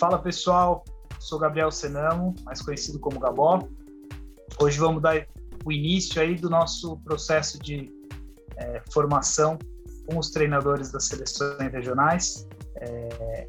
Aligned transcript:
Fala 0.00 0.18
pessoal, 0.18 0.82
sou 1.18 1.38
Gabriel 1.38 1.70
Senamo, 1.70 2.34
mais 2.46 2.62
conhecido 2.62 2.98
como 2.98 3.20
Gabó. 3.20 3.68
Hoje 4.58 4.78
vamos 4.78 5.02
dar 5.02 5.26
o 5.62 5.70
início 5.70 6.22
aí 6.22 6.36
do 6.36 6.48
nosso 6.48 6.96
processo 7.00 7.58
de 7.58 7.92
é, 8.56 8.82
formação 8.90 9.58
com 10.06 10.18
os 10.18 10.30
treinadores 10.30 10.90
das 10.90 11.04
seleções 11.04 11.70
regionais. 11.70 12.48
É, 12.76 13.46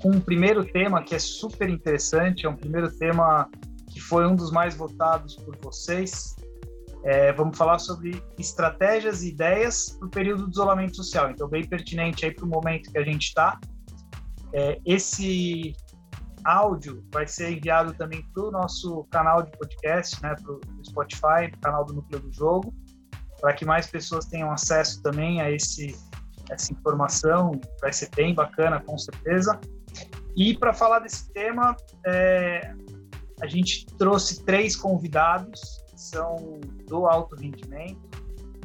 com 0.00 0.10
um 0.10 0.20
primeiro 0.20 0.64
tema 0.64 1.02
que 1.02 1.16
é 1.16 1.18
super 1.18 1.68
interessante, 1.68 2.46
é 2.46 2.48
um 2.48 2.56
primeiro 2.56 2.88
tema 2.96 3.50
que 3.90 4.00
foi 4.00 4.24
um 4.24 4.36
dos 4.36 4.52
mais 4.52 4.76
votados 4.76 5.34
por 5.34 5.56
vocês. 5.56 6.36
É, 7.02 7.32
vamos 7.32 7.58
falar 7.58 7.80
sobre 7.80 8.22
estratégias 8.38 9.24
e 9.24 9.30
ideias 9.30 9.96
para 9.98 10.06
o 10.06 10.10
período 10.10 10.44
de 10.44 10.52
isolamento 10.52 10.94
social. 10.94 11.28
Então, 11.32 11.48
bem 11.48 11.66
pertinente 11.66 12.24
aí 12.24 12.32
para 12.32 12.44
o 12.44 12.48
momento 12.48 12.88
que 12.92 12.98
a 12.98 13.04
gente 13.04 13.24
está. 13.24 13.58
É, 14.52 14.78
esse 14.84 15.74
áudio 16.44 17.04
vai 17.12 17.26
ser 17.26 17.52
enviado 17.52 17.94
também 17.94 18.22
para 18.34 18.44
o 18.44 18.50
nosso 18.50 19.04
canal 19.10 19.42
de 19.42 19.50
podcast, 19.52 20.20
né, 20.22 20.34
para 20.34 20.52
o 20.52 20.60
Spotify, 20.84 21.50
canal 21.60 21.84
do 21.84 21.94
Núcleo 21.94 22.20
do 22.20 22.32
Jogo, 22.32 22.74
para 23.40 23.52
que 23.54 23.64
mais 23.64 23.86
pessoas 23.86 24.26
tenham 24.26 24.50
acesso 24.50 25.02
também 25.02 25.40
a 25.40 25.50
esse, 25.50 25.96
essa 26.50 26.72
informação. 26.72 27.52
Vai 27.80 27.92
ser 27.92 28.10
bem 28.14 28.34
bacana, 28.34 28.80
com 28.80 28.98
certeza. 28.98 29.58
E 30.36 30.56
para 30.56 30.72
falar 30.72 31.00
desse 31.00 31.30
tema, 31.32 31.76
é, 32.06 32.74
a 33.40 33.46
gente 33.46 33.86
trouxe 33.98 34.44
três 34.44 34.76
convidados 34.76 35.60
que 35.88 36.00
são 36.00 36.60
do 36.86 37.06
alto 37.06 37.36
rendimento 37.36 38.00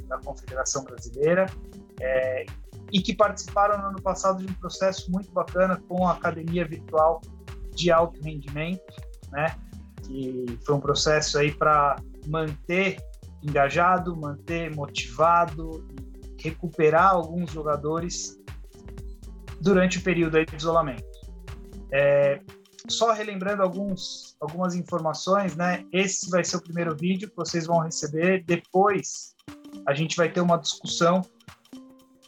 da 0.08 0.18
Confederação 0.20 0.84
Brasileira 0.84 1.48
é, 2.00 2.46
e 2.92 3.02
que 3.02 3.14
participaram 3.14 3.78
no 3.82 3.88
ano 3.90 4.02
passado 4.02 4.44
de 4.44 4.52
um 4.52 4.56
processo 4.56 5.12
muito 5.12 5.32
bacana 5.32 5.82
com 5.88 6.08
a 6.08 6.14
Academia 6.14 6.66
Virtual 6.66 7.22
de 7.76 7.92
Alto 7.92 8.22
Rendimento, 8.22 8.82
né? 9.32 9.56
Que 10.06 10.46
foi 10.66 10.76
um 10.76 10.80
processo 10.80 11.38
aí 11.38 11.52
para 11.52 11.96
manter 12.28 12.98
engajado, 13.44 14.16
manter 14.16 14.74
motivado, 14.76 15.88
recuperar 16.40 17.12
alguns 17.12 17.52
jogadores 17.52 18.40
durante 19.62 19.98
o 19.98 20.02
período 20.02 20.44
de 20.44 20.56
isolamento. 20.56 21.04
É, 21.92 22.40
só 22.88 23.12
relembrando 23.12 23.64
alguns, 23.64 24.36
algumas 24.40 24.76
informações, 24.76 25.56
né? 25.56 25.86
Esse 25.92 26.30
vai 26.30 26.44
ser 26.44 26.58
o 26.58 26.62
primeiro 26.62 26.96
vídeo 26.96 27.30
que 27.30 27.36
vocês 27.36 27.66
vão 27.66 27.80
receber. 27.80 28.44
Depois 28.46 29.36
a 29.86 29.94
gente 29.94 30.16
vai 30.16 30.32
ter 30.32 30.42
uma 30.42 30.58
discussão 30.58 31.22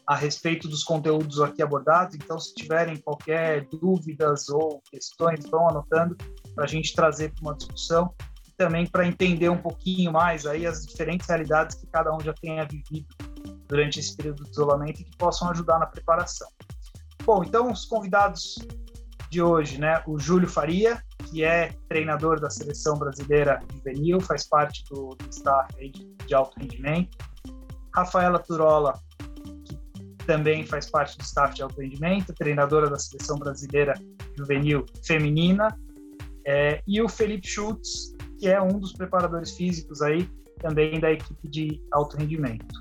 a 0.09 0.15
respeito 0.15 0.67
dos 0.67 0.83
conteúdos 0.83 1.39
aqui 1.39 1.61
abordados. 1.61 2.15
Então, 2.15 2.39
se 2.39 2.55
tiverem 2.55 2.97
qualquer 2.97 3.67
dúvidas 3.67 4.49
ou 4.49 4.81
questões, 4.89 5.45
vão 5.47 5.69
anotando 5.69 6.17
para 6.55 6.63
a 6.63 6.67
gente 6.67 6.95
trazer 6.95 7.31
para 7.31 7.43
uma 7.43 7.55
discussão 7.55 8.11
e 8.47 8.51
também 8.53 8.87
para 8.87 9.05
entender 9.05 9.49
um 9.49 9.61
pouquinho 9.61 10.11
mais 10.11 10.47
aí 10.47 10.65
as 10.65 10.83
diferentes 10.83 11.27
realidades 11.27 11.75
que 11.75 11.85
cada 11.85 12.11
um 12.11 12.19
já 12.21 12.33
tenha 12.33 12.65
vivido 12.65 13.05
durante 13.67 13.99
esse 13.99 14.17
período 14.17 14.43
de 14.45 14.49
isolamento 14.49 14.99
e 14.99 15.03
que 15.03 15.15
possam 15.15 15.47
ajudar 15.51 15.77
na 15.77 15.85
preparação. 15.85 16.49
Bom, 17.23 17.43
então 17.43 17.71
os 17.71 17.85
convidados 17.85 18.57
de 19.29 19.43
hoje, 19.43 19.79
né? 19.79 20.01
O 20.07 20.17
Júlio 20.17 20.49
Faria, 20.49 21.03
que 21.29 21.43
é 21.43 21.71
treinador 21.87 22.39
da 22.39 22.49
seleção 22.49 22.97
brasileira 22.97 23.59
juvenil, 23.71 24.19
faz 24.19 24.47
parte 24.47 24.83
do, 24.85 25.09
do 25.09 25.29
staff 25.29 25.71
de, 26.25 26.33
alto 26.33 26.59
rendimento. 26.59 27.15
Rafaela 27.93 28.39
Turola, 28.39 28.99
também 30.29 30.63
faz 30.63 30.87
parte 30.87 31.17
do 31.17 31.23
staff 31.23 31.55
de 31.55 31.63
alto 31.63 31.81
rendimento, 31.81 32.31
treinadora 32.35 32.87
da 32.87 32.99
seleção 32.99 33.39
brasileira 33.39 33.95
juvenil 34.37 34.85
feminina, 35.03 35.75
é, 36.45 36.83
e 36.87 37.01
o 37.01 37.09
Felipe 37.09 37.47
Schultz, 37.47 38.15
que 38.37 38.47
é 38.47 38.61
um 38.61 38.77
dos 38.77 38.93
preparadores 38.93 39.57
físicos 39.57 40.03
aí 40.03 40.29
também 40.59 40.99
da 40.99 41.11
equipe 41.11 41.47
de 41.47 41.81
alto 41.91 42.15
rendimento. 42.15 42.75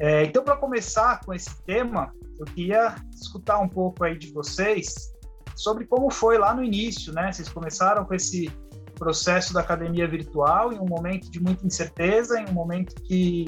É, 0.00 0.24
então, 0.24 0.42
para 0.42 0.56
começar 0.56 1.20
com 1.26 1.34
esse 1.34 1.62
tema, 1.64 2.10
eu 2.38 2.46
queria 2.46 2.96
escutar 3.12 3.58
um 3.58 3.68
pouco 3.68 4.02
aí 4.02 4.16
de 4.16 4.32
vocês 4.32 5.14
sobre 5.54 5.84
como 5.84 6.10
foi 6.10 6.38
lá 6.38 6.54
no 6.54 6.64
início, 6.64 7.12
né? 7.12 7.30
Vocês 7.32 7.50
começaram 7.50 8.02
com 8.06 8.14
esse 8.14 8.50
processo 8.94 9.52
da 9.52 9.60
academia 9.60 10.08
virtual 10.08 10.72
em 10.72 10.78
um 10.78 10.86
momento 10.86 11.30
de 11.30 11.38
muita 11.38 11.66
incerteza, 11.66 12.40
em 12.40 12.48
um 12.48 12.54
momento 12.54 12.94
que 13.02 13.44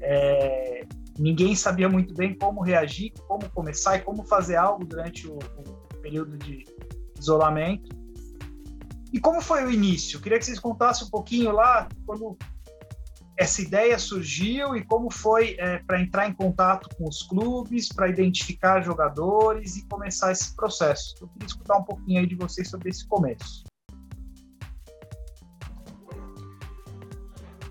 é, 0.00 0.69
ninguém 1.20 1.54
sabia 1.54 1.88
muito 1.88 2.14
bem 2.14 2.34
como 2.34 2.62
reagir, 2.62 3.12
como 3.28 3.48
começar 3.50 3.96
e 3.96 4.00
como 4.00 4.24
fazer 4.24 4.56
algo 4.56 4.84
durante 4.84 5.28
o, 5.28 5.34
o 5.36 5.96
período 6.00 6.38
de 6.38 6.64
isolamento. 7.18 7.94
E 9.12 9.20
como 9.20 9.42
foi 9.42 9.64
o 9.64 9.70
início? 9.70 10.16
Eu 10.16 10.22
queria 10.22 10.38
que 10.38 10.46
vocês 10.46 10.58
contassem 10.58 11.06
um 11.06 11.10
pouquinho 11.10 11.52
lá 11.52 11.88
quando 12.06 12.38
essa 13.36 13.60
ideia 13.60 13.98
surgiu 13.98 14.74
e 14.74 14.84
como 14.84 15.12
foi 15.12 15.56
é, 15.58 15.78
para 15.78 16.00
entrar 16.00 16.28
em 16.28 16.32
contato 16.32 16.88
com 16.96 17.08
os 17.08 17.22
clubes, 17.22 17.88
para 17.88 18.08
identificar 18.08 18.82
jogadores 18.82 19.76
e 19.76 19.86
começar 19.88 20.32
esse 20.32 20.54
processo. 20.54 21.14
Eu 21.20 21.28
queria 21.28 21.46
escutar 21.46 21.78
um 21.78 21.84
pouquinho 21.84 22.20
aí 22.20 22.26
de 22.26 22.34
vocês 22.34 22.68
sobre 22.68 22.90
esse 22.90 23.06
começo. 23.06 23.69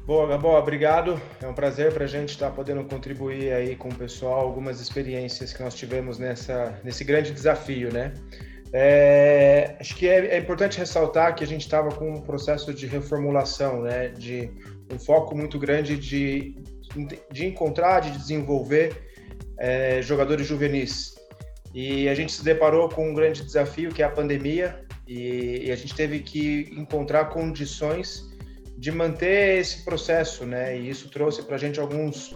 Boa, 0.09 0.25
Gabó, 0.25 0.57
obrigado. 0.57 1.21
É 1.39 1.45
um 1.45 1.53
prazer 1.53 1.93
para 1.93 2.05
a 2.05 2.07
gente 2.07 2.29
estar 2.29 2.49
tá 2.49 2.51
podendo 2.51 2.83
contribuir 2.83 3.53
aí 3.53 3.75
com 3.75 3.89
o 3.89 3.93
pessoal 3.93 4.39
algumas 4.39 4.81
experiências 4.81 5.53
que 5.53 5.61
nós 5.61 5.75
tivemos 5.75 6.17
nessa, 6.17 6.81
nesse 6.83 7.03
grande 7.03 7.31
desafio, 7.31 7.93
né? 7.93 8.15
É, 8.73 9.75
acho 9.79 9.95
que 9.95 10.07
é, 10.07 10.33
é, 10.33 10.39
importante 10.39 10.79
ressaltar 10.79 11.35
que 11.35 11.43
a 11.43 11.47
gente 11.47 11.61
estava 11.61 11.91
com 11.91 12.11
um 12.11 12.21
processo 12.21 12.73
de 12.73 12.87
reformulação, 12.87 13.83
né? 13.83 14.07
De 14.07 14.49
um 14.91 14.97
foco 14.97 15.37
muito 15.37 15.59
grande 15.59 15.95
de, 15.95 16.55
de 17.31 17.45
encontrar, 17.45 17.99
de 17.99 18.09
desenvolver 18.09 18.91
é, 19.59 20.01
jogadores 20.01 20.47
juvenis. 20.47 21.13
E 21.71 22.09
a 22.09 22.15
gente 22.15 22.31
se 22.31 22.43
deparou 22.43 22.89
com 22.89 23.11
um 23.11 23.13
grande 23.13 23.43
desafio 23.43 23.91
que 23.91 24.01
é 24.01 24.05
a 24.07 24.09
pandemia 24.09 24.83
e, 25.07 25.65
e 25.67 25.71
a 25.71 25.75
gente 25.75 25.93
teve 25.93 26.21
que 26.21 26.67
encontrar 26.75 27.25
condições 27.25 28.27
de 28.79 28.91
manter 28.91 29.59
esse 29.59 29.83
processo, 29.83 30.45
né? 30.45 30.77
E 30.77 30.89
isso 30.89 31.09
trouxe 31.09 31.43
para 31.43 31.55
a 31.55 31.59
gente 31.59 31.79
alguns 31.79 32.33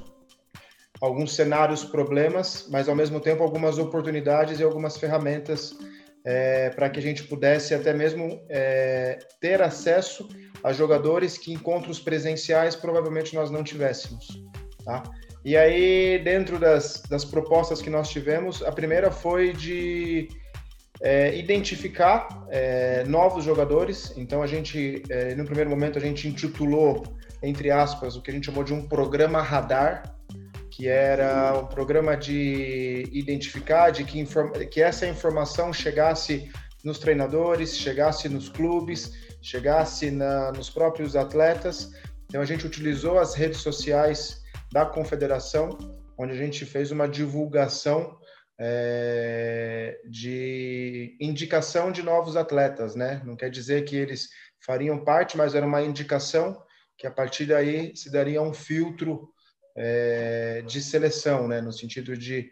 alguns 1.01 1.35
cenários, 1.35 1.83
problemas, 1.83 2.67
mas 2.69 2.87
ao 2.87 2.95
mesmo 2.95 3.19
tempo 3.19 3.43
algumas 3.43 3.77
oportunidades 3.77 4.59
e 4.59 4.63
algumas 4.63 4.95
ferramentas 4.95 5.75
é, 6.25 6.69
para 6.69 6.89
que 6.89 6.97
a 6.97 7.01
gente 7.01 7.23
pudesse 7.23 7.73
até 7.73 7.93
mesmo 7.93 8.41
é, 8.47 9.19
ter 9.41 9.61
acesso 9.61 10.29
a 10.63 10.71
jogadores 10.71 11.37
que 11.37 11.51
encontros 11.51 11.99
presenciais 11.99 12.73
provavelmente 12.73 13.35
nós 13.35 13.51
não 13.51 13.63
tivéssemos, 13.63 14.27
tá? 14.85 15.03
E 15.43 15.57
aí, 15.57 16.19
dentro 16.23 16.57
das, 16.57 17.01
das 17.09 17.25
propostas 17.25 17.81
que 17.81 17.89
nós 17.89 18.07
tivemos, 18.07 18.63
a 18.63 18.71
primeira 18.71 19.11
foi 19.11 19.51
de 19.51 20.29
é, 21.03 21.37
identificar 21.37 22.47
é, 22.49 23.03
novos 23.03 23.43
jogadores. 23.43 24.13
Então 24.15 24.41
a 24.41 24.47
gente, 24.47 25.03
é, 25.09 25.35
no 25.35 25.43
primeiro 25.43 25.69
momento, 25.69 25.97
a 25.97 26.01
gente 26.01 26.27
intitulou, 26.29 27.03
entre 27.43 27.69
aspas, 27.69 28.15
o 28.15 28.21
que 28.21 28.31
a 28.31 28.33
gente 28.33 28.45
chamou 28.45 28.63
de 28.63 28.73
um 28.73 28.87
programa 28.87 29.41
radar, 29.41 30.15
que 30.71 30.87
era 30.87 31.59
um 31.59 31.67
programa 31.67 32.15
de 32.15 33.07
identificar, 33.11 33.91
de 33.91 34.05
que, 34.05 34.25
que 34.71 34.81
essa 34.81 35.05
informação 35.05 35.73
chegasse 35.73 36.49
nos 36.83 36.97
treinadores, 36.99 37.77
chegasse 37.77 38.29
nos 38.29 38.47
clubes, 38.47 39.11
chegasse 39.41 40.09
na, 40.09 40.53
nos 40.53 40.69
próprios 40.69 41.17
atletas. 41.17 41.91
Então 42.25 42.41
a 42.41 42.45
gente 42.45 42.65
utilizou 42.65 43.19
as 43.19 43.35
redes 43.35 43.59
sociais 43.59 44.41
da 44.71 44.85
confederação, 44.85 45.77
onde 46.17 46.31
a 46.31 46.38
gente 46.38 46.65
fez 46.65 46.91
uma 46.91 47.09
divulgação 47.09 48.17
é, 48.59 50.00
de 50.05 51.17
indicação 51.19 51.91
de 51.91 52.03
novos 52.03 52.35
atletas, 52.35 52.95
né? 52.95 53.21
Não 53.25 53.35
quer 53.35 53.50
dizer 53.50 53.83
que 53.85 53.95
eles 53.95 54.29
fariam 54.65 55.03
parte, 55.03 55.38
mas 55.38 55.55
era 55.55 55.65
uma 55.65 55.81
indicação 55.81 56.61
que 56.97 57.07
a 57.07 57.11
partir 57.11 57.45
daí 57.45 57.95
se 57.95 58.11
daria 58.11 58.41
um 58.41 58.53
filtro 58.53 59.29
é, 59.75 60.61
de 60.65 60.81
seleção, 60.81 61.47
né? 61.47 61.61
No 61.61 61.73
sentido 61.73 62.15
de 62.15 62.50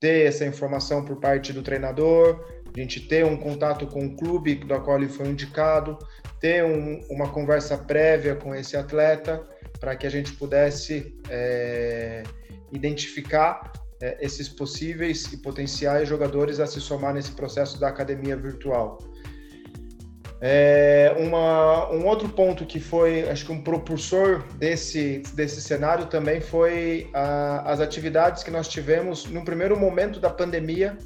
ter 0.00 0.26
essa 0.26 0.44
informação 0.44 1.04
por 1.04 1.20
parte 1.20 1.52
do 1.52 1.62
treinador, 1.62 2.44
a 2.74 2.80
gente 2.80 3.06
ter 3.06 3.24
um 3.24 3.36
contato 3.36 3.86
com 3.86 4.06
o 4.06 4.16
clube 4.16 4.56
do 4.56 4.80
qual 4.80 4.98
ele 4.98 5.08
foi 5.08 5.28
indicado, 5.28 5.98
ter 6.40 6.64
um, 6.64 7.00
uma 7.08 7.30
conversa 7.30 7.78
prévia 7.78 8.34
com 8.34 8.54
esse 8.54 8.76
atleta 8.76 9.46
para 9.78 9.94
que 9.94 10.06
a 10.06 10.10
gente 10.10 10.32
pudesse 10.32 11.16
é, 11.30 12.22
identificar 12.72 13.72
é, 14.02 14.18
esses 14.24 14.48
possíveis 14.48 15.32
e 15.32 15.36
potenciais 15.36 16.08
jogadores 16.08 16.60
a 16.60 16.66
se 16.66 16.80
somar 16.80 17.14
nesse 17.14 17.32
processo 17.32 17.78
da 17.78 17.88
academia 17.88 18.36
virtual. 18.36 18.98
É, 20.40 21.14
uma, 21.18 21.90
um 21.90 22.06
outro 22.06 22.28
ponto 22.28 22.66
que 22.66 22.78
foi, 22.78 23.28
acho 23.30 23.46
que 23.46 23.52
um 23.52 23.62
propulsor 23.62 24.44
desse, 24.58 25.22
desse 25.34 25.62
cenário 25.62 26.06
também 26.06 26.40
foi 26.40 27.08
a, 27.14 27.72
as 27.72 27.80
atividades 27.80 28.42
que 28.42 28.50
nós 28.50 28.68
tivemos 28.68 29.24
no 29.24 29.42
primeiro 29.44 29.78
momento 29.78 30.20
da 30.20 30.28
pandemia, 30.28 30.98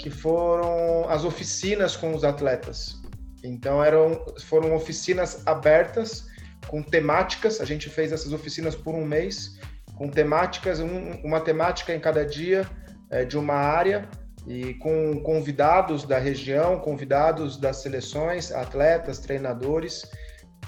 que 0.00 0.10
foram 0.10 1.08
as 1.08 1.24
oficinas 1.24 1.96
com 1.96 2.12
os 2.12 2.24
atletas. 2.24 3.00
Então 3.44 3.84
eram 3.84 4.20
foram 4.46 4.74
oficinas 4.74 5.42
abertas 5.46 6.26
com 6.66 6.82
temáticas. 6.82 7.60
A 7.60 7.64
gente 7.64 7.88
fez 7.88 8.10
essas 8.10 8.32
oficinas 8.32 8.74
por 8.74 8.94
um 8.94 9.04
mês 9.04 9.60
com 9.96 10.08
temáticas, 10.08 10.80
um, 10.80 11.12
uma 11.22 11.40
temática 11.40 11.94
em 11.94 12.00
cada 12.00 12.24
dia 12.24 12.66
é, 13.10 13.24
de 13.24 13.36
uma 13.36 13.54
área 13.54 14.08
e 14.46 14.74
com 14.74 15.20
convidados 15.22 16.04
da 16.04 16.18
região, 16.18 16.78
convidados 16.80 17.56
das 17.56 17.76
seleções, 17.76 18.50
atletas, 18.50 19.18
treinadores 19.18 20.10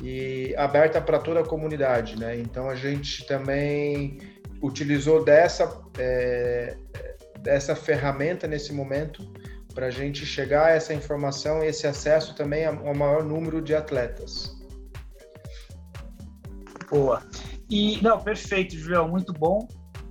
e 0.02 0.54
aberta 0.56 1.00
para 1.00 1.18
toda 1.18 1.40
a 1.40 1.44
comunidade, 1.44 2.18
né? 2.18 2.36
Então 2.38 2.68
a 2.68 2.74
gente 2.74 3.26
também 3.26 4.18
utilizou 4.62 5.24
dessa 5.24 5.80
é, 5.98 6.76
dessa 7.40 7.76
ferramenta 7.76 8.46
nesse 8.46 8.72
momento 8.72 9.22
para 9.74 9.86
a 9.86 9.90
gente 9.90 10.24
chegar 10.24 10.66
a 10.66 10.70
essa 10.70 10.94
informação 10.94 11.62
e 11.62 11.66
esse 11.66 11.86
acesso 11.86 12.34
também 12.34 12.64
ao 12.64 12.94
maior 12.94 13.24
número 13.24 13.60
de 13.60 13.74
atletas. 13.74 14.56
Boa. 16.88 17.22
E 17.68 18.00
não, 18.02 18.20
perfeito, 18.20 18.76
Julião, 18.76 19.08
muito 19.08 19.32
bom 19.32 19.66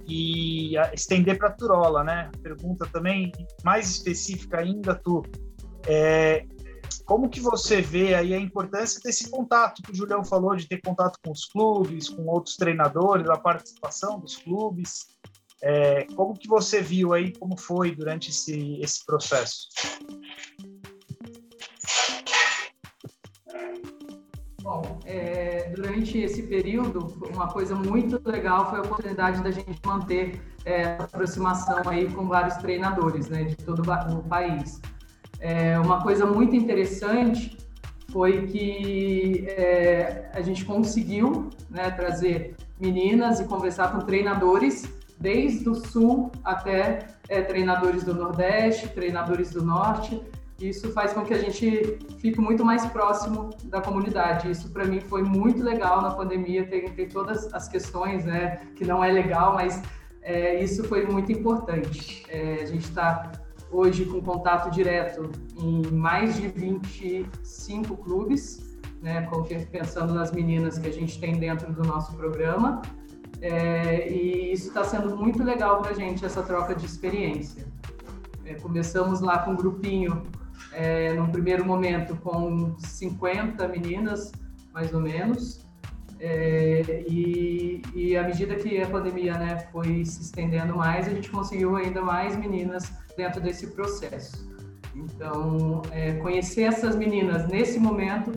e 0.07 0.75
estender 0.93 1.37
para 1.37 1.49
a 1.49 1.51
Turola, 1.51 2.03
né? 2.03 2.29
Pergunta 2.41 2.87
também 2.91 3.31
mais 3.63 3.89
específica 3.89 4.59
ainda, 4.59 4.95
tu. 4.95 5.23
É, 5.87 6.45
como 7.05 7.29
que 7.29 7.39
você 7.39 7.81
vê 7.81 8.13
aí 8.13 8.33
a 8.33 8.39
importância 8.39 8.99
desse 9.03 9.29
contato 9.29 9.81
que 9.81 9.91
o 9.91 9.95
Julião 9.95 10.23
falou, 10.23 10.55
de 10.55 10.67
ter 10.67 10.81
contato 10.81 11.19
com 11.23 11.31
os 11.31 11.45
clubes, 11.45 12.09
com 12.09 12.25
outros 12.25 12.55
treinadores, 12.55 13.29
a 13.29 13.37
participação 13.37 14.19
dos 14.19 14.37
clubes? 14.37 15.07
É, 15.61 16.05
como 16.15 16.33
que 16.33 16.47
você 16.47 16.81
viu 16.81 17.13
aí, 17.13 17.31
como 17.33 17.57
foi 17.57 17.95
durante 17.95 18.29
esse, 18.29 18.79
esse 18.81 19.05
processo? 19.05 19.69
Bom, 24.63 24.81
é, 25.05 25.69
durante 25.75 26.17
esse 26.17 26.43
período, 26.43 27.13
uma 27.33 27.49
coisa 27.49 27.75
muito 27.75 28.21
legal 28.23 28.69
foi 28.69 28.79
a 28.79 28.81
oportunidade 28.81 29.43
da 29.43 29.51
gente 29.51 29.77
manter 29.85 30.41
é, 30.63 30.95
aproximação 30.99 31.81
aí 31.85 32.09
com 32.09 32.29
vários 32.29 32.55
treinadores 32.55 33.27
né, 33.27 33.43
de 33.43 33.57
todo 33.57 33.81
o 33.81 34.23
país. 34.23 34.79
É, 35.37 35.77
uma 35.77 36.01
coisa 36.01 36.25
muito 36.25 36.55
interessante 36.55 37.57
foi 38.09 38.47
que 38.47 39.45
é, 39.49 40.31
a 40.33 40.41
gente 40.41 40.63
conseguiu 40.63 41.49
né, 41.69 41.91
trazer 41.91 42.55
meninas 42.79 43.41
e 43.41 43.43
conversar 43.43 43.91
com 43.91 43.99
treinadores 43.99 44.85
desde 45.19 45.67
o 45.67 45.75
sul 45.75 46.31
até 46.41 47.07
é, 47.27 47.41
treinadores 47.41 48.05
do 48.05 48.13
Nordeste, 48.13 48.87
treinadores 48.87 49.51
do 49.51 49.61
Norte, 49.61 50.21
isso 50.59 50.91
faz 50.91 51.13
com 51.13 51.23
que 51.23 51.33
a 51.33 51.37
gente 51.37 51.97
fique 52.19 52.39
muito 52.39 52.63
mais 52.63 52.85
próximo 52.85 53.49
da 53.65 53.81
comunidade. 53.81 54.49
Isso 54.49 54.69
para 54.69 54.85
mim 54.85 54.99
foi 55.01 55.23
muito 55.23 55.61
legal 55.61 56.01
na 56.01 56.11
pandemia, 56.11 56.65
tem, 56.65 56.89
tem 56.89 57.07
todas 57.07 57.53
as 57.53 57.67
questões, 57.67 58.23
né, 58.25 58.61
que 58.75 58.85
não 58.85 59.03
é 59.03 59.11
legal, 59.11 59.53
mas 59.53 59.81
é, 60.21 60.63
isso 60.63 60.83
foi 60.83 61.05
muito 61.05 61.31
importante. 61.31 62.23
É, 62.29 62.61
a 62.61 62.65
gente 62.65 62.85
está 62.85 63.31
hoje 63.71 64.05
com 64.05 64.21
contato 64.21 64.69
direto 64.69 65.29
em 65.57 65.91
mais 65.91 66.35
de 66.35 66.47
25 66.47 67.97
clubes, 67.97 68.77
né, 69.01 69.27
pensando 69.71 70.13
nas 70.13 70.31
meninas 70.31 70.77
que 70.77 70.87
a 70.87 70.93
gente 70.93 71.19
tem 71.19 71.37
dentro 71.37 71.73
do 71.73 71.83
nosso 71.83 72.15
programa. 72.15 72.81
É, 73.41 74.09
e 74.09 74.53
isso 74.53 74.69
está 74.69 74.85
sendo 74.85 75.17
muito 75.17 75.43
legal 75.43 75.81
para 75.81 75.91
a 75.91 75.93
gente, 75.93 76.23
essa 76.23 76.41
troca 76.41 76.73
de 76.73 76.85
experiência. 76.85 77.65
É, 78.45 78.53
começamos 78.53 79.19
lá 79.19 79.39
com 79.39 79.51
um 79.51 79.55
grupinho 79.55 80.23
é, 80.73 81.13
num 81.13 81.27
primeiro 81.27 81.65
momento 81.65 82.15
com 82.17 82.75
50 82.79 83.67
meninas, 83.67 84.31
mais 84.73 84.93
ou 84.93 84.99
menos, 84.99 85.63
é, 86.19 87.03
e, 87.07 87.81
e 87.93 88.15
à 88.15 88.23
medida 88.23 88.55
que 88.55 88.81
a 88.81 88.87
pandemia 88.87 89.37
né, 89.37 89.67
foi 89.71 90.05
se 90.05 90.21
estendendo 90.21 90.75
mais, 90.75 91.07
a 91.07 91.11
gente 91.11 91.29
conseguiu 91.29 91.75
ainda 91.75 92.01
mais 92.01 92.35
meninas 92.37 92.91
dentro 93.17 93.41
desse 93.41 93.67
processo. 93.67 94.49
Então, 94.95 95.81
é, 95.91 96.13
conhecer 96.13 96.63
essas 96.63 96.95
meninas 96.95 97.47
nesse 97.47 97.79
momento 97.79 98.31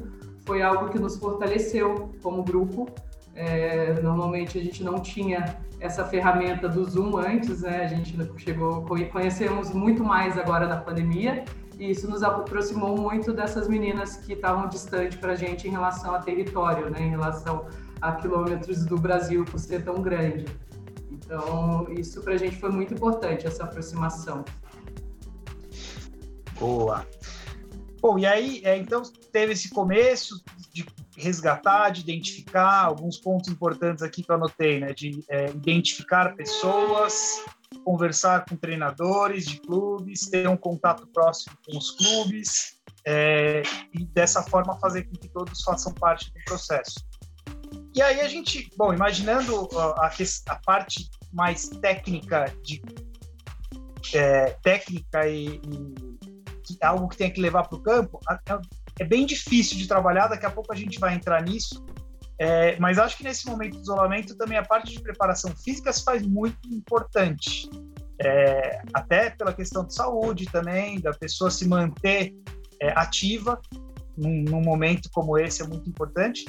foi 0.44 0.62
algo 0.62 0.88
que 0.88 0.98
nos 0.98 1.16
fortaleceu 1.16 2.12
como 2.22 2.42
grupo. 2.42 2.88
É, 3.34 4.00
normalmente 4.00 4.58
a 4.58 4.62
gente 4.62 4.82
não 4.82 4.98
tinha 4.98 5.56
essa 5.78 6.04
ferramenta 6.06 6.68
do 6.68 6.84
Zoom 6.88 7.18
antes, 7.18 7.60
né? 7.60 7.84
A 7.84 7.88
gente 7.88 8.16
chegou, 8.38 8.84
conhecemos 9.12 9.72
muito 9.72 10.02
mais 10.02 10.38
agora 10.38 10.66
na 10.66 10.78
pandemia 10.78 11.44
e 11.78 11.90
isso 11.90 12.08
nos 12.08 12.22
aproximou 12.22 12.96
muito 12.96 13.32
dessas 13.32 13.68
meninas 13.68 14.16
que 14.16 14.32
estavam 14.32 14.68
distantes 14.68 15.18
para 15.18 15.32
a 15.32 15.36
gente 15.36 15.68
em 15.68 15.70
relação 15.70 16.14
a 16.14 16.20
território, 16.20 16.90
né? 16.90 17.02
em 17.02 17.10
relação 17.10 17.66
a 18.00 18.12
quilômetros 18.12 18.84
do 18.86 18.96
Brasil 18.96 19.44
por 19.44 19.58
ser 19.58 19.84
tão 19.84 20.00
grande. 20.00 20.46
Então, 21.10 21.86
isso 21.90 22.22
para 22.22 22.34
a 22.34 22.36
gente 22.36 22.56
foi 22.56 22.70
muito 22.70 22.94
importante, 22.94 23.46
essa 23.46 23.64
aproximação. 23.64 24.44
Boa. 26.58 27.06
Bom, 28.00 28.18
e 28.18 28.24
aí, 28.24 28.60
é, 28.64 28.76
então, 28.76 29.02
teve 29.32 29.52
esse 29.52 29.68
começo 29.68 30.42
de 30.72 30.86
resgatar, 31.16 31.90
de 31.90 32.02
identificar 32.02 32.84
alguns 32.84 33.18
pontos 33.18 33.50
importantes 33.50 34.02
aqui 34.02 34.22
que 34.22 34.30
eu 34.30 34.36
anotei, 34.36 34.78
né? 34.80 34.92
De 34.92 35.24
é, 35.28 35.46
identificar 35.50 36.36
pessoas, 36.36 37.44
conversar 37.78 38.44
com 38.44 38.56
treinadores 38.56 39.46
de 39.46 39.60
clubes, 39.60 40.28
ter 40.28 40.48
um 40.48 40.56
contato 40.56 41.06
próximo 41.08 41.56
com 41.64 41.76
os 41.76 41.92
clubes 41.92 42.76
é, 43.06 43.62
e 43.94 44.04
dessa 44.06 44.42
forma 44.42 44.78
fazer 44.78 45.04
com 45.04 45.12
que 45.12 45.28
todos 45.28 45.62
façam 45.62 45.92
parte 45.94 46.32
do 46.32 46.44
processo. 46.44 47.06
E 47.94 48.02
aí 48.02 48.20
a 48.20 48.28
gente, 48.28 48.68
bom, 48.76 48.92
imaginando 48.92 49.68
a, 49.74 50.10
a 50.48 50.56
parte 50.64 51.08
mais 51.32 51.68
técnica 51.68 52.52
de 52.62 52.82
é, 54.14 54.50
técnica 54.62 55.26
e, 55.26 55.60
e, 56.68 56.78
algo 56.82 57.08
que 57.08 57.16
tem 57.16 57.30
que 57.30 57.40
levar 57.40 57.68
para 57.68 57.78
o 57.78 57.82
campo, 57.82 58.20
é 58.98 59.04
bem 59.04 59.24
difícil 59.24 59.76
de 59.78 59.86
trabalhar. 59.86 60.28
Daqui 60.28 60.46
a 60.46 60.50
pouco 60.50 60.72
a 60.72 60.76
gente 60.76 60.98
vai 60.98 61.14
entrar 61.14 61.42
nisso. 61.42 61.84
É, 62.38 62.78
mas 62.78 62.98
acho 62.98 63.16
que 63.16 63.24
nesse 63.24 63.46
momento 63.46 63.76
de 63.76 63.82
isolamento 63.82 64.36
também 64.36 64.58
a 64.58 64.64
parte 64.64 64.92
de 64.92 65.00
preparação 65.00 65.54
física 65.56 65.92
se 65.92 66.04
faz 66.04 66.22
muito 66.22 66.68
importante. 66.68 67.68
É, 68.22 68.80
até 68.94 69.30
pela 69.30 69.52
questão 69.52 69.84
de 69.84 69.94
saúde 69.94 70.46
também, 70.46 71.00
da 71.00 71.12
pessoa 71.12 71.50
se 71.50 71.68
manter 71.68 72.34
é, 72.80 72.90
ativa 72.98 73.60
num, 74.16 74.42
num, 74.44 74.60
momento 74.60 75.10
como 75.12 75.38
esse 75.38 75.62
é 75.62 75.66
muito 75.66 75.88
importante. 75.88 76.44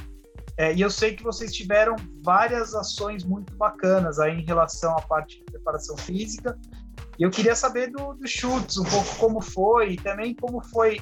É, 0.58 0.74
e 0.74 0.82
eu 0.82 0.90
sei 0.90 1.16
que 1.16 1.24
vocês 1.24 1.54
tiveram 1.54 1.96
várias 2.24 2.74
ações 2.74 3.24
muito 3.24 3.56
bacanas 3.56 4.20
aí 4.20 4.40
em 4.40 4.46
relação 4.46 4.92
à 4.98 5.02
parte 5.02 5.40
de 5.40 5.46
preparação 5.46 5.96
física. 5.98 6.58
E 7.20 7.24
eu 7.24 7.30
queria 7.30 7.56
saber 7.56 7.92
do, 7.92 8.14
do 8.14 8.28
Chutes, 8.28 8.78
um 8.78 8.84
pouco 8.84 9.16
como 9.18 9.42
foi 9.42 9.94
e 9.94 9.96
também 9.98 10.36
como 10.36 10.64
foi 10.64 11.00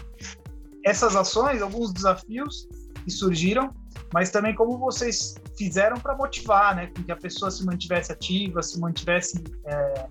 essas 0.84 1.16
ações, 1.16 1.62
alguns 1.62 1.92
desafios 1.94 2.68
que 3.04 3.12
surgiram 3.12 3.74
mas 4.14 4.30
também 4.30 4.54
como 4.54 4.78
vocês 4.78 5.36
fizeram 5.58 5.98
para 6.00 6.16
motivar, 6.16 6.76
né, 6.76 6.88
que 6.88 7.12
a 7.12 7.16
pessoa 7.16 7.50
se 7.52 7.66
mantivesse 7.66 8.12
ativa, 8.12 8.62
se 8.62 8.80
mantivesse 8.80 9.44
é, 9.66 10.08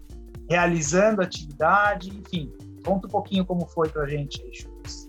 realizando 0.49 1.23
atividade, 1.23 2.11
enfim. 2.11 2.53
Conta 2.85 3.07
um 3.07 3.11
pouquinho 3.11 3.45
como 3.45 3.67
foi 3.67 3.89
para 3.89 4.03
a 4.03 4.09
gente, 4.09 4.39
Chutes. 4.53 5.09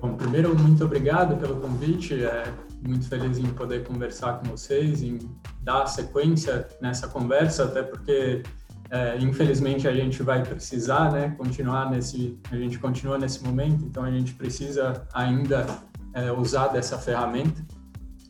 Bom, 0.00 0.14
primeiro, 0.16 0.58
muito 0.58 0.84
obrigado 0.84 1.36
pelo 1.38 1.58
convite. 1.60 2.22
É 2.22 2.44
muito 2.86 3.08
feliz 3.08 3.38
em 3.38 3.46
poder 3.54 3.86
conversar 3.86 4.38
com 4.38 4.48
vocês, 4.48 5.02
em 5.02 5.18
dar 5.62 5.86
sequência 5.86 6.68
nessa 6.80 7.08
conversa, 7.08 7.64
até 7.64 7.82
porque 7.82 8.42
é, 8.90 9.16
infelizmente 9.18 9.88
a 9.88 9.94
gente 9.94 10.22
vai 10.22 10.42
precisar, 10.42 11.10
né, 11.10 11.34
continuar 11.38 11.90
nesse, 11.90 12.38
a 12.50 12.56
gente 12.56 12.78
continua 12.78 13.16
nesse 13.16 13.42
momento, 13.42 13.84
então 13.84 14.04
a 14.04 14.10
gente 14.10 14.34
precisa 14.34 15.06
ainda 15.14 15.66
é, 16.14 16.32
usar 16.32 16.68
dessa 16.68 16.96
ferramenta. 16.96 17.62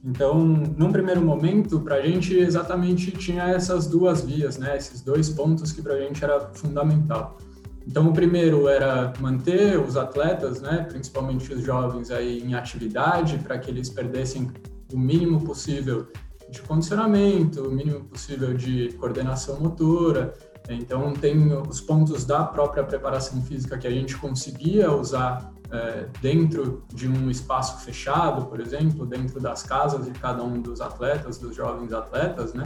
Então, 0.02 0.38
num 0.38 0.92
primeiro 0.92 1.22
momento, 1.22 1.80
para 1.80 1.96
a 1.96 2.02
gente 2.02 2.36
exatamente 2.36 3.10
tinha 3.12 3.44
essas 3.44 3.86
duas 3.86 4.22
vias, 4.22 4.58
né? 4.58 4.76
Esses 4.76 5.00
dois 5.00 5.30
pontos 5.30 5.72
que 5.72 5.80
para 5.80 5.94
a 5.94 6.00
gente 6.00 6.22
era 6.22 6.50
fundamental. 6.52 7.38
Então, 7.86 8.08
o 8.08 8.12
primeiro 8.12 8.68
era 8.68 9.12
manter 9.20 9.78
os 9.78 9.96
atletas, 9.96 10.60
né? 10.60 10.86
Principalmente 10.88 11.52
os 11.52 11.62
jovens 11.62 12.10
aí 12.10 12.42
em 12.42 12.54
atividade, 12.54 13.38
para 13.38 13.58
que 13.58 13.70
eles 13.70 13.88
perdessem 13.88 14.50
o 14.92 14.98
mínimo 14.98 15.42
possível 15.42 16.06
de 16.50 16.60
condicionamento, 16.62 17.62
o 17.62 17.70
mínimo 17.70 18.04
possível 18.04 18.54
de 18.54 18.92
coordenação 18.98 19.58
motora. 19.58 20.34
Então, 20.68 21.12
tem 21.14 21.52
os 21.66 21.80
pontos 21.80 22.26
da 22.26 22.44
própria 22.44 22.84
preparação 22.84 23.40
física 23.42 23.78
que 23.78 23.86
a 23.86 23.90
gente 23.90 24.16
conseguia 24.16 24.92
usar 24.92 25.52
é, 25.70 26.06
dentro 26.20 26.84
de 26.92 27.08
um 27.08 27.30
espaço 27.30 27.84
fechado, 27.84 28.46
por 28.46 28.60
exemplo, 28.60 29.06
dentro 29.06 29.40
das 29.40 29.62
casas 29.62 30.06
de 30.06 30.12
cada 30.12 30.42
um 30.42 30.60
dos 30.60 30.80
atletas, 30.80 31.38
dos 31.38 31.56
jovens 31.56 31.92
atletas, 31.92 32.54
né? 32.54 32.64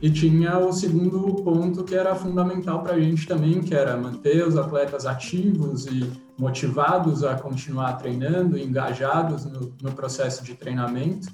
E 0.00 0.10
tinha 0.10 0.58
o 0.58 0.72
segundo 0.72 1.42
ponto 1.42 1.82
que 1.82 1.94
era 1.94 2.14
fundamental 2.14 2.82
para 2.82 2.94
a 2.94 3.00
gente 3.00 3.26
também, 3.26 3.62
que 3.62 3.74
era 3.74 3.96
manter 3.96 4.46
os 4.46 4.56
atletas 4.56 5.06
ativos 5.06 5.86
e 5.86 6.12
motivados 6.38 7.24
a 7.24 7.34
continuar 7.34 7.94
treinando, 7.94 8.58
engajados 8.58 9.46
no, 9.46 9.72
no 9.80 9.92
processo 9.92 10.44
de 10.44 10.54
treinamento. 10.54 11.28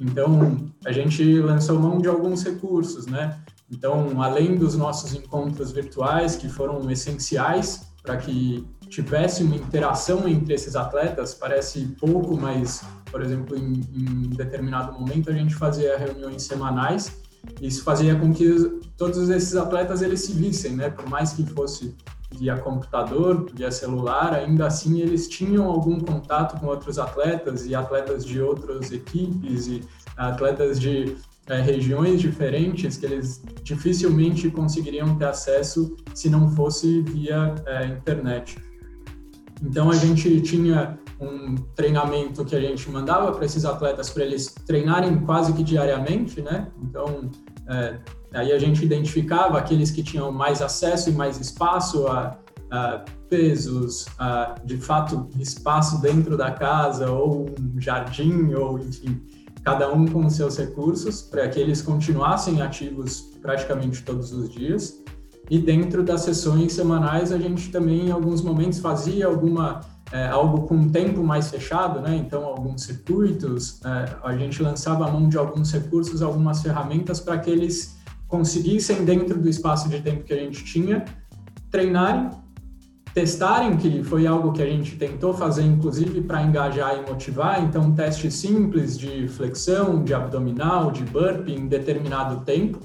Então, 0.00 0.66
a 0.84 0.92
gente 0.92 1.40
lançou 1.40 1.78
mão 1.78 1.98
de 1.98 2.08
alguns 2.08 2.42
recursos, 2.42 3.06
né? 3.06 3.38
Então, 3.70 4.22
além 4.22 4.56
dos 4.56 4.76
nossos 4.76 5.14
encontros 5.14 5.72
virtuais, 5.72 6.36
que 6.36 6.48
foram 6.48 6.90
essenciais 6.90 7.86
para 8.02 8.16
que 8.16 8.66
tivesse 8.88 9.42
uma 9.42 9.56
interação 9.56 10.28
entre 10.28 10.54
esses 10.54 10.76
atletas, 10.76 11.34
parece 11.34 11.96
pouco, 12.00 12.36
mas, 12.36 12.82
por 13.10 13.22
exemplo, 13.22 13.56
em, 13.56 13.82
em 13.94 14.28
determinado 14.30 14.92
momento 14.92 15.30
a 15.30 15.32
gente 15.32 15.54
fazia 15.54 15.96
reuniões 15.96 16.42
semanais 16.42 17.24
isso 17.60 17.82
fazia 17.82 18.14
com 18.16 18.32
que 18.32 18.80
todos 18.96 19.28
esses 19.30 19.54
atletas 19.56 20.02
eles 20.02 20.20
se 20.20 20.32
vissem, 20.32 20.76
né? 20.76 20.90
Por 20.90 21.08
mais 21.08 21.32
que 21.32 21.44
fosse 21.44 21.94
via 22.30 22.56
computador, 22.58 23.46
via 23.54 23.70
celular, 23.70 24.34
ainda 24.34 24.66
assim 24.66 25.00
eles 25.00 25.28
tinham 25.28 25.66
algum 25.66 25.98
contato 26.00 26.58
com 26.60 26.66
outros 26.66 26.98
atletas 26.98 27.66
e 27.66 27.74
atletas 27.74 28.24
de 28.24 28.40
outras 28.40 28.90
equipes 28.92 29.68
e 29.68 29.82
atletas 30.16 30.78
de 30.78 31.16
é, 31.46 31.60
regiões 31.60 32.20
diferentes 32.20 32.96
que 32.96 33.06
eles 33.06 33.42
dificilmente 33.62 34.50
conseguiriam 34.50 35.16
ter 35.16 35.26
acesso 35.26 35.96
se 36.14 36.28
não 36.28 36.50
fosse 36.50 37.00
via 37.02 37.54
é, 37.64 37.86
internet. 37.86 38.58
Então 39.62 39.90
a 39.90 39.96
gente 39.96 40.40
tinha 40.42 40.98
um 41.20 41.54
treinamento 41.74 42.44
que 42.44 42.54
a 42.54 42.60
gente 42.60 42.90
mandava 42.90 43.32
para 43.32 43.44
esses 43.44 43.64
atletas 43.64 44.10
para 44.10 44.24
eles 44.24 44.54
treinarem 44.66 45.18
quase 45.20 45.52
que 45.52 45.62
diariamente, 45.62 46.42
né? 46.42 46.68
Então 46.82 47.30
é, 47.68 47.98
aí 48.34 48.52
a 48.52 48.58
gente 48.58 48.84
identificava 48.84 49.58
aqueles 49.58 49.90
que 49.90 50.02
tinham 50.02 50.30
mais 50.30 50.60
acesso 50.60 51.10
e 51.10 51.12
mais 51.12 51.40
espaço 51.40 52.06
a, 52.06 52.38
a 52.70 53.04
pesos, 53.30 54.06
a, 54.18 54.54
de 54.64 54.76
fato 54.76 55.28
espaço 55.38 56.00
dentro 56.00 56.36
da 56.36 56.50
casa 56.50 57.10
ou 57.10 57.46
um 57.58 57.80
jardim 57.80 58.52
ou 58.54 58.78
enfim 58.78 59.20
cada 59.66 59.92
um 59.92 60.06
com 60.06 60.30
seus 60.30 60.56
recursos 60.56 61.22
para 61.22 61.48
que 61.48 61.58
eles 61.58 61.82
continuassem 61.82 62.62
ativos 62.62 63.32
praticamente 63.42 64.00
todos 64.04 64.32
os 64.32 64.48
dias. 64.48 65.02
E 65.48 65.58
dentro 65.58 66.02
das 66.02 66.22
sessões 66.22 66.72
semanais, 66.72 67.30
a 67.30 67.38
gente 67.38 67.70
também, 67.70 68.08
em 68.08 68.10
alguns 68.10 68.42
momentos, 68.42 68.80
fazia 68.80 69.26
alguma 69.26 69.80
é, 70.12 70.28
algo 70.28 70.66
com 70.66 70.74
um 70.74 70.88
tempo 70.88 71.22
mais 71.22 71.50
fechado, 71.50 72.00
né? 72.00 72.16
Então, 72.16 72.44
alguns 72.44 72.82
circuitos, 72.82 73.80
é, 73.84 74.16
a 74.22 74.36
gente 74.36 74.62
lançava 74.62 75.06
a 75.06 75.10
mão 75.10 75.28
de 75.28 75.36
alguns 75.36 75.72
recursos, 75.72 76.22
algumas 76.22 76.62
ferramentas 76.62 77.20
para 77.20 77.38
que 77.38 77.50
eles 77.50 77.96
conseguissem, 78.28 79.04
dentro 79.04 79.40
do 79.40 79.48
espaço 79.48 79.88
de 79.88 80.00
tempo 80.00 80.24
que 80.24 80.32
a 80.32 80.36
gente 80.36 80.64
tinha, 80.64 81.04
treinarem, 81.70 82.30
testarem, 83.14 83.76
que 83.76 84.02
foi 84.04 84.26
algo 84.26 84.52
que 84.52 84.62
a 84.62 84.66
gente 84.66 84.96
tentou 84.96 85.32
fazer, 85.32 85.62
inclusive, 85.62 86.20
para 86.20 86.42
engajar 86.42 86.96
e 86.98 87.10
motivar. 87.10 87.62
Então, 87.62 87.92
testes 87.92 88.34
simples 88.34 88.98
de 88.98 89.26
flexão, 89.28 90.04
de 90.04 90.12
abdominal, 90.14 90.90
de 90.90 91.02
burpee 91.04 91.54
em 91.54 91.66
determinado 91.66 92.44
tempo 92.44 92.78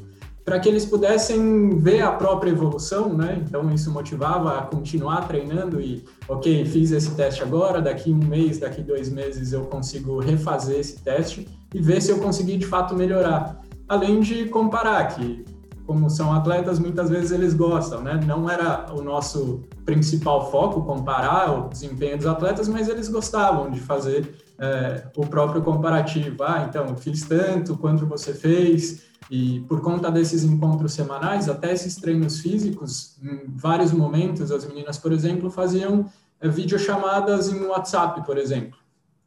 para 0.52 0.60
que 0.60 0.68
eles 0.68 0.86
pudessem 0.86 1.80
ver 1.80 2.02
a 2.02 2.12
própria 2.12 2.50
evolução, 2.50 3.14
né? 3.14 3.42
Então 3.42 3.74
isso 3.74 3.90
motivava 3.90 4.58
a 4.58 4.62
continuar 4.64 5.26
treinando 5.26 5.80
e, 5.80 6.04
ok, 6.28 6.66
fiz 6.66 6.92
esse 6.92 7.16
teste 7.16 7.42
agora, 7.42 7.82
daqui 7.82 8.12
um 8.12 8.18
mês, 8.18 8.60
daqui 8.60 8.82
dois 8.82 9.10
meses 9.10 9.54
eu 9.54 9.62
consigo 9.68 10.20
refazer 10.20 10.78
esse 10.78 11.00
teste 11.00 11.48
e 11.74 11.80
ver 11.80 12.02
se 12.02 12.12
eu 12.12 12.20
consegui 12.20 12.58
de 12.58 12.66
fato 12.66 12.94
melhorar. 12.94 13.62
Além 13.88 14.20
de 14.20 14.44
comparar 14.48 15.16
que, 15.16 15.46
como 15.88 16.10
são 16.10 16.34
atletas, 16.34 16.80
muitas 16.80 17.10
vezes 17.10 17.32
eles 17.32 17.54
gostam, 17.54 18.02
né? 18.02 18.20
Não 18.28 18.50
era 18.50 18.88
o 18.92 19.02
nosso 19.02 19.62
principal 19.86 20.52
foco 20.52 20.82
comparar 20.82 21.50
o 21.50 21.70
desempenho 21.70 22.18
dos 22.18 22.26
atletas, 22.26 22.68
mas 22.68 22.90
eles 22.90 23.08
gostavam 23.08 23.72
de 23.72 23.80
fazer 23.80 24.36
é, 24.62 25.08
o 25.16 25.26
próprio 25.26 25.64
comparativo. 25.64 26.44
Ah, 26.44 26.68
então 26.70 26.96
fiz 26.96 27.24
tanto, 27.24 27.76
quanto 27.76 28.06
você 28.06 28.32
fez 28.32 29.02
e 29.30 29.62
por 29.62 29.82
conta 29.82 30.12
desses 30.12 30.44
encontros 30.44 30.94
semanais, 30.94 31.50
até 31.50 31.72
esses 31.74 31.96
treinos 31.96 32.42
físicos, 32.42 33.18
em 33.24 33.46
vários 33.56 33.92
momentos, 33.92 34.52
as 34.52 34.66
meninas, 34.66 35.00
por 35.00 35.12
exemplo, 35.12 35.50
faziam 35.50 36.06
eh, 36.40 36.48
videochamadas 36.48 37.52
em 37.52 37.64
WhatsApp, 37.64 38.24
por 38.24 38.38
exemplo. 38.38 38.78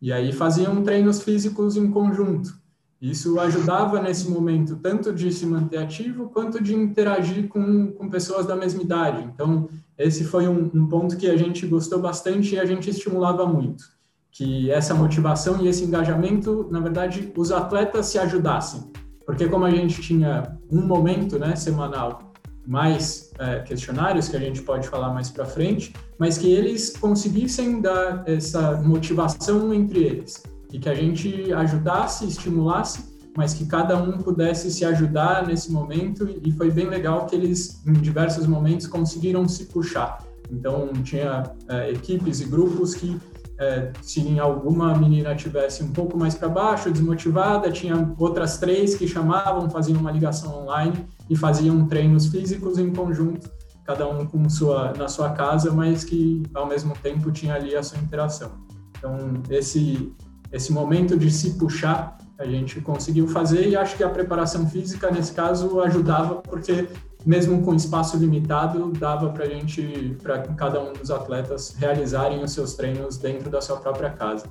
E 0.01 0.13
aí 0.13 0.33
faziam 0.33 0.83
treinos 0.83 1.23
físicos 1.23 1.77
em 1.77 1.91
conjunto. 1.91 2.55
Isso 3.01 3.41
ajudava 3.41 4.01
nesse 4.01 4.31
momento 4.31 4.77
tanto 4.77 5.13
de 5.13 5.33
se 5.33 5.47
manter 5.47 5.79
ativo 5.79 6.29
quanto 6.29 6.63
de 6.63 6.75
interagir 6.75 7.49
com, 7.49 7.91
com 7.93 8.09
pessoas 8.09 8.47
da 8.47 8.55
mesma 8.55 8.83
idade. 8.83 9.25
Então, 9.25 9.69
esse 9.99 10.23
foi 10.25 10.47
um, 10.47 10.71
um 10.73 10.87
ponto 10.87 11.17
que 11.17 11.29
a 11.29 11.37
gente 11.37 11.67
gostou 11.67 12.01
bastante 12.01 12.55
e 12.55 12.61
a 12.61 12.65
gente 12.65 12.89
estimulava 12.89 13.47
muito. 13.47 13.94
Que 14.37 14.71
essa 14.71 14.93
motivação 14.95 15.63
e 15.63 15.69
esse 15.69 15.85
engajamento, 15.85 16.69
na 16.71 16.81
verdade, 16.81 17.33
os 17.37 17.53
atletas 17.53 18.07
se 18.07 18.19
ajudassem 18.19 18.93
porque 19.27 19.49
como 19.49 19.65
a 19.65 19.71
gente 19.71 20.01
tinha 20.03 20.59
um 20.71 20.87
momento 20.87 21.39
né, 21.39 21.57
semanal 21.57 22.33
mais 22.67 23.31
é, 23.39 23.61
questionários, 23.61 24.29
que 24.29 24.37
a 24.37 24.41
gente 24.41 24.63
pode 24.63 24.89
falar 24.89 25.13
mais 25.13 25.31
para 25.31 25.45
frente, 25.45 25.93
mas 26.19 26.39
que 26.39 26.51
eles 26.51 26.97
conseguissem 26.97 27.81
dar 27.81 28.25
essa 28.27 28.77
motivação 28.81 29.73
entre 29.75 30.03
eles 30.03 30.43
e 30.73 30.79
que 30.79 30.89
a 30.89 30.95
gente 30.95 31.53
ajudasse, 31.53 32.27
estimulasse, 32.27 33.15
mas 33.37 33.53
que 33.53 33.67
cada 33.67 33.97
um 33.97 34.19
pudesse 34.19 34.71
se 34.71 34.85
ajudar 34.85 35.47
nesse 35.47 35.71
momento 35.71 36.29
e 36.43 36.53
foi 36.53 36.71
bem 36.71 36.87
legal 36.87 37.27
que 37.27 37.35
eles, 37.35 37.83
em 37.87 37.93
diversos 37.93 38.47
momentos, 38.47 38.87
conseguiram 38.87 39.47
se 39.47 39.67
puxar. 39.67 40.25
Então, 40.51 40.91
tinha 41.03 41.43
é, 41.69 41.91
equipes 41.91 42.41
e 42.41 42.45
grupos 42.47 42.95
que 42.95 43.21
é, 43.59 43.93
se 44.03 44.39
alguma 44.39 44.97
menina 44.97 45.35
tivesse 45.35 45.83
um 45.83 45.93
pouco 45.93 46.17
mais 46.19 46.35
para 46.35 46.49
baixo, 46.49 46.91
desmotivada, 46.91 47.71
tinha 47.71 48.15
outras 48.19 48.59
três 48.59 48.95
que 48.95 49.07
chamavam, 49.07 49.71
faziam 49.71 50.01
uma 50.01 50.11
ligação 50.11 50.63
online 50.63 51.07
e 51.31 51.37
faziam 51.37 51.87
treinos 51.87 52.27
físicos 52.27 52.79
em 52.79 52.93
conjunto, 52.93 53.49
cada 53.85 54.09
um 54.09 54.27
com 54.27 54.49
sua 54.49 54.93
na 54.95 55.09
sua 55.09 55.31
casa, 55.31 55.73
mas 55.73 56.05
que 56.05 56.43
ao 56.53 56.67
mesmo 56.67 56.95
tempo 57.03 57.31
tinha 57.31 57.55
ali 57.55 57.77
a 57.77 57.83
sua 57.83 57.99
interação. 57.99 58.51
Então 58.99 59.35
esse 59.51 60.13
esse 60.53 60.73
momento 60.73 61.17
de 61.17 61.31
se 61.31 61.55
puxar 61.55 62.17
a 62.39 62.45
gente 62.45 62.81
conseguiu 62.81 63.29
fazer 63.29 63.69
e 63.69 63.77
acho 63.77 63.97
que 63.97 64.03
a 64.03 64.11
preparação 64.11 64.69
física 64.69 65.11
nesse 65.11 65.33
caso 65.33 65.81
ajudava 65.81 66.37
porque 66.37 66.89
mesmo 67.25 67.63
com 67.63 67.75
espaço 67.75 68.17
limitado, 68.19 68.91
dava 68.93 69.31
para 69.31 69.45
a 69.45 69.49
gente, 69.49 70.17
para 70.23 70.43
cada 70.55 70.81
um 70.81 70.93
dos 70.93 71.11
atletas 71.11 71.75
realizarem 71.79 72.43
os 72.43 72.53
seus 72.53 72.75
treinos 72.75 73.17
dentro 73.17 73.51
da 73.51 73.61
sua 73.61 73.79
própria 73.79 74.11
casa. 74.11 74.47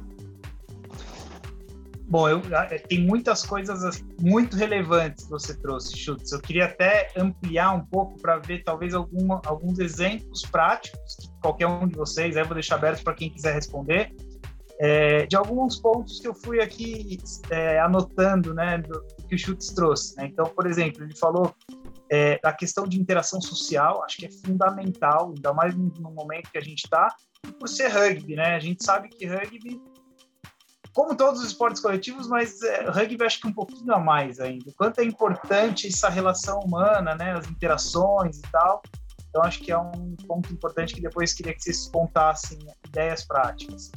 Bom, 2.05 2.29
eu, 2.29 2.41
é, 2.69 2.77
tem 2.77 3.01
muitas 3.01 3.43
coisas 3.43 4.03
muito 4.21 4.55
relevantes 4.55 5.23
que 5.23 5.31
você 5.31 5.55
trouxe, 5.55 5.97
Chutes. 5.97 6.31
Eu 6.31 6.41
queria 6.41 6.65
até 6.65 7.09
ampliar 7.17 7.73
um 7.73 7.85
pouco 7.85 8.19
para 8.21 8.37
ver 8.37 8.63
talvez 8.63 8.93
alguma, 8.93 9.41
alguns 9.45 9.79
exemplos 9.79 10.43
práticos, 10.43 11.15
que 11.19 11.27
qualquer 11.41 11.67
um 11.67 11.87
de 11.87 11.95
vocês, 11.95 12.37
aí 12.37 12.43
vou 12.43 12.53
deixar 12.53 12.75
aberto 12.75 13.03
para 13.03 13.13
quem 13.13 13.31
quiser 13.31 13.53
responder, 13.53 14.13
é, 14.79 15.25
de 15.25 15.35
alguns 15.35 15.79
pontos 15.79 16.19
que 16.19 16.27
eu 16.27 16.35
fui 16.35 16.59
aqui 16.59 17.17
é, 17.49 17.79
anotando, 17.79 18.53
né, 18.53 18.79
do, 18.79 19.01
que 19.27 19.35
o 19.35 19.37
Chutes 19.37 19.69
trouxe. 19.69 20.15
Né? 20.17 20.27
Então, 20.27 20.45
por 20.45 20.67
exemplo, 20.67 21.03
ele 21.03 21.15
falou 21.15 21.55
é, 22.11 22.39
a 22.43 22.53
questão 22.53 22.85
de 22.85 22.99
interação 22.99 23.41
social, 23.41 24.03
acho 24.03 24.17
que 24.17 24.25
é 24.25 24.31
fundamental, 24.31 25.33
ainda 25.35 25.53
mais 25.53 25.75
no 25.75 26.11
momento 26.11 26.51
que 26.51 26.57
a 26.57 26.61
gente 26.61 26.83
está, 26.83 27.13
por 27.59 27.67
ser 27.67 27.87
rugby, 27.87 28.35
né? 28.35 28.55
A 28.55 28.59
gente 28.59 28.83
sabe 28.83 29.09
que 29.09 29.25
rugby, 29.25 29.81
como 30.93 31.15
todos 31.15 31.41
os 31.41 31.47
esportes 31.47 31.81
coletivos, 31.81 32.27
mas 32.27 32.61
é, 32.61 32.89
rugby 32.89 33.23
acho 33.23 33.41
que 33.41 33.47
um 33.47 33.53
pouquinho 33.53 33.93
a 33.93 33.99
mais 33.99 34.39
ainda. 34.39 34.71
Quanto 34.77 34.99
é 34.99 35.03
importante 35.03 35.87
essa 35.87 36.09
relação 36.09 36.59
humana, 36.59 37.15
né? 37.15 37.33
As 37.33 37.47
interações 37.49 38.37
e 38.37 38.51
tal. 38.51 38.81
Então, 39.29 39.41
acho 39.41 39.61
que 39.61 39.71
é 39.71 39.77
um 39.77 40.15
ponto 40.27 40.53
importante 40.53 40.93
que 40.93 41.01
depois 41.01 41.33
queria 41.33 41.55
que 41.55 41.63
vocês 41.63 41.87
contassem 41.87 42.59
ideias 42.87 43.25
práticas. 43.25 43.91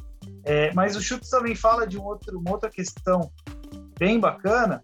É, 0.45 0.73
mas 0.73 0.97
o 0.97 1.03
Chutes 1.03 1.29
também 1.29 1.55
fala 1.55 1.87
de 1.87 1.99
um 1.99 2.05
outro, 2.05 2.39
uma 2.39 2.53
outra 2.53 2.71
questão 2.71 3.31
bem 3.99 4.19
bacana, 4.19 4.81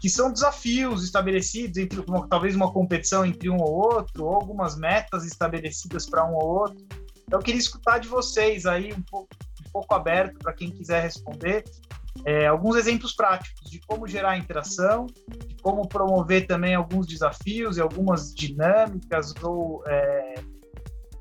que 0.00 0.08
são 0.08 0.32
desafios 0.32 1.04
estabelecidos 1.04 1.76
entre 1.76 2.00
uma, 2.00 2.26
talvez 2.26 2.56
uma 2.56 2.72
competição 2.72 3.24
entre 3.24 3.50
um 3.50 3.58
ou 3.58 3.70
outro, 3.70 4.24
ou 4.24 4.34
algumas 4.34 4.76
metas 4.76 5.26
estabelecidas 5.26 6.08
para 6.08 6.24
um 6.24 6.34
ou 6.34 6.60
outro. 6.60 6.84
Então, 7.26 7.38
eu 7.38 7.44
queria 7.44 7.60
escutar 7.60 7.98
de 7.98 8.08
vocês 8.08 8.64
aí 8.64 8.92
um 8.92 9.02
pouco, 9.02 9.28
um 9.66 9.70
pouco 9.70 9.94
aberto 9.94 10.38
para 10.38 10.54
quem 10.54 10.70
quiser 10.70 11.02
responder, 11.02 11.64
é, 12.24 12.46
alguns 12.46 12.76
exemplos 12.76 13.14
práticos 13.14 13.70
de 13.70 13.78
como 13.80 14.08
gerar 14.08 14.36
interação, 14.36 15.06
de 15.06 15.54
como 15.62 15.86
promover 15.86 16.46
também 16.46 16.74
alguns 16.74 17.06
desafios 17.06 17.76
e 17.76 17.80
algumas 17.80 18.34
dinâmicas 18.34 19.34
ou 19.42 19.84
é, 19.86 20.34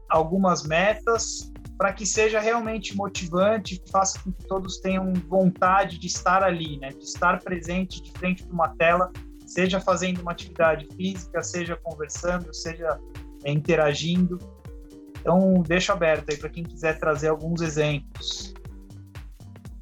algumas 0.09 0.63
metas 0.63 1.51
para 1.79 1.93
que 1.93 2.05
seja 2.05 2.41
realmente 2.41 2.93
motivante, 2.93 3.81
faça 3.89 4.19
com 4.19 4.33
que 4.33 4.45
todos 4.45 4.79
tenham 4.79 5.13
vontade 5.29 5.97
de 5.97 6.07
estar 6.07 6.43
ali, 6.43 6.77
né? 6.77 6.89
de 6.89 7.05
estar 7.05 7.39
presente 7.39 8.03
de 8.03 8.11
frente 8.11 8.43
de 8.43 8.51
uma 8.51 8.67
tela, 8.75 9.09
seja 9.45 9.79
fazendo 9.79 10.21
uma 10.21 10.33
atividade 10.33 10.85
física, 10.97 11.41
seja 11.41 11.77
conversando, 11.77 12.53
seja 12.53 12.99
é, 13.45 13.51
interagindo. 13.53 14.37
Então, 15.21 15.63
deixo 15.65 15.93
aberto 15.93 16.29
aí 16.29 16.35
para 16.35 16.49
quem 16.49 16.65
quiser 16.65 16.99
trazer 16.99 17.29
alguns 17.29 17.61
exemplos. 17.61 18.53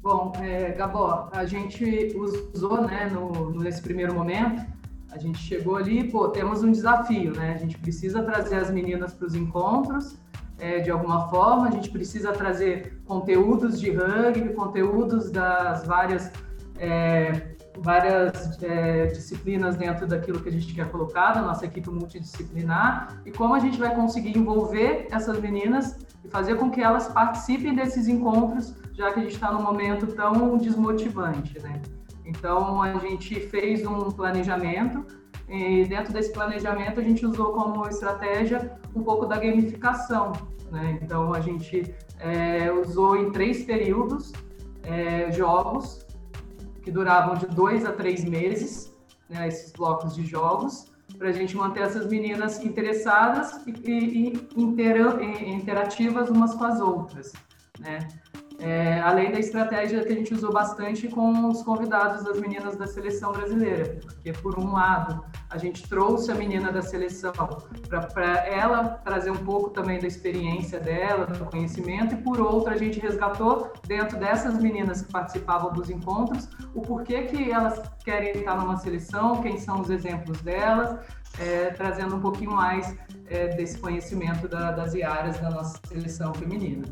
Bom, 0.00 0.32
é, 0.36 0.70
Gabó, 0.70 1.28
a 1.32 1.44
gente 1.46 2.16
usou, 2.16 2.86
né, 2.86 3.10
no, 3.12 3.50
nesse 3.58 3.82
primeiro 3.82 4.14
momento, 4.14 4.64
a 5.10 5.18
gente 5.18 5.38
chegou 5.38 5.74
ali, 5.74 6.08
pô, 6.08 6.28
temos 6.28 6.62
um 6.62 6.70
desafio, 6.70 7.32
né? 7.32 7.54
A 7.54 7.58
gente 7.58 7.76
precisa 7.76 8.22
trazer 8.22 8.54
as 8.54 8.70
meninas 8.70 9.14
para 9.14 9.26
os 9.26 9.34
encontros, 9.34 10.16
é, 10.58 10.80
de 10.80 10.90
alguma 10.90 11.28
forma, 11.28 11.68
a 11.68 11.70
gente 11.70 11.90
precisa 11.90 12.32
trazer 12.32 13.00
conteúdos 13.06 13.80
de 13.80 13.90
rugby, 13.90 14.54
conteúdos 14.54 15.30
das 15.30 15.86
várias 15.86 16.32
é, 16.78 17.56
várias 17.80 18.60
é, 18.62 19.06
disciplinas 19.06 19.76
dentro 19.76 20.06
daquilo 20.06 20.40
que 20.40 20.48
a 20.48 20.52
gente 20.52 20.74
quer 20.74 20.90
colocar, 20.90 21.32
da 21.32 21.42
nossa 21.42 21.64
equipe 21.64 21.88
multidisciplinar, 21.90 23.20
e 23.24 23.30
como 23.30 23.54
a 23.54 23.58
gente 23.58 23.78
vai 23.78 23.94
conseguir 23.94 24.36
envolver 24.36 25.06
essas 25.10 25.40
meninas 25.40 25.96
e 26.24 26.28
fazer 26.28 26.56
com 26.56 26.70
que 26.70 26.80
elas 26.80 27.08
participem 27.08 27.74
desses 27.74 28.08
encontros, 28.08 28.74
já 28.94 29.12
que 29.12 29.20
a 29.20 29.22
gente 29.22 29.34
está 29.34 29.52
num 29.52 29.62
momento 29.62 30.06
tão 30.08 30.56
desmotivante, 30.58 31.58
né? 31.60 31.80
Então, 32.24 32.82
a 32.82 32.98
gente 32.98 33.40
fez 33.40 33.86
um 33.86 34.10
planejamento, 34.10 35.06
e 35.48 35.84
dentro 35.86 36.12
desse 36.12 36.32
planejamento 36.32 37.00
a 37.00 37.02
gente 37.02 37.24
usou 37.24 37.52
como 37.52 37.88
estratégia 37.88 38.78
um 38.94 39.02
pouco 39.02 39.26
da 39.26 39.36
gamificação, 39.36 40.32
né? 40.70 40.98
Então, 41.02 41.32
a 41.32 41.40
gente 41.40 41.94
é, 42.18 42.70
usou 42.70 43.16
em 43.16 43.30
três 43.30 43.64
períodos 43.64 44.32
é, 44.82 45.32
jogos 45.32 46.06
que 46.82 46.90
duravam 46.90 47.34
de 47.36 47.46
dois 47.46 47.84
a 47.84 47.92
três 47.92 48.24
meses, 48.24 48.94
né, 49.28 49.48
esses 49.48 49.72
blocos 49.72 50.14
de 50.14 50.24
jogos, 50.24 50.90
para 51.18 51.28
a 51.28 51.32
gente 51.32 51.56
manter 51.56 51.82
essas 51.82 52.06
meninas 52.06 52.62
interessadas 52.62 53.60
e, 53.66 53.72
e, 53.90 54.48
e 54.56 55.52
interativas 55.52 56.30
umas 56.30 56.54
com 56.54 56.64
as 56.64 56.80
outras, 56.80 57.32
né? 57.78 57.98
É, 58.60 59.00
além 59.00 59.30
da 59.30 59.38
estratégia 59.38 60.02
que 60.02 60.12
a 60.12 60.16
gente 60.16 60.34
usou 60.34 60.52
bastante 60.52 61.06
com 61.06 61.48
os 61.48 61.62
convidados 61.62 62.24
das 62.24 62.40
meninas 62.40 62.76
da 62.76 62.88
seleção 62.88 63.30
brasileira, 63.30 64.00
porque 64.02 64.32
por 64.32 64.58
um 64.58 64.72
lado 64.72 65.24
a 65.48 65.56
gente 65.56 65.88
trouxe 65.88 66.32
a 66.32 66.34
menina 66.34 66.72
da 66.72 66.82
seleção 66.82 67.32
para 68.12 68.46
ela 68.48 69.00
trazer 69.04 69.30
um 69.30 69.36
pouco 69.36 69.70
também 69.70 70.00
da 70.00 70.08
experiência 70.08 70.80
dela, 70.80 71.26
do 71.26 71.44
conhecimento, 71.44 72.14
e 72.14 72.16
por 72.16 72.40
outro 72.40 72.72
a 72.72 72.76
gente 72.76 72.98
resgatou 72.98 73.72
dentro 73.86 74.18
dessas 74.18 74.58
meninas 74.58 75.02
que 75.02 75.12
participavam 75.12 75.72
dos 75.72 75.88
encontros 75.88 76.48
o 76.74 76.82
porquê 76.82 77.22
que 77.22 77.52
elas 77.52 77.80
querem 78.04 78.32
estar 78.32 78.56
numa 78.56 78.76
seleção, 78.76 79.40
quem 79.40 79.56
são 79.56 79.80
os 79.80 79.88
exemplos 79.88 80.40
delas, 80.40 80.98
é, 81.38 81.70
trazendo 81.70 82.16
um 82.16 82.20
pouquinho 82.20 82.50
mais 82.50 82.92
é, 83.26 83.48
desse 83.54 83.78
conhecimento 83.78 84.48
da, 84.48 84.72
das 84.72 84.96
áreas 84.96 85.38
da 85.38 85.48
nossa 85.48 85.78
seleção 85.86 86.34
feminina. 86.34 86.82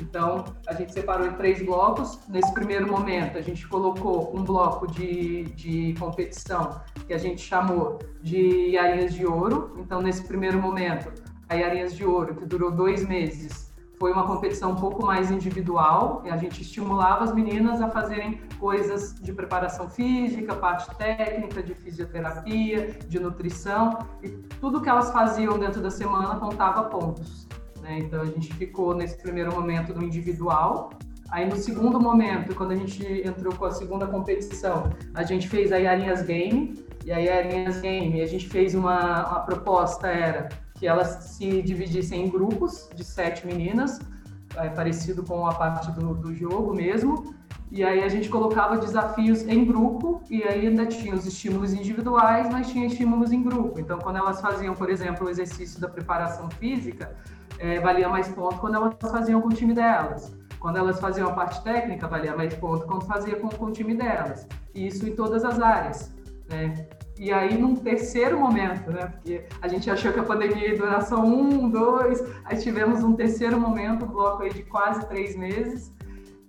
Então, 0.00 0.44
a 0.66 0.74
gente 0.74 0.92
separou 0.92 1.26
em 1.26 1.32
três 1.32 1.64
blocos. 1.64 2.18
Nesse 2.28 2.52
primeiro 2.52 2.90
momento, 2.90 3.36
a 3.36 3.42
gente 3.42 3.66
colocou 3.68 4.34
um 4.34 4.42
bloco 4.42 4.86
de, 4.86 5.44
de 5.54 5.94
competição 5.98 6.80
que 7.06 7.12
a 7.12 7.18
gente 7.18 7.42
chamou 7.42 7.98
de 8.22 8.70
Iarinhas 8.70 9.14
de 9.14 9.26
Ouro. 9.26 9.76
Então, 9.78 10.00
nesse 10.00 10.24
primeiro 10.26 10.60
momento, 10.60 11.12
a 11.48 11.54
Iarinhas 11.54 11.94
de 11.94 12.04
Ouro, 12.04 12.34
que 12.34 12.46
durou 12.46 12.70
dois 12.70 13.06
meses, 13.06 13.70
foi 14.00 14.12
uma 14.12 14.26
competição 14.26 14.70
um 14.70 14.76
pouco 14.76 15.04
mais 15.04 15.30
individual 15.30 16.22
e 16.24 16.30
a 16.30 16.36
gente 16.38 16.62
estimulava 16.62 17.22
as 17.24 17.34
meninas 17.34 17.82
a 17.82 17.90
fazerem 17.90 18.40
coisas 18.58 19.14
de 19.20 19.30
preparação 19.30 19.90
física, 19.90 20.54
parte 20.54 20.94
técnica, 20.96 21.62
de 21.62 21.74
fisioterapia, 21.74 22.98
de 23.06 23.20
nutrição 23.20 23.98
e 24.22 24.30
tudo 24.58 24.80
que 24.80 24.88
elas 24.88 25.10
faziam 25.10 25.58
dentro 25.58 25.82
da 25.82 25.90
semana 25.90 26.36
contava 26.36 26.84
pontos. 26.84 27.46
Né? 27.90 27.98
Então 27.98 28.22
a 28.22 28.26
gente 28.26 28.54
ficou 28.54 28.94
nesse 28.94 29.16
primeiro 29.18 29.52
momento 29.52 29.92
no 29.92 30.04
individual. 30.04 30.90
Aí 31.30 31.48
no 31.48 31.56
segundo 31.56 32.00
momento, 32.00 32.54
quando 32.54 32.72
a 32.72 32.76
gente 32.76 33.04
entrou 33.26 33.54
com 33.54 33.64
a 33.64 33.72
segunda 33.72 34.06
competição, 34.06 34.90
a 35.14 35.22
gente 35.24 35.48
fez 35.48 35.72
a 35.72 35.76
Yarinhas 35.76 36.22
Game. 36.22 36.84
E 37.04 37.12
a 37.12 37.18
Yarinhas 37.18 37.80
Game, 37.80 38.20
a 38.20 38.26
gente 38.26 38.48
fez 38.48 38.74
uma, 38.74 39.28
uma 39.28 39.40
proposta 39.40 40.06
era 40.06 40.48
que 40.74 40.86
elas 40.86 41.08
se 41.24 41.62
dividissem 41.62 42.26
em 42.26 42.30
grupos 42.30 42.88
de 42.94 43.04
sete 43.04 43.46
meninas, 43.46 44.00
é, 44.56 44.68
parecido 44.70 45.22
com 45.22 45.46
a 45.46 45.54
parte 45.54 45.90
do, 45.92 46.14
do 46.14 46.34
jogo 46.34 46.74
mesmo. 46.74 47.34
E 47.70 47.84
aí 47.84 48.02
a 48.02 48.08
gente 48.08 48.28
colocava 48.28 48.78
desafios 48.78 49.42
em 49.42 49.64
grupo 49.64 50.22
e 50.28 50.42
aí 50.42 50.66
ainda 50.66 50.86
tinha 50.86 51.14
os 51.14 51.24
estímulos 51.26 51.72
individuais, 51.72 52.50
mas 52.50 52.68
tinha 52.68 52.86
estímulos 52.86 53.30
em 53.30 53.42
grupo. 53.42 53.78
Então, 53.78 53.98
quando 53.98 54.16
elas 54.16 54.40
faziam, 54.40 54.74
por 54.74 54.90
exemplo, 54.90 55.26
o 55.26 55.30
exercício 55.30 55.80
da 55.80 55.88
preparação 55.88 56.50
física, 56.50 57.14
é, 57.60 57.78
valia 57.78 58.08
mais 58.08 58.26
ponto 58.28 58.56
quando 58.56 58.76
elas 58.76 58.94
faziam 59.00 59.40
com 59.40 59.48
o 59.48 59.52
time 59.52 59.74
delas. 59.74 60.34
Quando 60.58 60.78
elas 60.78 60.98
faziam 60.98 61.28
a 61.28 61.32
parte 61.32 61.62
técnica, 61.62 62.08
valia 62.08 62.34
mais 62.34 62.54
ponto 62.54 62.86
quando 62.86 63.04
fazia 63.04 63.36
com, 63.36 63.48
com 63.48 63.66
o 63.66 63.72
time 63.72 63.94
delas. 63.94 64.46
Isso 64.74 65.06
em 65.06 65.14
todas 65.14 65.44
as 65.44 65.60
áreas. 65.60 66.12
Né? 66.50 66.86
E 67.18 67.30
aí, 67.32 67.56
num 67.56 67.76
terceiro 67.76 68.38
momento, 68.40 68.90
né? 68.90 69.06
Porque 69.06 69.44
a 69.60 69.68
gente 69.68 69.90
achou 69.90 70.10
que 70.10 70.20
a 70.20 70.22
pandemia 70.22 70.68
ia 70.68 70.76
durar 70.76 71.02
só 71.02 71.20
um, 71.20 71.68
dois, 71.68 72.24
aí 72.46 72.58
tivemos 72.58 73.04
um 73.04 73.14
terceiro 73.14 73.60
momento, 73.60 74.06
um 74.06 74.08
bloco 74.08 74.42
aí 74.42 74.52
de 74.52 74.62
quase 74.62 75.06
três 75.06 75.36
meses. 75.36 75.92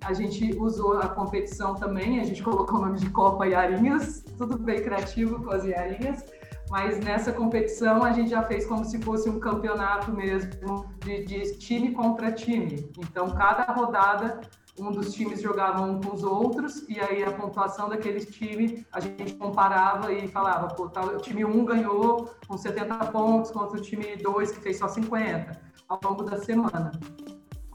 A 0.06 0.14
gente 0.14 0.58
usou 0.58 0.98
a 0.98 1.10
competição 1.10 1.76
também, 1.76 2.22
a 2.22 2.24
gente 2.24 2.42
colocou 2.42 2.80
o 2.80 2.82
nome 2.82 3.00
de 3.00 3.10
Copa 3.10 3.46
Iarinhas, 3.46 4.24
tudo 4.38 4.58
bem 4.58 4.82
criativo 4.82 5.44
com 5.44 5.52
as 5.52 5.66
Iarinhas 5.66 6.24
mas 6.72 7.00
nessa 7.00 7.34
competição 7.34 8.02
a 8.02 8.14
gente 8.14 8.30
já 8.30 8.42
fez 8.44 8.66
como 8.66 8.86
se 8.86 8.98
fosse 9.00 9.30
um 9.30 9.42
campeonato 9.42 10.10
mesmo 10.10 10.90
de, 11.04 11.26
de 11.26 11.58
time 11.58 11.92
contra 11.92 12.32
time. 12.32 12.90
Então, 12.98 13.30
cada 13.32 13.64
rodada 13.74 14.40
um 14.80 14.90
dos 14.90 15.14
times 15.14 15.42
jogava 15.42 15.82
um 15.82 16.00
com 16.00 16.16
os 16.16 16.24
outros 16.24 16.86
e 16.88 16.98
aí 16.98 17.26
a 17.26 17.32
pontuação 17.34 17.90
daquele 17.90 18.24
time 18.26 18.88
a 18.94 19.02
gente 19.02 19.34
comparava 19.34 20.14
e 20.14 20.30
falava, 20.30 20.74
pô, 20.74 20.86
o 20.86 21.18
time 21.18 21.44
1 21.44 21.66
ganhou 21.66 22.34
com 22.48 22.58
70 22.58 22.98
pontos 23.08 23.52
contra 23.52 23.78
o 23.78 23.82
time 23.82 24.16
2 24.16 24.52
que 24.52 24.62
fez 24.62 24.78
só 24.78 24.88
50 24.88 25.60
ao 25.90 26.00
longo 26.02 26.24
da 26.24 26.38
semana. 26.38 26.94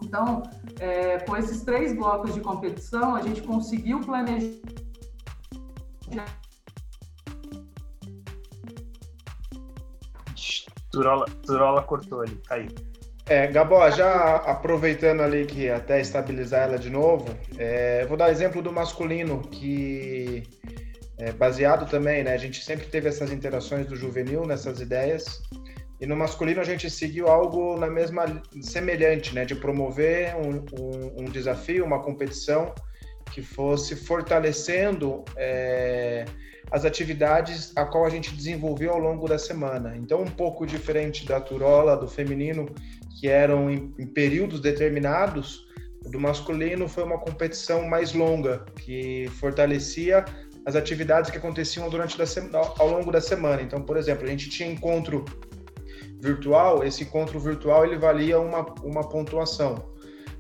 Então, 0.03 0.43
é, 0.81 1.19
com 1.19 1.37
esses 1.37 1.63
três 1.63 1.95
blocos 1.95 2.33
de 2.33 2.41
competição, 2.41 3.15
a 3.15 3.21
gente 3.21 3.43
conseguiu 3.43 4.01
planejar 4.01 4.57
Turola 11.45 11.83
cortou 11.83 12.23
ali, 12.23 12.41
caiu. 12.49 12.69
É, 13.29 13.49
Gabó, 13.49 13.91
já 13.91 14.37
aproveitando 14.37 15.21
ali 15.21 15.47
que 15.47 15.69
até 15.69 16.01
estabilizar 16.01 16.69
ela 16.69 16.79
de 16.79 16.89
novo, 16.89 17.27
é, 17.59 18.07
vou 18.07 18.17
dar 18.17 18.31
exemplo 18.31 18.63
do 18.63 18.73
masculino, 18.73 19.41
que 19.43 20.45
é 21.19 21.33
baseado 21.33 21.91
também, 21.91 22.23
né? 22.23 22.35
A 22.35 22.39
gente 22.39 22.65
sempre 22.65 22.87
teve 22.87 23.09
essas 23.09 23.33
interações 23.33 23.87
do 23.87 23.97
juvenil 23.97 24.47
nessas 24.47 24.81
ideias, 24.81 25.43
e 26.01 26.07
no 26.07 26.15
masculino 26.15 26.61
a 26.61 26.65
gente 26.65 26.89
seguiu 26.89 27.27
algo 27.27 27.77
na 27.77 27.89
mesma 27.89 28.41
semelhante, 28.61 29.35
né? 29.35 29.45
De 29.45 29.57
promover 29.57 30.37
um, 30.37 30.65
um, 30.81 31.23
um 31.23 31.25
desafio, 31.25 31.85
uma 31.85 32.01
competição 32.03 32.73
que 33.33 33.43
fosse 33.43 33.97
fortalecendo 33.97 35.25
é, 35.37 36.25
as 36.71 36.85
atividades 36.85 37.73
a 37.77 37.85
qual 37.85 38.05
a 38.05 38.11
gente 38.11 38.35
desenvolveu 38.35 38.93
ao 38.93 38.99
longo 38.99 39.29
da 39.29 39.39
semana. 39.39 39.97
Então, 39.97 40.23
um 40.23 40.31
pouco 40.31 40.67
diferente 40.67 41.25
da 41.25 41.41
Turola, 41.41 41.97
do 41.97 42.09
feminino, 42.09 42.69
que 43.21 43.29
eram 43.29 43.71
em, 43.71 43.95
em 43.99 44.07
períodos 44.07 44.61
determinados, 44.61 45.67
do 46.11 46.21
masculino 46.21 46.89
foi 46.89 47.03
uma 47.05 47.19
competição 47.19 47.87
mais 47.87 48.13
longa, 48.13 48.65
que 48.81 49.29
fortalecia 49.41 50.25
as 50.65 50.75
atividades 50.75 51.31
que 51.31 51.39
aconteciam 51.39 51.89
durante 51.89 52.19
da, 52.19 52.25
ao 52.79 52.89
longo 52.89 53.11
da 53.11 53.21
semana. 53.21 53.63
Então, 53.63 53.83
por 53.83 53.97
exemplo, 53.97 54.25
a 54.25 54.29
gente 54.29 54.51
tinha 54.51 54.71
encontro 54.71 55.25
virtual, 56.21 56.85
esse 56.85 57.05
encontro 57.05 57.39
virtual 57.39 57.85
ele 57.85 57.97
valia 57.97 58.39
uma, 58.41 58.67
uma 58.83 59.09
pontuação. 59.09 59.95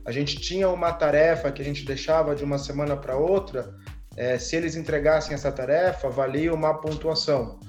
A 0.04 0.12
gente 0.12 0.40
tinha 0.40 0.68
uma 0.68 0.92
tarefa 0.92 1.50
que 1.50 1.60
a 1.60 1.64
gente 1.64 1.84
deixava 1.84 2.34
de 2.34 2.44
uma 2.44 2.58
semana 2.58 2.96
para 2.96 3.16
outra, 3.16 3.74
é, 4.16 4.38
se 4.38 4.56
eles 4.56 4.76
entregassem 4.76 5.34
essa 5.34 5.52
tarefa, 5.52 6.08
valia 6.08 6.52
uma 6.52 6.74
pontuação. 6.80 7.60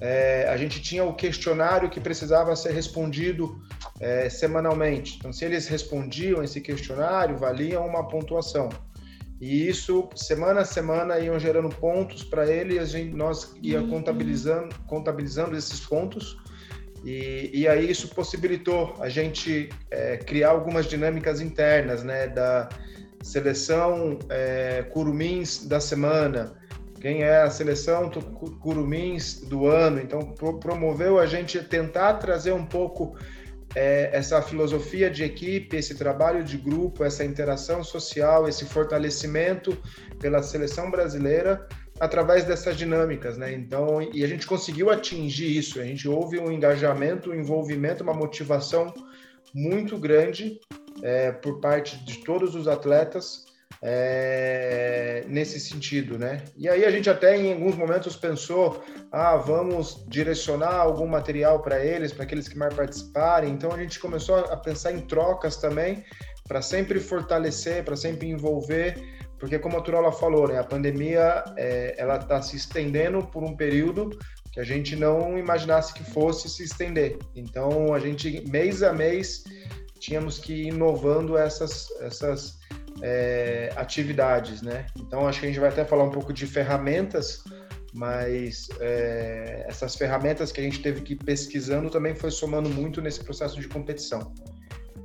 É, 0.00 0.48
a 0.48 0.56
gente 0.56 0.80
tinha 0.80 1.04
o 1.04 1.14
questionário 1.14 1.90
que 1.90 2.00
precisava 2.00 2.56
ser 2.56 2.72
respondido 2.72 3.60
é, 4.00 4.30
semanalmente. 4.30 5.16
Então, 5.18 5.30
se 5.30 5.44
eles 5.44 5.68
respondiam 5.68 6.42
esse 6.42 6.60
questionário, 6.60 7.36
valia 7.36 7.78
uma 7.80 8.08
pontuação. 8.08 8.70
E 9.38 9.68
isso, 9.68 10.08
semana 10.14 10.62
a 10.62 10.64
semana, 10.64 11.18
iam 11.18 11.38
gerando 11.38 11.68
pontos 11.68 12.22
para 12.22 12.46
ele 12.50 12.74
e 12.74 12.78
a 12.78 12.84
gente, 12.84 13.14
nós 13.14 13.54
ia 13.62 13.82
contabilizando, 13.82 14.74
contabilizando 14.86 15.56
esses 15.56 15.80
pontos. 15.80 16.38
E, 17.04 17.50
e 17.52 17.68
aí 17.68 17.90
isso 17.90 18.08
possibilitou 18.08 18.94
a 19.00 19.08
gente 19.08 19.70
é, 19.90 20.18
criar 20.18 20.50
algumas 20.50 20.86
dinâmicas 20.86 21.40
internas, 21.40 22.02
né, 22.02 22.28
da, 22.28 22.68
seleção 23.22 24.18
é, 24.28 24.82
curumins 24.90 25.66
da 25.66 25.80
semana, 25.80 26.56
quem 27.00 27.22
é 27.22 27.40
a 27.40 27.50
seleção 27.50 28.10
Curumins 28.60 29.40
do 29.40 29.66
ano. 29.66 30.00
Então, 30.00 30.20
pro, 30.20 30.60
promoveu 30.60 31.18
a 31.18 31.26
gente 31.26 31.58
tentar 31.62 32.14
trazer 32.14 32.52
um 32.52 32.66
pouco 32.66 33.16
é, 33.74 34.10
essa 34.12 34.42
filosofia 34.42 35.10
de 35.10 35.24
equipe, 35.24 35.76
esse 35.76 35.94
trabalho 35.94 36.44
de 36.44 36.58
grupo, 36.58 37.02
essa 37.02 37.24
interação 37.24 37.82
social, 37.82 38.46
esse 38.46 38.66
fortalecimento 38.66 39.76
pela 40.18 40.42
seleção 40.42 40.90
brasileira 40.90 41.66
através 41.98 42.44
dessas 42.44 42.76
dinâmicas, 42.76 43.36
né? 43.36 43.52
Então, 43.52 44.02
e 44.02 44.24
a 44.24 44.26
gente 44.26 44.46
conseguiu 44.46 44.90
atingir 44.90 45.56
isso. 45.56 45.80
A 45.80 45.84
gente 45.84 46.08
houve 46.08 46.38
um 46.38 46.50
engajamento, 46.50 47.30
um 47.30 47.34
envolvimento, 47.34 48.02
uma 48.02 48.14
motivação 48.14 48.92
muito 49.54 49.98
grande 49.98 50.60
é, 51.02 51.32
por 51.32 51.60
parte 51.60 51.96
de 52.04 52.24
todos 52.24 52.54
os 52.54 52.68
atletas 52.68 53.44
é, 53.82 55.24
nesse 55.26 55.58
sentido, 55.58 56.18
né? 56.18 56.42
E 56.56 56.68
aí 56.68 56.84
a 56.84 56.90
gente 56.90 57.08
até 57.08 57.36
em 57.36 57.52
alguns 57.52 57.76
momentos 57.76 58.16
pensou, 58.16 58.82
ah, 59.10 59.36
vamos 59.36 60.04
direcionar 60.08 60.74
algum 60.74 61.06
material 61.06 61.60
para 61.62 61.84
eles, 61.84 62.12
para 62.12 62.24
aqueles 62.24 62.46
que 62.46 62.58
mais 62.58 62.74
participarem. 62.74 63.52
Então 63.52 63.72
a 63.72 63.78
gente 63.78 63.98
começou 63.98 64.36
a 64.36 64.56
pensar 64.56 64.92
em 64.92 65.00
trocas 65.00 65.56
também, 65.56 66.04
para 66.46 66.60
sempre 66.60 67.00
fortalecer, 67.00 67.84
para 67.84 67.96
sempre 67.96 68.28
envolver, 68.28 68.96
porque 69.38 69.58
como 69.58 69.78
a 69.78 69.80
Turola 69.80 70.12
falou, 70.12 70.48
né, 70.48 70.58
a 70.58 70.64
pandemia 70.64 71.42
é, 71.56 71.94
ela 71.96 72.16
está 72.16 72.42
se 72.42 72.56
estendendo 72.56 73.24
por 73.26 73.42
um 73.42 73.56
período 73.56 74.10
que 74.52 74.60
a 74.60 74.64
gente 74.64 74.96
não 74.96 75.38
imaginasse 75.38 75.94
que 75.94 76.02
fosse 76.02 76.50
se 76.50 76.64
estender. 76.64 77.16
Então 77.34 77.94
a 77.94 77.98
gente 77.98 78.44
mês 78.48 78.82
a 78.82 78.92
mês 78.92 79.44
tínhamos 80.00 80.38
que 80.38 80.52
ir 80.52 80.68
inovando 80.68 81.36
essas 81.36 81.88
essas 82.00 82.58
é, 83.02 83.72
atividades, 83.76 84.62
né? 84.62 84.86
Então 84.98 85.28
acho 85.28 85.40
que 85.40 85.46
a 85.46 85.48
gente 85.48 85.60
vai 85.60 85.68
até 85.68 85.84
falar 85.84 86.04
um 86.04 86.10
pouco 86.10 86.32
de 86.32 86.46
ferramentas, 86.46 87.44
mas 87.92 88.68
é, 88.80 89.64
essas 89.68 89.94
ferramentas 89.94 90.50
que 90.50 90.60
a 90.60 90.64
gente 90.64 90.80
teve 90.82 91.02
que 91.02 91.12
ir 91.12 91.16
pesquisando 91.16 91.90
também 91.90 92.14
foi 92.14 92.30
somando 92.30 92.68
muito 92.68 93.00
nesse 93.00 93.22
processo 93.22 93.60
de 93.60 93.68
competição. 93.68 94.32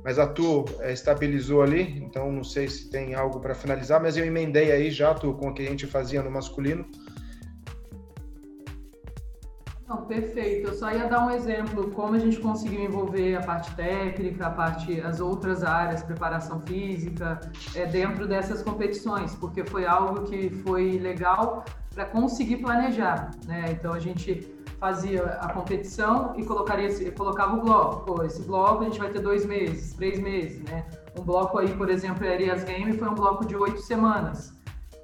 Mas 0.04 0.18
a 0.18 0.26
Tu 0.26 0.64
é, 0.80 0.92
estabilizou 0.92 1.62
ali, 1.62 1.98
então 1.98 2.30
não 2.30 2.44
sei 2.44 2.68
se 2.68 2.90
tem 2.90 3.14
algo 3.14 3.40
para 3.40 3.54
finalizar, 3.54 4.00
mas 4.00 4.16
eu 4.16 4.24
emendei 4.24 4.70
aí 4.70 4.90
já, 4.90 5.12
Tu, 5.14 5.32
com 5.34 5.48
o 5.48 5.54
que 5.54 5.66
a 5.66 5.70
gente 5.70 5.86
fazia 5.86 6.22
no 6.22 6.30
masculino, 6.30 6.86
não, 9.88 10.04
perfeito. 10.04 10.68
Eu 10.68 10.74
só 10.74 10.90
ia 10.90 11.08
dar 11.08 11.24
um 11.24 11.30
exemplo 11.30 11.90
como 11.92 12.16
a 12.16 12.18
gente 12.18 12.38
conseguiu 12.40 12.80
envolver 12.80 13.36
a 13.36 13.42
parte 13.42 13.72
técnica, 13.76 14.48
a 14.48 14.50
parte, 14.50 15.00
as 15.00 15.20
outras 15.20 15.62
áreas, 15.62 16.02
preparação 16.02 16.60
física, 16.60 17.40
é, 17.74 17.86
dentro 17.86 18.26
dessas 18.26 18.62
competições, 18.62 19.34
porque 19.36 19.64
foi 19.64 19.86
algo 19.86 20.24
que 20.24 20.50
foi 20.64 20.98
legal 20.98 21.64
para 21.94 22.04
conseguir 22.04 22.56
planejar, 22.56 23.30
né? 23.46 23.66
Então 23.70 23.92
a 23.92 24.00
gente 24.00 24.52
fazia 24.78 25.24
a 25.24 25.52
competição 25.52 26.34
e 26.36 26.44
colocaria, 26.44 27.12
colocava 27.12 27.56
o 27.56 27.60
bloco. 27.60 28.04
Pô, 28.04 28.24
esse 28.24 28.42
bloco 28.42 28.82
a 28.82 28.84
gente 28.86 28.98
vai 28.98 29.10
ter 29.10 29.20
dois 29.20 29.46
meses, 29.46 29.94
três 29.94 30.18
meses, 30.18 30.62
né? 30.64 30.84
Um 31.18 31.22
bloco 31.22 31.58
aí, 31.58 31.72
por 31.74 31.88
exemplo, 31.88 32.26
a 32.26 32.30
Arias 32.30 32.64
Game 32.64 32.92
foi 32.92 33.08
um 33.08 33.14
bloco 33.14 33.46
de 33.46 33.54
oito 33.54 33.80
semanas. 33.80 34.52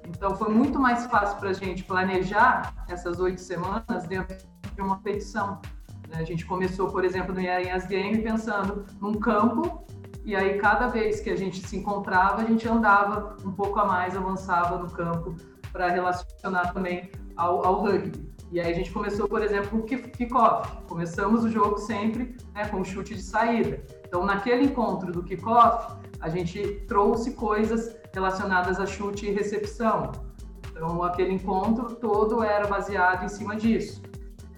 Então 0.07 0.35
foi 0.35 0.53
muito 0.53 0.77
mais 0.77 1.05
fácil 1.05 1.39
para 1.39 1.51
a 1.51 1.53
gente 1.53 1.85
planejar 1.85 2.73
essas 2.89 3.19
oito 3.19 3.39
semanas 3.39 4.05
dentro 4.07 4.52
de 4.73 4.81
uma 4.81 4.97
petição. 4.97 5.61
Né? 6.09 6.17
A 6.19 6.23
gente 6.23 6.45
começou, 6.45 6.89
por 6.89 7.03
exemplo, 7.03 7.33
no 7.33 7.41
Iarinhas 7.41 7.85
Game 7.85 8.17
pensando 8.19 8.85
num 8.99 9.13
campo 9.13 9.85
e 10.25 10.35
aí 10.35 10.57
cada 10.57 10.87
vez 10.87 11.19
que 11.19 11.29
a 11.29 11.35
gente 11.35 11.65
se 11.67 11.75
encontrava, 11.75 12.41
a 12.41 12.45
gente 12.45 12.67
andava 12.67 13.35
um 13.43 13.51
pouco 13.51 13.79
a 13.79 13.85
mais, 13.85 14.15
avançava 14.15 14.77
no 14.77 14.89
campo 14.89 15.35
para 15.71 15.89
relacionar 15.89 16.71
também 16.71 17.11
ao, 17.35 17.65
ao 17.65 17.81
rugby. 17.81 18.33
E 18.51 18.59
aí 18.59 18.71
a 18.71 18.75
gente 18.75 18.91
começou, 18.91 19.27
por 19.27 19.41
exemplo, 19.41 19.79
o 19.79 19.83
kickoff. 19.83 20.71
Começamos 20.87 21.43
o 21.43 21.49
jogo 21.49 21.77
sempre 21.79 22.37
né, 22.53 22.67
com 22.67 22.83
chute 22.83 23.15
de 23.15 23.21
saída. 23.21 23.83
Então, 24.05 24.23
naquele 24.23 24.65
encontro 24.65 25.11
do 25.11 25.23
kickoff, 25.23 25.97
a 26.19 26.29
gente 26.29 26.61
trouxe 26.87 27.31
coisas 27.31 27.97
relacionadas 28.13 28.79
a 28.79 28.85
chute 28.85 29.25
e 29.25 29.31
recepção. 29.31 30.11
Então, 30.69 31.01
aquele 31.03 31.33
encontro 31.33 31.95
todo 31.95 32.43
era 32.43 32.67
baseado 32.67 33.25
em 33.25 33.27
cima 33.27 33.55
disso. 33.55 34.03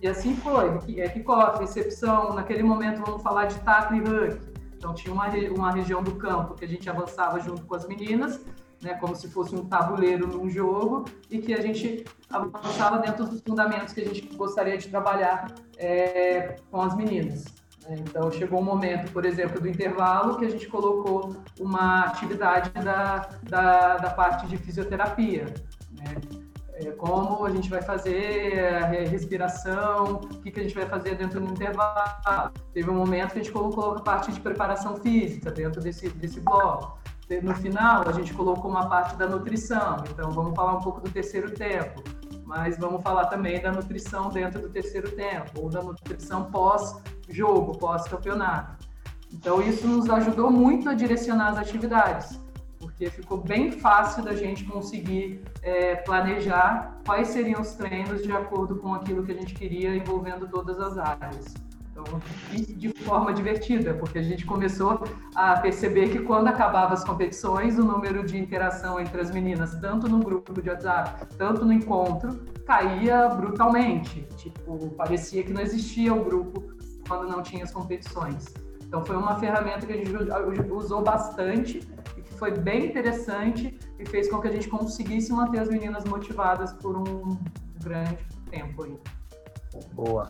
E 0.05 0.07
assim 0.07 0.35
foi, 0.35 0.99
é 0.99 1.09
kickoff, 1.09 1.59
recepção, 1.59 2.31
naquele 2.35 2.61
momento 2.61 3.01
vamos 3.03 3.23
falar 3.23 3.45
de 3.45 3.55
tackle 3.61 3.97
e 3.97 4.01
hug. 4.01 4.39
Então 4.77 4.93
tinha 4.93 5.11
uma, 5.11 5.25
uma 5.57 5.71
região 5.71 6.03
do 6.03 6.13
campo 6.13 6.53
que 6.53 6.63
a 6.63 6.67
gente 6.67 6.87
avançava 6.87 7.39
junto 7.39 7.65
com 7.65 7.73
as 7.73 7.87
meninas, 7.87 8.39
né, 8.83 8.93
como 8.93 9.15
se 9.15 9.27
fosse 9.27 9.55
um 9.55 9.65
tabuleiro 9.65 10.27
num 10.27 10.47
jogo, 10.47 11.05
e 11.27 11.39
que 11.39 11.55
a 11.55 11.59
gente 11.59 12.05
avançava 12.29 12.99
dentro 12.99 13.25
dos 13.25 13.41
fundamentos 13.41 13.95
que 13.95 14.01
a 14.01 14.05
gente 14.05 14.21
gostaria 14.35 14.77
de 14.77 14.89
trabalhar 14.89 15.51
é, 15.75 16.57
com 16.69 16.81
as 16.83 16.95
meninas. 16.95 17.45
Né. 17.89 17.95
Então 18.01 18.31
chegou 18.31 18.59
um 18.59 18.63
momento, 18.63 19.11
por 19.11 19.25
exemplo, 19.25 19.59
do 19.59 19.67
intervalo, 19.67 20.37
que 20.37 20.45
a 20.45 20.49
gente 20.49 20.67
colocou 20.67 21.35
uma 21.59 22.01
atividade 22.01 22.69
da, 22.73 23.27
da, 23.41 23.97
da 23.97 24.09
parte 24.11 24.45
de 24.45 24.55
fisioterapia. 24.55 25.45
Né? 25.97 26.44
É, 26.77 26.91
como 26.91 27.45
a 27.45 27.49
gente 27.49 27.69
vai 27.69 27.81
fazer 27.81 28.59
a 28.83 28.87
respiração, 28.87 30.15
o 30.15 30.27
que, 30.41 30.51
que 30.51 30.59
a 30.59 30.63
gente 30.63 30.75
vai 30.75 30.85
fazer 30.85 31.15
dentro 31.15 31.39
do 31.39 31.49
intervalo. 31.49 32.51
Teve 32.73 32.89
um 32.89 32.95
momento 32.95 33.31
que 33.31 33.39
a 33.39 33.43
gente 33.43 33.53
colocou 33.53 33.95
a 33.95 34.01
parte 34.01 34.31
de 34.31 34.39
preparação 34.41 34.97
física 34.97 35.51
dentro 35.51 35.81
desse, 35.81 36.09
desse 36.09 36.41
bloco. 36.41 36.99
No 37.41 37.55
final, 37.55 38.07
a 38.07 38.11
gente 38.11 38.33
colocou 38.33 38.69
uma 38.69 38.87
parte 38.87 39.15
da 39.15 39.25
nutrição, 39.27 40.03
então 40.09 40.29
vamos 40.31 40.53
falar 40.53 40.75
um 40.75 40.81
pouco 40.81 41.01
do 41.01 41.09
terceiro 41.09 41.49
tempo, 41.51 42.03
mas 42.45 42.77
vamos 42.77 43.01
falar 43.01 43.25
também 43.27 43.59
da 43.59 43.71
nutrição 43.71 44.29
dentro 44.29 44.61
do 44.61 44.69
terceiro 44.69 45.09
tempo, 45.11 45.61
ou 45.61 45.69
da 45.69 45.81
nutrição 45.81 46.51
pós-jogo, 46.51 47.77
pós-campeonato. 47.79 48.85
Então, 49.33 49.61
isso 49.61 49.87
nos 49.87 50.07
ajudou 50.09 50.51
muito 50.51 50.87
a 50.87 50.93
direcionar 50.93 51.49
as 51.49 51.57
atividades 51.57 52.44
porque 52.95 53.09
ficou 53.09 53.37
bem 53.37 53.73
fácil 53.73 54.23
da 54.23 54.33
gente 54.33 54.63
conseguir 54.63 55.41
é, 55.61 55.95
planejar 55.97 56.97
quais 57.05 57.27
seriam 57.27 57.59
os 57.59 57.73
treinos 57.73 58.23
de 58.23 58.31
acordo 58.31 58.77
com 58.77 58.93
aquilo 58.93 59.23
que 59.23 59.33
a 59.33 59.35
gente 59.35 59.53
queria, 59.53 59.93
envolvendo 59.93 60.47
todas 60.47 60.79
as 60.79 60.97
áreas. 60.97 61.53
Então, 61.91 62.21
e 62.53 62.61
de 62.61 62.89
forma 63.03 63.33
divertida, 63.33 63.93
porque 63.93 64.17
a 64.17 64.21
gente 64.21 64.45
começou 64.45 65.03
a 65.35 65.57
perceber 65.57 66.09
que 66.09 66.19
quando 66.19 66.47
acabavam 66.47 66.93
as 66.93 67.03
competições, 67.03 67.77
o 67.77 67.83
número 67.83 68.25
de 68.25 68.37
interação 68.37 68.97
entre 68.97 69.19
as 69.19 69.29
meninas, 69.29 69.75
tanto 69.81 70.07
no 70.07 70.19
grupo 70.19 70.61
de 70.61 70.69
WhatsApp, 70.69 71.25
tanto 71.37 71.65
no 71.65 71.73
encontro, 71.73 72.45
caía 72.65 73.27
brutalmente. 73.27 74.25
Tipo, 74.37 74.89
parecia 74.91 75.43
que 75.43 75.51
não 75.51 75.61
existia 75.61 76.13
o 76.13 76.23
grupo 76.23 76.63
quando 77.07 77.27
não 77.27 77.41
tinha 77.41 77.63
as 77.65 77.73
competições. 77.73 78.45
Então, 78.87 79.03
foi 79.03 79.17
uma 79.17 79.37
ferramenta 79.37 79.85
que 79.85 79.91
a 79.91 79.97
gente 79.97 80.11
usou 80.71 81.01
bastante 81.01 81.94
foi 82.37 82.51
bem 82.51 82.87
interessante 82.87 83.77
e 83.99 84.05
fez 84.05 84.29
com 84.29 84.39
que 84.39 84.47
a 84.47 84.51
gente 84.51 84.67
conseguisse 84.67 85.31
manter 85.31 85.59
as 85.59 85.69
meninas 85.69 86.03
motivadas 86.05 86.73
por 86.73 86.97
um 86.97 87.37
grande 87.83 88.17
tempo 88.49 88.83
aí. 88.83 88.97
Boa. 89.93 90.29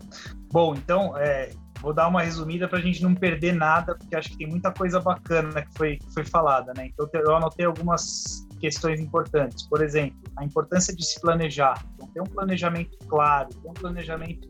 Bom, 0.52 0.74
então, 0.76 1.18
é, 1.18 1.52
vou 1.82 1.94
dar 1.94 2.08
uma 2.08 2.22
resumida 2.22 2.68
para 2.68 2.80
a 2.80 2.82
gente 2.82 3.04
não 3.04 3.14
perder 3.14 3.54
nada, 3.54 3.96
porque 3.96 4.16
acho 4.16 4.30
que 4.32 4.38
tem 4.38 4.48
muita 4.48 4.72
coisa 4.72 5.00
bacana 5.00 5.62
que 5.62 5.78
foi, 5.78 5.98
que 5.98 6.14
foi 6.14 6.26
falada, 6.26 6.74
né? 6.76 6.88
Então, 6.88 7.08
eu 7.14 7.36
anotei 7.36 7.66
algumas 7.66 8.48
questões 8.60 9.00
importantes. 9.00 9.68
Por 9.68 9.84
exemplo, 9.84 10.18
a 10.38 10.44
importância 10.44 10.96
de 10.96 11.06
se 11.06 11.20
planejar. 11.20 11.84
Então, 11.94 12.08
ter 12.08 12.22
um 12.22 12.26
planejamento 12.26 12.98
claro, 13.08 13.50
ter 13.50 13.70
um 13.70 13.74
planejamento 13.74 14.48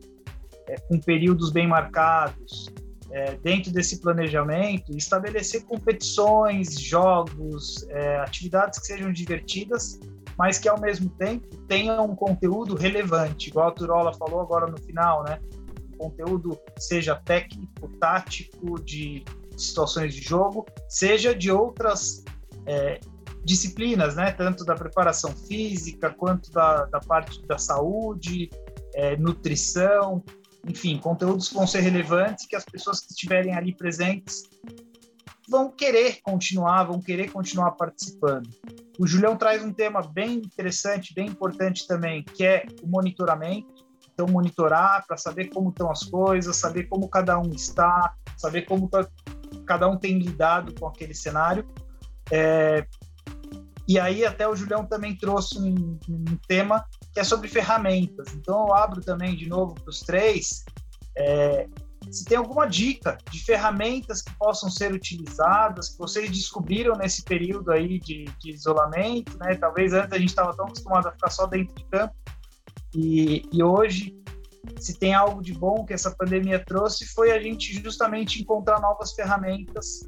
é, 0.68 0.76
com 0.88 0.98
períodos 0.98 1.50
bem 1.50 1.66
marcados, 1.66 2.72
é, 3.10 3.36
dentro 3.36 3.72
desse 3.72 4.00
planejamento, 4.00 4.96
estabelecer 4.96 5.64
competições, 5.64 6.78
jogos, 6.80 7.86
é, 7.88 8.18
atividades 8.18 8.78
que 8.78 8.86
sejam 8.86 9.12
divertidas, 9.12 10.00
mas 10.36 10.58
que 10.58 10.68
ao 10.68 10.80
mesmo 10.80 11.08
tempo 11.10 11.56
tenham 11.68 12.04
um 12.04 12.14
conteúdo 12.14 12.74
relevante, 12.74 13.48
igual 13.48 13.68
a 13.68 13.72
Turola 13.72 14.12
falou 14.12 14.40
agora 14.40 14.66
no 14.66 14.76
final, 14.78 15.24
né? 15.24 15.40
Um 15.94 16.10
conteúdo 16.10 16.58
seja 16.78 17.16
técnico, 17.16 17.88
tático, 17.98 18.80
de 18.82 19.24
situações 19.56 20.14
de 20.14 20.20
jogo, 20.20 20.66
seja 20.88 21.34
de 21.34 21.50
outras 21.50 22.22
é, 22.66 23.00
disciplinas, 23.42 24.14
né? 24.16 24.30
Tanto 24.32 24.64
da 24.64 24.74
preparação 24.74 25.30
física 25.30 26.10
quanto 26.10 26.50
da, 26.50 26.84
da 26.84 27.00
parte 27.00 27.46
da 27.46 27.56
saúde, 27.56 28.50
é, 28.94 29.16
nutrição, 29.16 30.22
enfim, 30.68 30.98
conteúdos 30.98 31.52
vão 31.52 31.66
ser 31.66 31.80
relevantes, 31.80 32.46
que 32.46 32.56
as 32.56 32.64
pessoas 32.64 33.00
que 33.00 33.12
estiverem 33.12 33.54
ali 33.54 33.74
presentes 33.74 34.42
vão 35.48 35.70
querer 35.70 36.20
continuar, 36.22 36.84
vão 36.84 37.00
querer 37.00 37.30
continuar 37.30 37.72
participando. 37.72 38.48
O 38.98 39.06
Julião 39.06 39.36
traz 39.36 39.64
um 39.64 39.72
tema 39.72 40.02
bem 40.02 40.38
interessante, 40.38 41.14
bem 41.14 41.28
importante 41.28 41.86
também, 41.86 42.24
que 42.24 42.44
é 42.44 42.66
o 42.82 42.88
monitoramento. 42.88 43.86
Então, 44.12 44.26
monitorar 44.26 45.06
para 45.06 45.16
saber 45.18 45.50
como 45.50 45.68
estão 45.68 45.90
as 45.90 46.02
coisas, 46.02 46.56
saber 46.56 46.84
como 46.84 47.08
cada 47.08 47.38
um 47.38 47.50
está, 47.50 48.14
saber 48.36 48.62
como 48.62 48.88
tá, 48.88 49.06
cada 49.66 49.86
um 49.88 49.96
tem 49.98 50.18
lidado 50.18 50.74
com 50.74 50.86
aquele 50.86 51.14
cenário. 51.14 51.66
É, 52.32 52.86
e 53.86 54.00
aí, 54.00 54.24
até 54.24 54.48
o 54.48 54.56
Julião 54.56 54.84
também 54.86 55.14
trouxe 55.14 55.58
um, 55.58 55.98
um 56.08 56.24
tema 56.48 56.84
que 57.16 57.20
é 57.20 57.24
sobre 57.24 57.48
ferramentas. 57.48 58.34
Então 58.34 58.66
eu 58.66 58.74
abro 58.74 59.00
também 59.00 59.34
de 59.34 59.48
novo 59.48 59.74
para 59.74 59.88
os 59.88 60.00
três. 60.00 60.66
É, 61.16 61.66
se 62.10 62.26
tem 62.26 62.36
alguma 62.36 62.66
dica 62.66 63.16
de 63.30 63.42
ferramentas 63.42 64.20
que 64.20 64.30
possam 64.34 64.68
ser 64.68 64.92
utilizadas, 64.92 65.88
que 65.88 65.98
vocês 65.98 66.30
descobriram 66.30 66.94
nesse 66.94 67.22
período 67.22 67.72
aí 67.72 67.98
de, 67.98 68.26
de 68.38 68.50
isolamento, 68.50 69.34
né? 69.38 69.54
Talvez 69.54 69.94
antes 69.94 70.12
a 70.12 70.18
gente 70.18 70.28
estava 70.28 70.54
tão 70.54 70.66
acostumado 70.66 71.08
a 71.08 71.12
ficar 71.12 71.30
só 71.30 71.46
dentro 71.46 71.74
de 71.74 71.84
campo 71.86 72.14
e, 72.94 73.48
e 73.50 73.62
hoje 73.62 74.14
se 74.76 74.98
tem 74.98 75.14
algo 75.14 75.42
de 75.42 75.54
bom 75.54 75.86
que 75.86 75.94
essa 75.94 76.10
pandemia 76.10 76.62
trouxe 76.62 77.06
foi 77.14 77.30
a 77.30 77.40
gente 77.40 77.72
justamente 77.82 78.42
encontrar 78.42 78.78
novas 78.78 79.14
ferramentas 79.14 80.06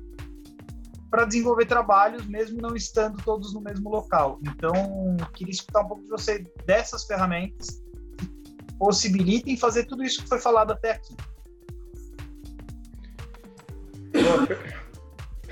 para 1.11 1.25
desenvolver 1.25 1.67
trabalhos, 1.67 2.27
mesmo 2.27 2.61
não 2.61 2.77
estando 2.77 3.23
todos 3.23 3.55
no 3.55 3.61
mesmo 3.61 3.89
local. 3.91 4.39
Então, 4.43 4.73
queria 5.35 5.53
escutar 5.53 5.81
um 5.81 5.89
pouco 5.89 6.03
de 6.03 6.09
você 6.09 6.47
dessas 6.67 7.05
ferramentas 7.05 7.83
que 8.19 8.75
possibilitem 8.79 9.57
fazer 9.57 9.85
tudo 9.85 10.05
isso 10.05 10.23
que 10.23 10.29
foi 10.29 10.39
falado 10.39 10.73
até 10.73 10.93
aqui. 10.93 11.17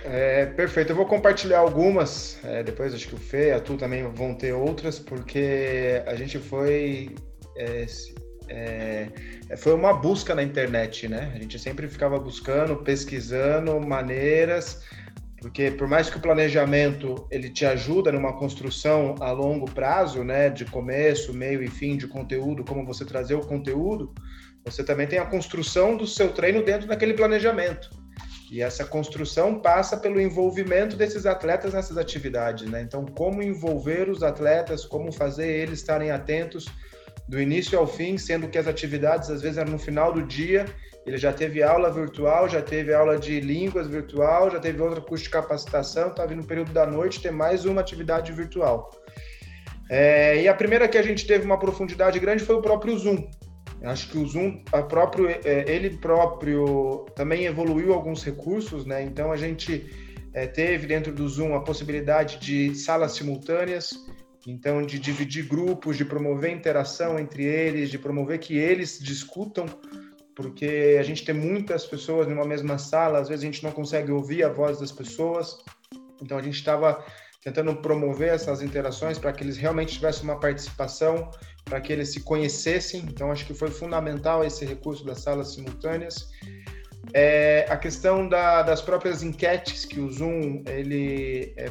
É, 0.05 0.47
perfeito, 0.47 0.93
eu 0.93 0.97
vou 0.97 1.07
compartilhar 1.07 1.59
algumas, 1.59 2.39
é, 2.45 2.63
depois 2.63 2.95
acho 2.95 3.09
que 3.09 3.15
o 3.17 3.19
Fê 3.19 3.49
e 3.49 3.53
a 3.53 3.61
Tu 3.61 3.77
também 3.77 4.05
vão 4.13 4.35
ter 4.35 4.53
outras, 4.53 4.99
porque 4.99 6.03
a 6.07 6.15
gente 6.15 6.39
foi. 6.39 7.17
É, 7.57 7.87
é, 8.49 9.09
foi 9.57 9.75
uma 9.75 9.93
busca 9.93 10.33
na 10.33 10.45
internet, 10.45 11.09
né? 11.09 11.33
A 11.35 11.39
gente 11.39 11.59
sempre 11.59 11.89
ficava 11.89 12.21
buscando, 12.21 12.77
pesquisando 12.77 13.81
maneiras, 13.81 14.83
porque 15.47 15.71
por 15.71 15.87
mais 15.87 16.11
que 16.11 16.17
o 16.17 16.21
planejamento 16.21 17.25
ele 17.31 17.49
te 17.49 17.65
ajuda 17.65 18.11
numa 18.11 18.37
construção 18.37 19.15
a 19.21 19.31
longo 19.31 19.71
prazo, 19.71 20.25
né, 20.25 20.51
de 20.51 20.65
começo, 20.65 21.33
meio 21.33 21.63
e 21.63 21.69
fim 21.69 21.97
de 21.97 22.09
conteúdo, 22.09 22.65
como 22.65 22.85
você 22.85 23.05
trazer 23.05 23.37
o 23.37 23.47
conteúdo, 23.47 24.13
você 24.65 24.83
também 24.83 25.07
tem 25.07 25.21
a 25.21 25.25
construção 25.25 25.97
do 25.97 26.05
seu 26.05 26.33
treino 26.33 26.65
dentro 26.65 26.89
daquele 26.89 27.15
planejamento. 27.15 27.89
E 28.51 28.61
essa 28.61 28.85
construção 28.85 29.61
passa 29.61 29.97
pelo 29.97 30.21
envolvimento 30.21 30.97
desses 30.97 31.27
atletas 31.27 31.75
nessas 31.75 31.97
atividades, 31.97 32.69
né? 32.69 32.83
Então, 32.83 33.07
como 33.07 33.41
envolver 33.41 34.11
os 34.11 34.25
atletas, 34.25 34.85
como 34.85 35.13
fazer 35.13 35.49
eles 35.49 35.79
estarem 35.79 36.11
atentos 36.11 36.67
do 37.29 37.41
início 37.41 37.79
ao 37.79 37.87
fim, 37.87 38.17
sendo 38.17 38.49
que 38.49 38.59
as 38.59 38.67
atividades 38.67 39.31
às 39.31 39.43
vezes 39.43 39.59
eram 39.59 39.73
no 39.73 39.79
final 39.79 40.13
do 40.13 40.23
dia, 40.23 40.67
ele 41.07 41.19
já 41.19 41.33
teve 41.33 41.63
aula 41.63 41.91
virtual, 41.91 42.49
já 42.49 42.61
teve 42.61 42.93
aula 42.93 43.19
de 43.19 43.41
línguas 43.41 43.87
virtual, 43.87 44.51
já 44.51 44.59
teve 44.59 44.83
outro 44.83 45.03
curso 45.03 45.25
de 45.25 45.31
capacitação, 45.31 46.09
estava 46.09 46.35
no 46.35 46.45
período 46.45 46.73
da 46.73 46.85
noite 46.85 47.21
ter 47.21 47.31
mais 47.31 47.65
uma 47.65 47.81
atividade 47.81 48.33
virtual. 48.33 48.91
É, 49.89 50.43
e 50.43 50.49
a 50.49 50.55
primeira 50.55 50.89
que 50.89 50.99
a 50.99 51.03
gente 51.03 51.25
teve 51.25 51.45
uma 51.45 51.59
profundidade 51.59 52.19
grande 52.19 52.43
foi 52.43 52.57
o 52.57 52.63
próprio 52.63 52.99
Zoom. 52.99 53.29
Acho 53.83 54.11
que 54.11 54.19
o 54.19 54.27
Zoom, 54.27 54.65
próprio, 54.89 55.29
é, 55.29 55.65
ele 55.69 55.91
próprio 55.99 57.07
também 57.15 57.45
evoluiu 57.45 57.93
alguns 57.93 58.25
recursos, 58.25 58.85
né? 58.85 59.03
Então 59.03 59.31
a 59.31 59.37
gente 59.37 59.87
é, 60.35 60.47
teve 60.47 60.89
dentro 60.89 61.13
do 61.13 61.29
Zoom 61.29 61.55
a 61.55 61.61
possibilidade 61.61 62.39
de 62.39 62.75
salas 62.75 63.13
simultâneas, 63.13 63.91
então 64.47 64.85
de 64.85 64.99
dividir 64.99 65.47
grupos, 65.47 65.97
de 65.97 66.05
promover 66.05 66.51
interação 66.53 67.19
entre 67.19 67.45
eles, 67.45 67.91
de 67.91 67.99
promover 67.99 68.39
que 68.39 68.57
eles 68.57 68.99
discutam, 69.01 69.67
porque 70.35 70.97
a 71.01 71.03
gente 71.03 71.25
tem 71.25 71.35
muitas 71.35 71.85
pessoas 71.85 72.29
numa 72.29 72.45
mesma 72.45 72.79
sala, 72.79 73.19
às 73.19 73.29
vezes 73.29 73.43
a 73.43 73.47
gente 73.47 73.65
não 73.65 73.73
consegue 73.73 74.13
ouvir 74.13 74.45
a 74.45 74.49
voz 74.49 74.79
das 74.79 74.93
pessoas. 74.93 75.59
Então 76.23 76.39
a 76.39 76.43
gente 76.43 76.57
estava 76.57 77.05
tentando 77.43 77.77
promover 77.77 78.31
essas 78.31 78.61
interações 78.63 79.19
para 79.19 79.33
que 79.33 79.43
eles 79.43 79.57
realmente 79.57 79.95
tivessem 79.95 80.25
uma 80.25 80.39
participação 80.39 81.31
para 81.65 81.81
que 81.81 81.93
eles 81.93 82.13
se 82.13 82.21
conhecessem. 82.21 83.03
Então, 83.09 83.31
acho 83.31 83.45
que 83.45 83.55
foi 83.55 83.71
fundamental 83.71 84.45
esse 84.45 84.65
recurso 84.65 85.05
das 85.05 85.21
salas 85.21 85.53
simultâneas. 85.55 86.31
É, 87.13 87.67
a 87.69 87.77
questão 87.77 88.29
da, 88.29 88.63
das 88.63 88.81
próprias 88.81 89.23
enquetes 89.23 89.85
que 89.85 90.01
o 90.01 90.11
Zoom 90.11 90.65
ele 90.67 91.55
é, 91.57 91.71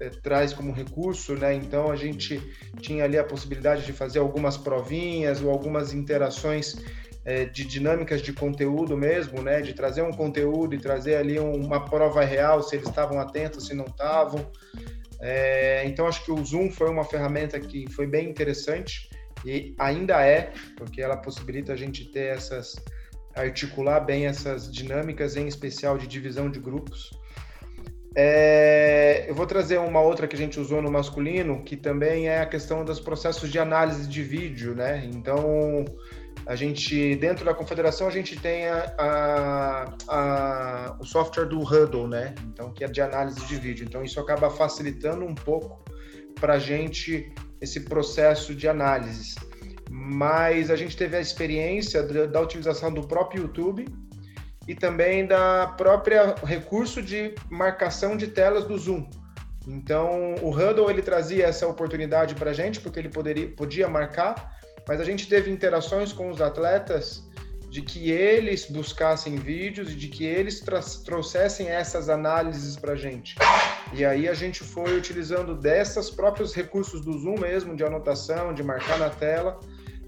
é, 0.00 0.08
traz 0.10 0.52
como 0.52 0.72
recurso, 0.72 1.34
né? 1.34 1.54
Então 1.54 1.90
a 1.90 1.96
gente 1.96 2.40
tinha 2.80 3.04
ali 3.04 3.18
a 3.18 3.24
possibilidade 3.24 3.84
de 3.84 3.92
fazer 3.92 4.18
algumas 4.18 4.56
provinhas 4.56 5.42
ou 5.42 5.50
algumas 5.50 5.92
interações 5.92 6.76
é, 7.24 7.44
de 7.44 7.64
dinâmicas 7.64 8.22
de 8.22 8.32
conteúdo 8.32 8.96
mesmo, 8.96 9.42
né? 9.42 9.60
De 9.60 9.74
trazer 9.74 10.02
um 10.02 10.12
conteúdo 10.12 10.74
e 10.74 10.78
trazer 10.78 11.16
ali 11.16 11.38
um, 11.38 11.52
uma 11.52 11.84
prova 11.84 12.24
real, 12.24 12.62
se 12.62 12.76
eles 12.76 12.88
estavam 12.88 13.20
atentos, 13.20 13.66
se 13.66 13.74
não 13.74 13.86
estavam. 13.86 14.50
É, 15.20 15.84
então 15.86 16.06
acho 16.06 16.24
que 16.24 16.30
o 16.30 16.44
Zoom 16.44 16.70
foi 16.70 16.90
uma 16.90 17.04
ferramenta 17.04 17.58
que 17.58 17.90
foi 17.90 18.06
bem 18.06 18.28
interessante 18.28 19.08
e 19.44 19.74
ainda 19.78 20.24
é, 20.24 20.52
porque 20.76 21.00
ela 21.00 21.16
possibilita 21.16 21.72
a 21.72 21.76
gente 21.76 22.04
ter 22.12 22.36
essas 22.36 22.76
articular 23.34 24.00
bem 24.00 24.26
essas 24.26 24.72
dinâmicas, 24.72 25.36
em 25.36 25.46
especial 25.46 25.98
de 25.98 26.06
divisão 26.06 26.50
de 26.50 26.58
grupos. 26.58 27.10
É, 28.18 29.26
eu 29.28 29.34
vou 29.34 29.46
trazer 29.46 29.78
uma 29.78 30.00
outra 30.00 30.26
que 30.26 30.34
a 30.34 30.38
gente 30.38 30.58
usou 30.58 30.80
no 30.80 30.90
masculino, 30.90 31.62
que 31.62 31.76
também 31.76 32.28
é 32.28 32.40
a 32.40 32.46
questão 32.46 32.82
dos 32.82 32.98
processos 32.98 33.52
de 33.52 33.58
análise 33.58 34.08
de 34.08 34.22
vídeo, 34.22 34.74
né? 34.74 35.06
Então, 35.12 35.84
a 36.46 36.56
gente, 36.56 37.14
dentro 37.16 37.44
da 37.44 37.52
confederação, 37.52 38.08
a 38.08 38.10
gente 38.10 38.40
tem 38.40 38.68
a, 38.68 38.94
a, 38.96 39.94
a, 40.08 40.96
o 40.98 41.04
software 41.04 41.44
do 41.44 41.60
Hudl, 41.60 42.06
né? 42.06 42.34
Então, 42.46 42.72
que 42.72 42.84
é 42.84 42.88
de 42.88 43.02
análise 43.02 43.44
de 43.44 43.56
vídeo. 43.56 43.84
Então, 43.86 44.02
isso 44.02 44.18
acaba 44.18 44.48
facilitando 44.48 45.22
um 45.22 45.34
pouco 45.34 45.84
para 46.40 46.54
a 46.54 46.58
gente 46.58 47.30
esse 47.60 47.80
processo 47.80 48.54
de 48.54 48.66
análise. 48.66 49.34
Mas 49.90 50.70
a 50.70 50.76
gente 50.76 50.96
teve 50.96 51.18
a 51.18 51.20
experiência 51.20 52.02
da 52.02 52.40
utilização 52.40 52.90
do 52.90 53.06
próprio 53.06 53.42
YouTube 53.42 53.84
e 54.66 54.74
também 54.74 55.26
da 55.26 55.74
própria 55.76 56.34
recurso 56.44 57.02
de 57.02 57.34
marcação 57.48 58.16
de 58.16 58.28
telas 58.28 58.64
do 58.64 58.76
Zoom. 58.76 59.08
Então, 59.66 60.36
o 60.42 60.50
Huddle 60.50 60.90
ele 60.90 61.02
trazia 61.02 61.46
essa 61.46 61.66
oportunidade 61.66 62.34
para 62.34 62.50
a 62.50 62.54
gente, 62.54 62.80
porque 62.80 62.98
ele 62.98 63.08
poderia, 63.08 63.48
podia 63.48 63.88
marcar, 63.88 64.56
mas 64.86 65.00
a 65.00 65.04
gente 65.04 65.28
teve 65.28 65.50
interações 65.50 66.12
com 66.12 66.30
os 66.30 66.40
atletas 66.40 67.26
de 67.68 67.82
que 67.82 68.10
eles 68.10 68.64
buscassem 68.70 69.36
vídeos 69.36 69.92
e 69.92 69.96
de 69.96 70.08
que 70.08 70.24
eles 70.24 70.64
trouxessem 71.04 71.68
essas 71.68 72.08
análises 72.08 72.76
para 72.76 72.92
a 72.92 72.96
gente. 72.96 73.34
E 73.92 74.04
aí 74.04 74.28
a 74.28 74.34
gente 74.34 74.62
foi 74.62 74.96
utilizando 74.96 75.54
dessas 75.54 76.08
próprios 76.08 76.54
recursos 76.54 77.00
do 77.00 77.18
Zoom 77.18 77.40
mesmo, 77.40 77.76
de 77.76 77.84
anotação, 77.84 78.54
de 78.54 78.62
marcar 78.62 78.98
na 78.98 79.10
tela, 79.10 79.58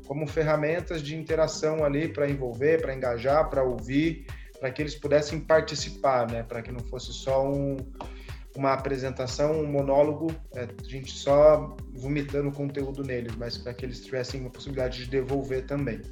como 0.06 0.26
ferramentas 0.26 1.02
de 1.02 1.16
interação 1.16 1.84
ali 1.84 2.08
para 2.08 2.30
envolver, 2.30 2.80
para 2.80 2.94
engajar, 2.94 3.50
para 3.50 3.62
ouvir, 3.62 4.24
para 4.58 4.70
que 4.70 4.82
eles 4.82 4.94
pudessem 4.94 5.40
participar, 5.40 6.30
né? 6.30 6.42
Para 6.42 6.62
que 6.62 6.72
não 6.72 6.80
fosse 6.80 7.12
só 7.12 7.46
um, 7.48 7.76
uma 8.56 8.72
apresentação, 8.72 9.52
um 9.60 9.66
monólogo, 9.66 10.34
é, 10.54 10.62
a 10.64 10.88
gente 10.88 11.12
só 11.12 11.76
vomitando 11.94 12.50
conteúdo 12.50 13.02
neles, 13.02 13.36
mas 13.36 13.56
para 13.56 13.72
que 13.72 13.84
eles 13.84 14.04
tivessem 14.04 14.40
uma 14.40 14.50
possibilidade 14.50 15.04
de 15.04 15.10
devolver 15.10 15.66
também. 15.66 16.02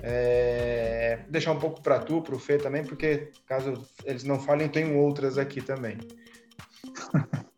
É, 0.00 1.24
deixar 1.28 1.52
um 1.52 1.58
pouco 1.58 1.82
para 1.82 1.98
tu, 1.98 2.22
para 2.22 2.34
o 2.34 2.38
Fê 2.38 2.56
também, 2.58 2.84
porque 2.84 3.32
caso 3.46 3.84
eles 4.04 4.22
não 4.22 4.38
falem, 4.38 4.68
tem 4.68 4.94
outras 4.94 5.38
aqui 5.38 5.60
também. 5.60 5.98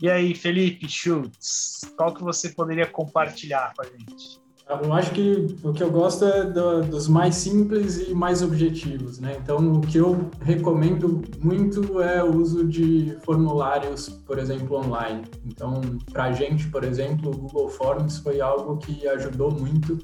e 0.00 0.10
aí, 0.10 0.34
Felipe 0.34 0.88
Schultz, 0.88 1.82
qual 1.96 2.12
que 2.12 2.22
você 2.22 2.48
poderia 2.48 2.86
compartilhar 2.86 3.72
com 3.76 3.82
a 3.82 3.84
gente? 3.84 4.41
Eu 4.80 4.92
acho 4.92 5.10
que 5.12 5.56
o 5.62 5.72
que 5.72 5.82
eu 5.82 5.90
gosto 5.90 6.24
é 6.24 6.44
do, 6.44 6.82
dos 6.82 7.08
mais 7.08 7.34
simples 7.34 8.08
e 8.08 8.14
mais 8.14 8.42
objetivos, 8.42 9.18
né? 9.18 9.36
Então, 9.42 9.72
o 9.72 9.80
que 9.80 9.98
eu 9.98 10.30
recomendo 10.40 11.22
muito 11.40 12.00
é 12.00 12.22
o 12.22 12.36
uso 12.36 12.66
de 12.66 13.16
formulários, 13.24 14.08
por 14.08 14.38
exemplo, 14.38 14.76
online. 14.76 15.22
Então, 15.44 15.80
para 16.12 16.24
a 16.24 16.32
gente, 16.32 16.68
por 16.68 16.84
exemplo, 16.84 17.30
o 17.30 17.36
Google 17.36 17.68
Forms 17.68 18.18
foi 18.18 18.40
algo 18.40 18.76
que 18.78 19.06
ajudou 19.08 19.50
muito, 19.50 19.98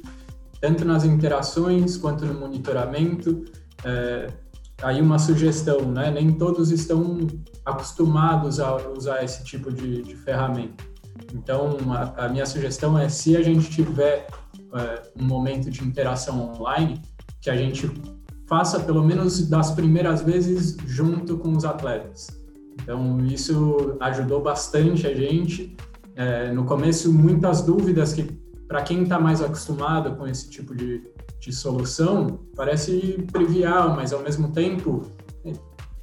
tanto 0.61 0.85
nas 0.85 1.05
interações 1.05 1.97
quanto 1.97 2.27
no 2.27 2.35
monitoramento. 2.35 3.45
É, 3.85 4.27
aí 4.83 5.01
uma 5.01 5.19
sugestão, 5.19 5.81
né? 5.83 6.11
Nem 6.11 6.33
todos 6.33 6.71
estão 6.71 7.27
acostumados 7.65 8.61
a 8.61 8.77
usar 8.91 9.23
esse 9.25 9.45
tipo 9.45 9.73
de, 9.73 10.03
de 10.03 10.15
ferramenta. 10.17 10.85
Então, 11.35 11.77
a, 11.93 12.27
a 12.27 12.29
minha 12.29 12.47
sugestão 12.47 12.99
é, 12.99 13.09
se 13.09 13.37
a 13.37 13.43
gente 13.43 13.71
tiver 13.71 14.27
um 15.19 15.25
momento 15.25 15.71
de 15.71 15.83
interação 15.85 16.53
online, 16.53 17.01
que 17.41 17.51
a 17.51 17.57
gente 17.57 17.91
faça 18.47 18.81
pelo 18.81 19.05
menos 19.05 19.49
das 19.49 19.71
primeiras 19.71 20.23
vezes 20.23 20.77
junto 20.87 21.37
com 21.39 21.57
os 21.57 21.65
atletas. 21.65 22.29
Então, 22.83 23.19
isso 23.27 23.97
ajudou 24.01 24.41
bastante 24.41 25.07
a 25.07 25.15
gente. 25.15 25.77
É, 26.17 26.53
no 26.53 26.65
começo, 26.65 27.13
muitas 27.13 27.63
dúvidas 27.63 28.13
que, 28.13 28.25
para 28.67 28.83
quem 28.83 29.03
está 29.03 29.19
mais 29.19 29.43
acostumado 29.43 30.17
com 30.17 30.27
esse 30.27 30.49
tipo 30.49 30.75
de, 30.75 31.03
de 31.39 31.53
solução, 31.53 32.41
parece 32.57 33.25
trivial, 33.33 33.95
mas 33.95 34.13
ao 34.13 34.23
mesmo 34.23 34.51
tempo, 34.53 35.03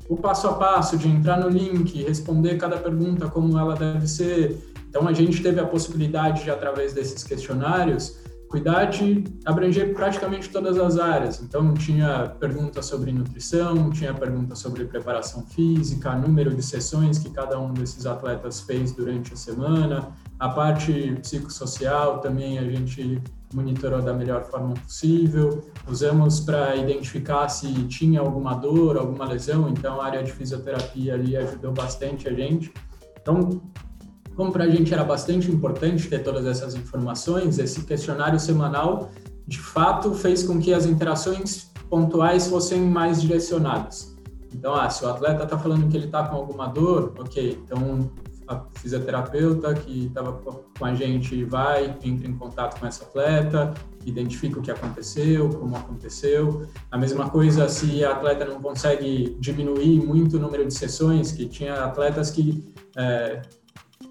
o 0.07 0.15
passo 0.15 0.47
a 0.47 0.53
passo 0.53 0.97
de 0.97 1.07
entrar 1.07 1.39
no 1.39 1.49
link, 1.49 2.01
responder 2.03 2.57
cada 2.57 2.77
pergunta 2.77 3.27
como 3.27 3.57
ela 3.57 3.75
deve 3.75 4.07
ser, 4.07 4.57
Então 4.87 5.07
a 5.07 5.13
gente 5.13 5.41
teve 5.41 5.59
a 5.59 5.65
possibilidade 5.65 6.43
de, 6.43 6.51
através 6.51 6.93
desses 6.93 7.23
questionários, 7.23 8.17
cuidar 8.55 8.85
de 8.85 9.25
abranger 9.43 9.93
praticamente 9.93 10.49
todas 10.49 10.77
as 10.77 10.97
áreas. 10.97 11.41
Então, 11.41 11.73
tinha 11.73 12.33
pergunta 12.39 12.81
sobre 12.81 13.11
nutrição, 13.11 13.89
tinha 13.89 14.13
pergunta 14.13 14.55
sobre 14.55 14.85
preparação 14.85 15.45
física, 15.45 16.15
número 16.15 16.55
de 16.55 16.63
sessões 16.63 17.17
que 17.17 17.29
cada 17.31 17.59
um 17.59 17.73
desses 17.73 18.05
atletas 18.05 18.61
fez 18.61 18.93
durante 18.93 19.33
a 19.33 19.35
semana, 19.35 20.15
a 20.39 20.47
parte 20.47 21.17
psicossocial 21.21 22.19
também 22.19 22.57
a 22.57 22.63
gente 22.63 23.21
monitorou 23.53 24.01
da 24.01 24.13
melhor 24.13 24.45
forma 24.45 24.73
possível. 24.73 25.69
Usamos 25.85 26.39
para 26.39 26.77
identificar 26.77 27.49
se 27.49 27.67
tinha 27.89 28.21
alguma 28.21 28.53
dor, 28.53 28.95
alguma 28.95 29.25
lesão, 29.25 29.67
então 29.67 29.99
a 29.99 30.05
área 30.05 30.23
de 30.23 30.31
fisioterapia 30.31 31.13
ali 31.13 31.35
ajudou 31.35 31.73
bastante 31.73 32.29
a 32.29 32.33
gente. 32.33 32.73
Então, 33.21 33.61
como 34.35 34.51
para 34.51 34.65
a 34.65 34.69
gente 34.69 34.93
era 34.93 35.03
bastante 35.03 35.49
importante 35.49 36.07
ter 36.07 36.19
todas 36.19 36.45
essas 36.45 36.75
informações, 36.75 37.57
esse 37.57 37.83
questionário 37.83 38.39
semanal, 38.39 39.11
de 39.47 39.59
fato, 39.59 40.13
fez 40.13 40.43
com 40.43 40.59
que 40.59 40.73
as 40.73 40.85
interações 40.85 41.71
pontuais 41.89 42.47
fossem 42.47 42.81
mais 42.81 43.21
direcionadas. 43.21 44.15
Então, 44.53 44.73
ah, 44.73 44.89
se 44.89 45.03
o 45.05 45.09
atleta 45.09 45.43
está 45.43 45.57
falando 45.57 45.87
que 45.89 45.97
ele 45.97 46.05
está 46.05 46.27
com 46.27 46.35
alguma 46.35 46.67
dor, 46.67 47.13
ok, 47.19 47.59
então 47.63 48.09
a 48.47 48.63
fisioterapeuta 48.75 49.73
que 49.73 50.05
estava 50.05 50.33
com 50.33 50.85
a 50.85 50.93
gente 50.93 51.43
vai, 51.45 51.97
entra 52.03 52.27
em 52.27 52.35
contato 52.35 52.79
com 52.79 52.85
essa 52.85 53.03
atleta, 53.03 53.73
identifica 54.05 54.59
o 54.59 54.61
que 54.61 54.69
aconteceu, 54.69 55.49
como 55.49 55.75
aconteceu. 55.75 56.67
A 56.91 56.97
mesma 56.97 57.29
coisa 57.29 57.67
se 57.67 58.03
a 58.05 58.11
atleta 58.11 58.45
não 58.45 58.61
consegue 58.61 59.35
diminuir 59.39 59.99
muito 60.05 60.37
o 60.37 60.39
número 60.39 60.65
de 60.65 60.73
sessões, 60.73 61.31
que 61.31 61.47
tinha 61.47 61.83
atletas 61.83 62.29
que 62.29 62.63
é, 62.95 63.41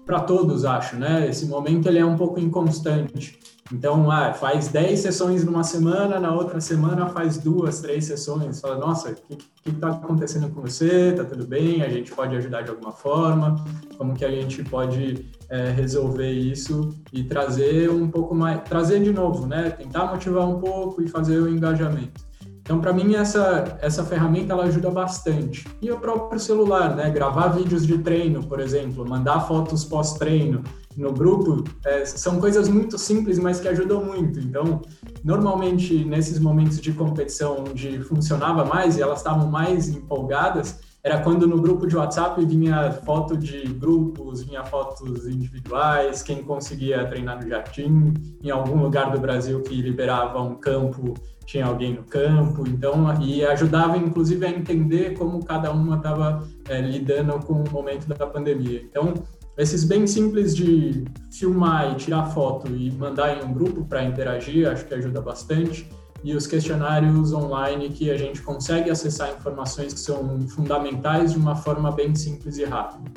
para 0.05 0.19
todos, 0.19 0.65
acho, 0.65 0.95
né? 0.95 1.27
Esse 1.27 1.45
momento 1.45 1.87
ele 1.87 1.99
é 1.99 2.05
um 2.05 2.15
pouco 2.15 2.39
inconstante. 2.39 3.39
Então, 3.73 4.11
ah, 4.11 4.31
faz 4.31 4.67
10 4.67 4.99
sessões 4.99 5.43
numa 5.43 5.63
semana, 5.63 6.19
na 6.19 6.31
outra 6.31 6.61
semana 6.61 7.07
faz 7.09 7.37
duas, 7.37 7.81
três 7.81 8.05
sessões. 8.05 8.61
Fala, 8.61 8.77
nossa, 8.77 9.09
o 9.09 9.15
que 9.15 9.39
está 9.65 9.89
acontecendo 9.89 10.49
com 10.49 10.61
você? 10.61 11.13
Tá 11.13 11.25
tudo 11.25 11.47
bem? 11.47 11.81
A 11.81 11.89
gente 11.89 12.11
pode 12.11 12.35
ajudar 12.35 12.61
de 12.61 12.69
alguma 12.69 12.91
forma? 12.91 13.55
Como 13.97 14.13
que 14.13 14.23
a 14.23 14.29
gente 14.29 14.63
pode 14.63 15.31
é, 15.49 15.71
resolver 15.71 16.31
isso 16.31 16.95
e 17.11 17.23
trazer 17.23 17.89
um 17.89 18.07
pouco 18.07 18.35
mais, 18.35 18.61
trazer 18.61 19.01
de 19.01 19.11
novo, 19.11 19.47
né? 19.47 19.71
Tentar 19.71 20.11
motivar 20.11 20.47
um 20.47 20.59
pouco 20.59 21.01
e 21.01 21.07
fazer 21.07 21.39
o 21.39 21.49
engajamento. 21.49 22.24
Então, 22.65 22.81
para 22.81 22.91
mim, 22.91 23.13
essa, 23.13 23.77
essa 23.79 24.03
ferramenta 24.03 24.51
ela 24.51 24.63
ajuda 24.63 24.89
bastante. 24.89 25.67
E 25.79 25.91
o 25.91 25.99
próprio 25.99 26.39
celular, 26.39 26.95
né? 26.95 27.11
Gravar 27.11 27.49
vídeos 27.49 27.85
de 27.85 27.99
treino, 27.99 28.43
por 28.43 28.59
exemplo, 28.59 29.07
mandar 29.07 29.41
fotos 29.41 29.85
pós-treino 29.85 30.63
no 30.97 31.13
grupo, 31.13 31.63
é, 31.85 32.03
são 32.05 32.39
coisas 32.39 32.67
muito 32.67 32.97
simples, 32.97 33.37
mas 33.37 33.59
que 33.59 33.67
ajudam 33.67 34.03
muito. 34.03 34.39
Então, 34.39 34.81
normalmente, 35.23 36.03
nesses 36.05 36.39
momentos 36.39 36.81
de 36.81 36.91
competição 36.91 37.65
onde 37.69 37.99
funcionava 37.99 38.65
mais 38.65 38.97
e 38.97 39.01
elas 39.01 39.19
estavam 39.19 39.47
mais 39.47 39.87
empolgadas, 39.87 40.79
era 41.03 41.19
quando 41.19 41.45
no 41.45 41.61
grupo 41.61 41.85
de 41.85 41.95
WhatsApp 41.95 42.43
vinha 42.43 42.91
foto 43.05 43.37
de 43.37 43.61
grupos, 43.73 44.41
vinha 44.41 44.63
fotos 44.63 45.27
individuais, 45.27 46.23
quem 46.23 46.41
conseguia 46.41 47.05
treinar 47.05 47.43
no 47.43 47.47
jardim, 47.47 48.11
em 48.41 48.49
algum 48.49 48.81
lugar 48.81 49.11
do 49.11 49.19
Brasil 49.19 49.61
que 49.61 49.79
liberava 49.83 50.41
um 50.41 50.55
campo 50.55 51.13
tinha 51.45 51.65
alguém 51.65 51.93
no 51.93 52.03
campo, 52.03 52.67
então 52.67 53.21
e 53.21 53.45
ajudava 53.45 53.97
inclusive 53.97 54.45
a 54.45 54.49
entender 54.49 55.17
como 55.17 55.43
cada 55.43 55.71
uma 55.71 55.97
estava 55.97 56.47
é, 56.67 56.81
lidando 56.81 57.39
com 57.45 57.53
o 57.53 57.69
momento 57.71 58.07
da 58.07 58.25
pandemia. 58.25 58.81
Então 58.83 59.13
esses 59.57 59.85
bem 59.85 60.05
simples 60.05 60.53
de 60.53 61.05
filmar 61.31 61.93
e 61.93 61.95
tirar 61.95 62.25
foto 62.25 62.75
e 62.75 62.91
mandar 62.91 63.37
em 63.37 63.45
um 63.45 63.53
grupo 63.53 63.85
para 63.85 64.03
interagir, 64.03 64.69
acho 64.69 64.85
que 64.85 64.93
ajuda 64.93 65.21
bastante. 65.21 65.89
E 66.23 66.35
os 66.35 66.47
questionários 66.47 67.31
online 67.31 67.89
que 67.89 68.09
a 68.09 68.17
gente 68.17 68.41
consegue 68.41 68.89
acessar 68.89 69.33
informações 69.33 69.93
que 69.93 69.99
são 69.99 70.41
fundamentais 70.49 71.33
de 71.33 71.37
uma 71.37 71.55
forma 71.55 71.91
bem 71.91 72.13
simples 72.15 72.57
e 72.57 72.65
rápida. 72.65 73.11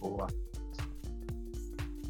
Boa 0.00 0.26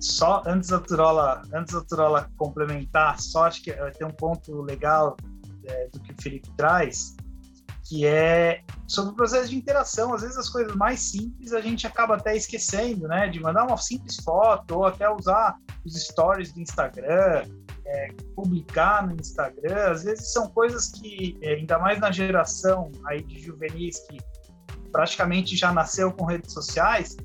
só 0.08 0.42
antes 0.46 0.70
da 0.70 0.80
Turola, 0.80 1.42
antes 1.52 1.74
da 1.74 1.82
Turola 1.82 2.30
complementar, 2.36 3.20
só 3.20 3.44
acho 3.44 3.62
que 3.62 3.72
tem 3.72 4.06
um 4.06 4.12
ponto 4.12 4.62
legal 4.62 5.16
é, 5.64 5.88
do 5.92 6.00
que 6.00 6.12
o 6.12 6.22
Felipe 6.22 6.50
traz, 6.56 7.14
que 7.84 8.06
é 8.06 8.62
sobre 8.86 9.12
o 9.12 9.14
processo 9.14 9.48
de 9.50 9.56
interação. 9.56 10.14
Às 10.14 10.22
vezes 10.22 10.36
as 10.36 10.48
coisas 10.48 10.74
mais 10.74 11.00
simples 11.00 11.52
a 11.52 11.60
gente 11.60 11.86
acaba 11.86 12.16
até 12.16 12.36
esquecendo, 12.36 13.06
né? 13.06 13.28
De 13.28 13.40
mandar 13.40 13.66
uma 13.66 13.76
simples 13.76 14.16
foto 14.16 14.76
ou 14.76 14.86
até 14.86 15.08
usar 15.08 15.56
os 15.84 15.94
stories 15.94 16.52
do 16.52 16.60
Instagram, 16.60 17.44
é, 17.86 18.08
publicar 18.34 19.06
no 19.06 19.14
Instagram. 19.14 19.90
Às 19.90 20.04
vezes 20.04 20.32
são 20.32 20.48
coisas 20.48 20.88
que, 20.88 21.38
é, 21.42 21.54
ainda 21.54 21.78
mais 21.78 21.98
na 21.98 22.10
geração 22.10 22.90
aí 23.06 23.22
de 23.22 23.40
juvenis 23.40 24.00
que 24.08 24.18
praticamente 24.90 25.56
já 25.56 25.72
nasceu 25.72 26.12
com 26.12 26.24
redes 26.24 26.52
sociais, 26.52 27.16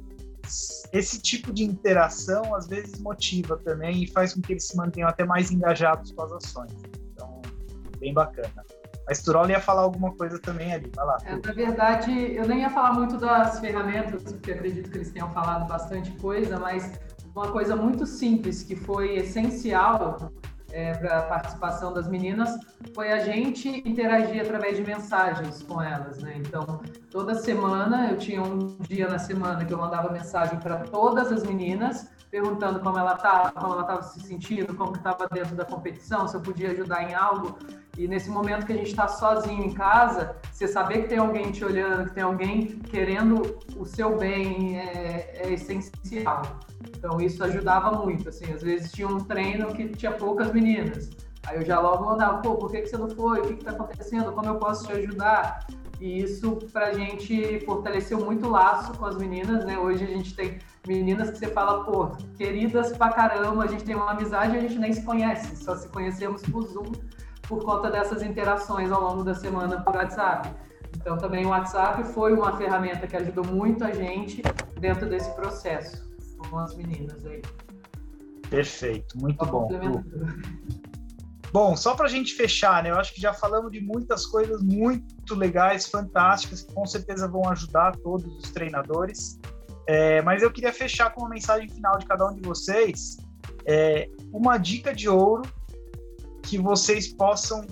esse 0.91 1.21
tipo 1.21 1.51
de 1.51 1.63
interação 1.63 2.53
às 2.55 2.67
vezes 2.67 2.99
motiva 2.99 3.57
também 3.57 4.03
e 4.03 4.07
faz 4.07 4.33
com 4.33 4.41
que 4.41 4.53
eles 4.53 4.67
se 4.67 4.75
mantenham 4.75 5.09
até 5.09 5.25
mais 5.25 5.51
engajados 5.51 6.11
com 6.11 6.23
as 6.23 6.31
ações. 6.33 6.71
Então, 7.11 7.41
bem 7.99 8.13
bacana. 8.13 8.63
A 9.09 9.13
Sturol 9.13 9.49
ia 9.49 9.59
falar 9.59 9.81
alguma 9.81 10.15
coisa 10.15 10.39
também 10.39 10.73
ali, 10.73 10.89
vai 10.95 11.05
lá. 11.05 11.17
É, 11.25 11.35
na 11.35 11.53
verdade, 11.53 12.11
eu 12.35 12.47
nem 12.47 12.61
ia 12.61 12.69
falar 12.69 12.93
muito 12.93 13.17
das 13.17 13.59
ferramentas, 13.59 14.23
porque 14.23 14.51
acredito 14.51 14.89
que 14.89 14.97
eles 14.97 15.11
tenham 15.11 15.29
falado 15.33 15.67
bastante 15.67 16.11
coisa, 16.11 16.57
mas 16.57 16.99
uma 17.35 17.51
coisa 17.51 17.75
muito 17.75 18.05
simples 18.05 18.63
que 18.63 18.75
foi 18.75 19.15
essencial 19.17 20.31
é, 20.73 20.91
para 20.95 21.19
a 21.19 21.21
participação 21.21 21.93
das 21.93 22.07
meninas 22.07 22.59
foi 22.95 23.11
a 23.11 23.19
gente 23.19 23.69
interagir 23.87 24.41
através 24.41 24.75
de 24.75 24.83
mensagens 24.83 25.61
com 25.61 25.79
elas, 25.79 26.17
né? 26.17 26.33
Então, 26.37 26.81
toda 27.11 27.35
semana 27.35 28.09
eu 28.09 28.17
tinha 28.17 28.41
um 28.41 28.75
dia 28.79 29.07
na 29.07 29.19
semana 29.19 29.63
que 29.63 29.71
eu 29.71 29.77
mandava 29.77 30.11
mensagem 30.11 30.59
para 30.59 30.77
todas 30.77 31.31
as 31.31 31.43
meninas 31.43 32.11
perguntando 32.31 32.79
como 32.79 32.97
ela 32.97 33.13
estava, 33.13 33.51
como 33.51 33.73
ela 33.73 33.81
estava 33.83 34.01
se 34.01 34.19
sentindo, 34.21 34.73
como 34.73 34.95
estava 34.95 35.27
dentro 35.31 35.55
da 35.55 35.63
competição, 35.63 36.27
se 36.27 36.35
eu 36.35 36.41
podia 36.41 36.71
ajudar 36.71 37.03
em 37.03 37.13
algo. 37.13 37.59
E 37.95 38.07
nesse 38.07 38.29
momento 38.29 38.65
que 38.65 38.73
a 38.73 38.75
gente 38.75 38.89
está 38.89 39.07
sozinho 39.07 39.63
em 39.63 39.71
casa, 39.71 40.35
você 40.51 40.67
saber 40.67 41.03
que 41.03 41.09
tem 41.09 41.19
alguém 41.19 41.51
te 41.51 41.63
olhando, 41.63 42.09
que 42.09 42.15
tem 42.15 42.23
alguém 42.23 42.79
querendo 42.89 43.59
o 43.77 43.85
seu 43.85 44.17
bem 44.17 44.79
é, 44.79 45.43
é 45.43 45.53
essencial. 45.53 46.41
Então 46.89 47.21
isso 47.21 47.43
ajudava 47.43 47.91
muito. 47.91 48.29
Assim, 48.29 48.51
às 48.51 48.63
vezes 48.63 48.91
tinha 48.91 49.07
um 49.07 49.19
treino 49.19 49.73
que 49.73 49.89
tinha 49.89 50.11
poucas 50.11 50.51
meninas. 50.51 51.11
Aí 51.45 51.57
eu 51.57 51.65
já 51.65 51.79
logo 51.79 52.05
mandava, 52.05 52.41
pô, 52.41 52.55
por 52.55 52.71
que, 52.71 52.81
que 52.81 52.87
você 52.87 52.97
não 52.97 53.09
foi? 53.09 53.41
O 53.41 53.43
que 53.43 53.53
está 53.53 53.71
acontecendo? 53.71 54.31
Como 54.31 54.47
eu 54.47 54.55
posso 54.55 54.87
te 54.87 54.93
ajudar? 54.93 55.67
E 55.99 56.23
isso 56.23 56.57
para 56.71 56.87
a 56.87 56.93
gente 56.93 57.59
fortaleceu 57.63 58.19
muito 58.19 58.47
o 58.47 58.49
laço 58.49 58.91
com 58.97 59.05
as 59.05 59.17
meninas, 59.17 59.63
né? 59.65 59.77
Hoje 59.77 60.03
a 60.03 60.07
gente 60.07 60.35
tem 60.35 60.57
meninas 60.87 61.29
que 61.29 61.37
você 61.37 61.47
fala, 61.47 61.83
pô, 61.83 62.07
queridas 62.37 62.97
pra 62.97 63.09
caramba, 63.09 63.63
a 63.63 63.67
gente 63.67 63.83
tem 63.83 63.95
uma 63.95 64.11
amizade 64.11 64.55
e 64.55 64.57
a 64.57 64.61
gente 64.61 64.79
nem 64.79 64.91
se 64.91 65.03
conhece, 65.03 65.55
só 65.57 65.75
se 65.75 65.87
conhecemos 65.89 66.41
por 66.41 66.63
Zoom 66.63 66.91
por 67.53 67.63
conta 67.63 67.91
dessas 67.91 68.23
interações 68.23 68.91
ao 68.91 69.01
longo 69.01 69.23
da 69.23 69.35
semana 69.35 69.81
por 69.81 69.95
WhatsApp. 69.95 70.49
Então 70.95 71.17
também 71.17 71.45
o 71.45 71.49
WhatsApp 71.49 72.03
foi 72.05 72.33
uma 72.33 72.57
ferramenta 72.57 73.05
que 73.05 73.15
ajudou 73.15 73.45
muito 73.45 73.83
a 73.83 73.91
gente 73.91 74.41
dentro 74.79 75.07
desse 75.07 75.29
processo 75.35 76.03
com 76.49 76.57
as 76.57 76.75
meninas 76.75 77.23
aí. 77.25 77.41
Perfeito, 78.49 79.17
muito 79.19 79.45
bom. 79.45 79.69
Bom, 81.51 81.75
só 81.75 81.93
para 81.93 82.07
a 82.07 82.09
gente 82.09 82.33
fechar, 82.33 82.81
né? 82.81 82.89
Eu 82.89 82.95
acho 82.95 83.13
que 83.13 83.21
já 83.21 83.31
falamos 83.31 83.71
de 83.71 83.79
muitas 83.79 84.25
coisas 84.25 84.61
muito 84.61 85.35
legais, 85.35 85.87
fantásticas, 85.87 86.63
que 86.63 86.73
com 86.73 86.85
certeza 86.85 87.27
vão 87.27 87.47
ajudar 87.49 87.95
todos 87.97 88.25
os 88.37 88.51
treinadores. 88.51 89.39
É, 89.87 90.21
mas 90.23 90.41
eu 90.41 90.51
queria 90.51 90.73
fechar 90.73 91.11
com 91.11 91.21
uma 91.21 91.29
mensagem 91.29 91.69
final 91.69 91.97
de 91.99 92.05
cada 92.07 92.25
um 92.27 92.33
de 92.33 92.41
vocês. 92.41 93.17
É, 93.65 94.09
uma 94.31 94.57
dica 94.57 94.93
de 94.93 95.07
ouro 95.07 95.43
que 96.43 96.57
vocês 96.57 97.13
possam 97.13 97.65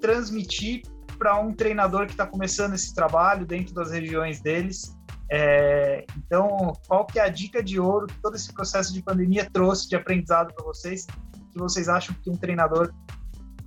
transmitir 0.00 0.82
para 1.18 1.38
um 1.40 1.52
treinador 1.52 2.06
que 2.06 2.12
está 2.12 2.26
começando 2.26 2.74
esse 2.74 2.94
trabalho 2.94 3.44
dentro 3.44 3.74
das 3.74 3.90
regiões 3.90 4.40
deles. 4.40 4.96
É, 5.30 6.06
então, 6.16 6.72
qual 6.86 7.04
que 7.04 7.18
é 7.18 7.22
a 7.22 7.28
dica 7.28 7.62
de 7.62 7.78
ouro 7.78 8.06
que 8.06 8.18
todo 8.22 8.34
esse 8.34 8.52
processo 8.52 8.92
de 8.94 9.02
pandemia 9.02 9.48
trouxe 9.52 9.88
de 9.88 9.96
aprendizado 9.96 10.54
para 10.54 10.64
vocês 10.64 11.06
que 11.52 11.58
vocês 11.58 11.88
acham 11.88 12.14
que 12.22 12.30
um 12.30 12.36
treinador 12.36 12.92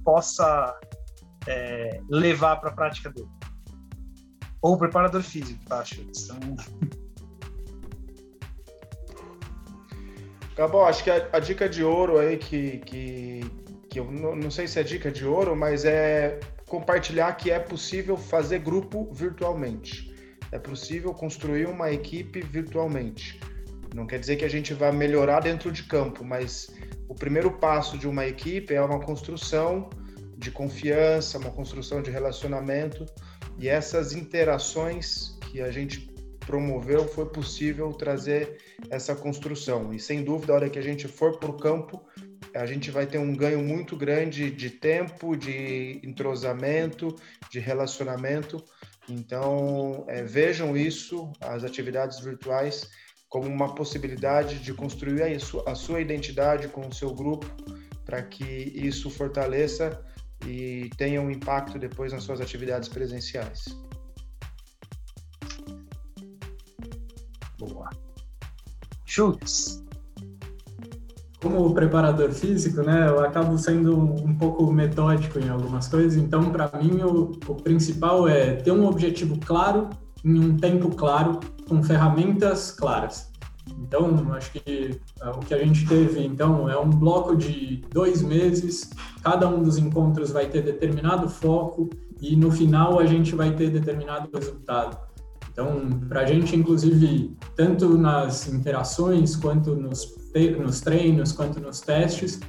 possa 0.03 0.75
é, 1.47 2.01
levar 2.09 2.57
para 2.57 2.69
a 2.69 2.73
prática 2.73 3.09
dele. 3.09 3.29
Ou 4.61 4.77
preparador 4.77 5.21
físico, 5.21 5.63
tá, 5.65 5.79
acho. 5.79 6.01
Então... 6.01 6.55
Acabou, 10.53 10.85
acho 10.85 11.03
que 11.03 11.09
a, 11.09 11.27
a, 11.33 11.39
dica 11.39 11.67
de 11.67 11.83
ouro 11.83 12.19
aí 12.19 12.37
que, 12.37 12.79
que, 12.79 13.41
que 13.91 13.99
eu 13.99 14.09
não, 14.09 14.33
não 14.37 14.49
sei 14.49 14.69
se 14.69 14.79
é 14.79 14.83
dica 14.83 15.11
de 15.11 15.25
ouro, 15.25 15.53
mas 15.53 15.83
é 15.83 16.39
compartilhar 16.65 17.33
que 17.33 17.51
é 17.51 17.59
possível 17.59 18.15
fazer 18.15 18.59
grupo 18.59 19.11
virtualmente. 19.11 20.15
É 20.49 20.57
possível 20.57 21.13
construir 21.13 21.67
uma 21.67 21.91
equipe 21.91 22.39
virtualmente. 22.39 23.37
Não 23.93 24.07
quer 24.07 24.17
dizer 24.17 24.37
que 24.37 24.45
a 24.45 24.49
gente 24.49 24.73
vai 24.73 24.93
melhorar 24.93 25.41
dentro 25.41 25.69
de 25.69 25.83
campo, 25.83 26.23
mas 26.23 26.73
o 27.09 27.13
primeiro 27.13 27.51
passo 27.51 27.97
de 27.97 28.07
uma 28.07 28.25
equipe 28.25 28.73
é 28.73 28.81
uma 28.81 29.01
construção 29.01 29.89
de 30.37 30.49
confiança, 30.49 31.37
uma 31.37 31.51
construção 31.51 32.01
de 32.01 32.09
relacionamento 32.09 33.05
e 33.59 33.67
essas 33.67 34.13
interações 34.13 35.37
que 35.51 35.61
a 35.61 35.69
gente 35.69 36.09
promoveu 36.39 37.05
foi 37.09 37.25
possível 37.25 37.91
trazer 37.91 38.57
essa 38.89 39.13
construção. 39.13 39.93
E 39.93 39.99
sem 39.99 40.23
dúvida, 40.23 40.53
a 40.53 40.55
hora 40.55 40.69
que 40.69 40.79
a 40.79 40.81
gente 40.81 41.09
for 41.09 41.37
para 41.37 41.51
o 41.51 41.57
campo, 41.57 42.01
a 42.55 42.65
gente 42.65 42.91
vai 42.91 43.05
ter 43.05 43.17
um 43.17 43.35
ganho 43.35 43.63
muito 43.63 43.95
grande 43.95 44.51
de 44.51 44.69
tempo, 44.69 45.35
de 45.35 45.99
entrosamento, 46.03 47.15
de 47.49 47.59
relacionamento. 47.59 48.63
Então, 49.09 50.05
é, 50.07 50.23
vejam 50.23 50.75
isso, 50.75 51.31
as 51.39 51.63
atividades 51.63 52.19
virtuais, 52.19 52.89
como 53.29 53.47
uma 53.47 53.73
possibilidade 53.73 54.59
de 54.59 54.73
construir 54.73 55.23
a 55.65 55.75
sua 55.75 56.01
identidade 56.01 56.67
com 56.67 56.87
o 56.87 56.93
seu 56.93 57.13
grupo, 57.13 57.47
para 58.05 58.21
que 58.21 58.43
isso 58.43 59.09
fortaleça 59.09 60.03
e 60.45 60.89
tenha 60.97 61.21
um 61.21 61.31
impacto 61.31 61.79
depois 61.79 62.11
nas 62.11 62.23
suas 62.23 62.41
atividades 62.41 62.89
presenciais. 62.89 63.65
Boa. 67.57 67.89
Chutes. 69.05 69.83
Como 71.41 71.73
preparador 71.73 72.31
físico, 72.31 72.83
né, 72.83 73.09
eu 73.09 73.19
acabo 73.19 73.57
sendo 73.57 73.97
um 73.97 74.35
pouco 74.35 74.71
metódico 74.71 75.39
em 75.39 75.49
algumas 75.49 75.87
coisas, 75.87 76.15
então, 76.15 76.51
para 76.51 76.71
mim, 76.79 77.01
o, 77.01 77.31
o 77.47 77.55
principal 77.55 78.27
é 78.27 78.53
ter 78.53 78.71
um 78.71 78.85
objetivo 78.85 79.39
claro, 79.39 79.89
em 80.23 80.39
um 80.39 80.55
tempo 80.55 80.95
claro, 80.95 81.39
com 81.67 81.81
ferramentas 81.81 82.71
claras. 82.71 83.31
Então, 83.79 84.33
acho 84.33 84.51
que 84.51 84.99
uh, 85.21 85.29
o 85.29 85.39
que 85.39 85.53
a 85.53 85.57
gente 85.57 85.87
teve, 85.87 86.23
então, 86.23 86.69
é 86.69 86.77
um 86.77 86.89
bloco 86.89 87.35
de 87.35 87.83
dois 87.91 88.21
meses, 88.21 88.89
cada 89.23 89.47
um 89.47 89.63
dos 89.63 89.77
encontros 89.77 90.31
vai 90.31 90.47
ter 90.47 90.61
determinado 90.61 91.27
foco 91.29 91.89
e 92.21 92.35
no 92.35 92.51
final 92.51 92.99
a 92.99 93.05
gente 93.05 93.35
vai 93.35 93.55
ter 93.55 93.69
determinado 93.69 94.29
resultado. 94.33 94.97
Então, 95.51 95.89
para 96.07 96.21
a 96.21 96.25
gente, 96.25 96.55
inclusive, 96.55 97.35
tanto 97.55 97.97
nas 97.97 98.47
interações, 98.47 99.35
quanto 99.35 99.75
nos, 99.75 100.15
nos 100.59 100.81
treinos, 100.81 101.31
quanto 101.31 101.59
nos 101.59 101.81
testes, 101.81 102.39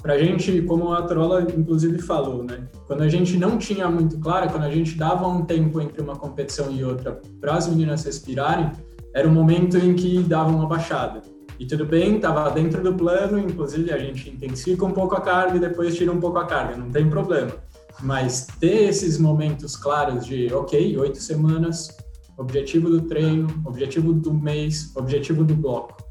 para 0.00 0.14
a 0.14 0.18
gente, 0.18 0.62
como 0.62 0.92
a 0.92 1.02
Trola 1.02 1.42
inclusive 1.42 1.98
falou, 1.98 2.44
né? 2.44 2.68
Quando 2.86 3.02
a 3.02 3.08
gente 3.08 3.36
não 3.36 3.58
tinha 3.58 3.88
muito 3.88 4.18
claro, 4.18 4.48
quando 4.50 4.64
a 4.64 4.70
gente 4.70 4.96
dava 4.96 5.26
um 5.26 5.44
tempo 5.44 5.80
entre 5.80 6.00
uma 6.00 6.14
competição 6.14 6.70
e 6.70 6.84
outra 6.84 7.20
para 7.40 7.54
as 7.54 7.68
meninas 7.68 8.04
respirarem, 8.04 8.70
era 9.12 9.28
um 9.28 9.32
momento 9.32 9.76
em 9.76 9.94
que 9.94 10.22
dava 10.22 10.50
uma 10.50 10.66
baixada. 10.66 11.22
E 11.58 11.66
tudo 11.66 11.84
bem, 11.84 12.16
estava 12.16 12.48
dentro 12.50 12.80
do 12.80 12.94
plano, 12.94 13.38
inclusive 13.38 13.92
a 13.92 13.98
gente 13.98 14.30
intensifica 14.30 14.84
um 14.84 14.92
pouco 14.92 15.16
a 15.16 15.20
carga 15.20 15.56
e 15.56 15.60
depois 15.60 15.96
tira 15.96 16.12
um 16.12 16.20
pouco 16.20 16.38
a 16.38 16.46
carga, 16.46 16.76
não 16.76 16.90
tem 16.90 17.10
problema. 17.10 17.52
Mas 18.00 18.46
ter 18.60 18.88
esses 18.88 19.18
momentos 19.18 19.76
claros 19.76 20.24
de, 20.24 20.52
ok, 20.54 20.96
oito 20.96 21.20
semanas, 21.20 21.88
objetivo 22.36 22.88
do 22.88 23.00
treino, 23.00 23.48
objetivo 23.64 24.12
do 24.12 24.32
mês, 24.32 24.92
objetivo 24.94 25.42
do 25.42 25.56
bloco. 25.56 26.07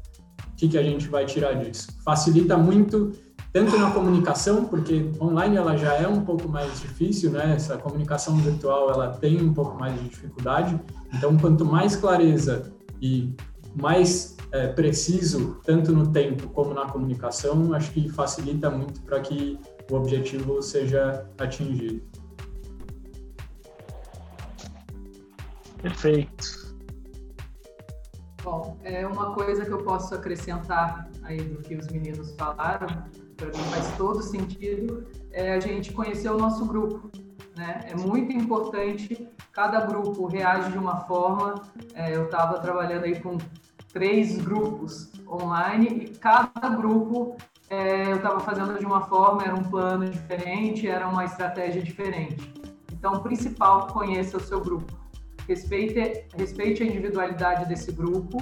Que, 0.58 0.68
que 0.68 0.76
a 0.76 0.82
gente 0.82 1.08
vai 1.08 1.24
tirar 1.24 1.54
disso? 1.54 1.88
Facilita 2.04 2.58
muito, 2.58 3.12
tanto 3.52 3.78
na 3.78 3.92
comunicação, 3.92 4.64
porque 4.64 5.10
online 5.20 5.56
ela 5.56 5.76
já 5.76 5.94
é 5.94 6.06
um 6.06 6.22
pouco 6.22 6.48
mais 6.48 6.80
difícil, 6.80 7.30
né? 7.30 7.54
Essa 7.54 7.78
comunicação 7.78 8.36
virtual 8.36 8.90
ela 8.90 9.08
tem 9.08 9.40
um 9.40 9.54
pouco 9.54 9.78
mais 9.78 9.94
de 9.94 10.08
dificuldade. 10.08 10.78
Então, 11.14 11.36
quanto 11.38 11.64
mais 11.64 11.94
clareza 11.94 12.72
e 13.00 13.32
mais 13.80 14.36
é, 14.50 14.66
preciso, 14.66 15.60
tanto 15.64 15.92
no 15.92 16.10
tempo 16.12 16.48
como 16.48 16.74
na 16.74 16.86
comunicação, 16.86 17.72
acho 17.72 17.92
que 17.92 18.08
facilita 18.08 18.68
muito 18.68 19.00
para 19.02 19.20
que 19.20 19.58
o 19.90 19.94
objetivo 19.94 20.60
seja 20.60 21.24
atingido. 21.38 22.02
Perfeito. 25.80 26.57
Bom, 28.50 28.78
é 28.82 29.06
uma 29.06 29.34
coisa 29.34 29.62
que 29.62 29.70
eu 29.70 29.84
posso 29.84 30.14
acrescentar 30.14 31.06
aí 31.22 31.36
do 31.36 31.60
que 31.60 31.74
os 31.74 31.86
meninos 31.88 32.34
falaram, 32.34 32.86
para 33.36 33.48
mim 33.48 33.62
faz 33.70 33.94
todo 33.98 34.22
sentido, 34.22 35.06
é 35.30 35.52
a 35.52 35.60
gente 35.60 35.92
conhecer 35.92 36.30
o 36.30 36.38
nosso 36.38 36.64
grupo. 36.64 37.10
Né? 37.54 37.82
É 37.90 37.94
muito 37.94 38.32
importante, 38.32 39.28
cada 39.52 39.84
grupo 39.84 40.26
reage 40.26 40.72
de 40.72 40.78
uma 40.78 40.96
forma. 41.00 41.56
É, 41.92 42.16
eu 42.16 42.24
estava 42.24 42.58
trabalhando 42.58 43.04
aí 43.04 43.20
com 43.20 43.36
três 43.92 44.38
grupos 44.38 45.12
online 45.28 46.04
e 46.06 46.08
cada 46.16 46.70
grupo 46.70 47.36
é, 47.68 48.10
eu 48.12 48.16
estava 48.16 48.40
fazendo 48.40 48.78
de 48.78 48.86
uma 48.86 49.02
forma, 49.02 49.44
era 49.44 49.54
um 49.54 49.64
plano 49.64 50.08
diferente, 50.08 50.88
era 50.88 51.06
uma 51.06 51.26
estratégia 51.26 51.82
diferente. 51.82 52.50
Então, 52.90 53.12
o 53.12 53.20
principal, 53.20 53.88
conheça 53.88 54.38
o 54.38 54.40
seu 54.40 54.58
grupo. 54.58 55.07
Respeite, 55.48 56.26
respeite 56.36 56.82
a 56.82 56.86
individualidade 56.86 57.66
desse 57.66 57.90
grupo, 57.90 58.36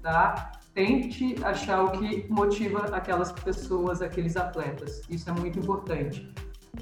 tá? 0.00 0.52
Tente 0.72 1.34
achar 1.42 1.82
o 1.82 1.90
que 1.90 2.26
motiva 2.30 2.86
aquelas 2.94 3.32
pessoas, 3.32 4.00
aqueles 4.00 4.36
atletas. 4.36 5.02
Isso 5.10 5.28
é 5.28 5.32
muito 5.32 5.58
importante. 5.58 6.32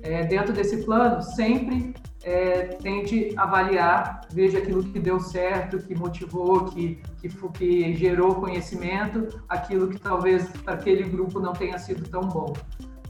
É, 0.02 0.24
dentro 0.24 0.52
desse 0.52 0.84
plano, 0.84 1.22
sempre 1.22 1.94
é, 2.24 2.64
tente 2.82 3.32
avaliar, 3.36 4.20
veja 4.30 4.58
aquilo 4.58 4.82
que 4.84 4.98
deu 4.98 5.18
certo, 5.20 5.78
que 5.78 5.94
motivou, 5.94 6.66
que, 6.66 7.00
que, 7.20 7.28
que 7.28 7.94
gerou 7.94 8.34
conhecimento, 8.34 9.42
aquilo 9.48 9.88
que 9.88 9.98
talvez 9.98 10.46
para 10.62 10.74
aquele 10.74 11.04
grupo 11.04 11.40
não 11.40 11.54
tenha 11.54 11.78
sido 11.78 12.06
tão 12.10 12.22
bom. 12.22 12.52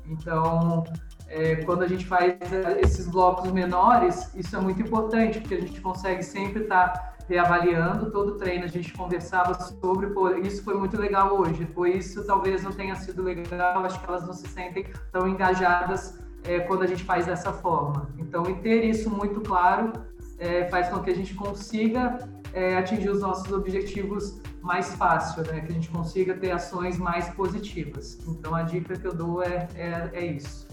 Então, 0.07 0.85
é, 1.29 1.57
quando 1.57 1.83
a 1.83 1.89
gente 1.89 2.07
faz 2.07 2.35
é, 2.53 2.81
esses 2.81 3.09
blocos 3.09 3.51
menores, 3.51 4.31
isso 4.35 4.55
é 4.57 4.61
muito 4.61 4.81
importante, 4.83 5.41
porque 5.41 5.55
a 5.55 5.61
gente 5.61 5.81
consegue 5.81 6.23
sempre 6.23 6.63
estar 6.63 6.89
tá 6.89 7.15
reavaliando 7.29 8.11
todo 8.11 8.33
o 8.33 8.39
treino. 8.39 8.65
A 8.65 8.69
gente 8.69 8.93
conversava 8.93 9.55
sobre, 9.55 10.09
pô, 10.09 10.31
isso 10.37 10.63
foi 10.63 10.75
muito 10.75 10.97
legal 10.97 11.39
hoje, 11.39 11.67
pois 11.75 12.07
isso 12.07 12.25
talvez 12.27 12.63
não 12.63 12.73
tenha 12.73 12.95
sido 12.95 13.23
legal, 13.23 13.85
acho 13.85 14.01
que 14.01 14.07
elas 14.07 14.27
não 14.27 14.33
se 14.33 14.47
sentem 14.49 14.87
tão 15.11 15.27
engajadas 15.27 16.19
é, 16.45 16.61
quando 16.61 16.83
a 16.83 16.87
gente 16.87 17.03
faz 17.05 17.27
dessa 17.27 17.53
forma. 17.53 18.09
Então, 18.19 18.49
e 18.49 18.55
ter 18.57 18.85
isso 18.85 19.11
muito 19.11 19.41
claro 19.41 19.93
é, 20.39 20.69
faz 20.69 20.89
com 20.89 21.01
que 21.01 21.11
a 21.11 21.15
gente 21.15 21.35
consiga 21.35 22.19
é, 22.53 22.77
atingir 22.77 23.11
os 23.11 23.21
nossos 23.21 23.51
objetivos 23.53 24.41
mais 24.63 24.95
fácil, 24.95 25.43
né? 25.43 25.61
que 25.61 25.73
a 25.73 25.75
gente 25.75 25.91
consiga 25.91 26.35
ter 26.35 26.51
ações 26.51 26.99
mais 26.99 27.29
positivas. 27.31 28.19
Então, 28.27 28.55
a 28.55 28.63
dica 28.63 28.97
que 28.97 29.07
eu 29.07 29.15
dou 29.15 29.43
é, 29.43 29.69
é, 29.75 30.11
é 30.13 30.27
isso. 30.27 30.67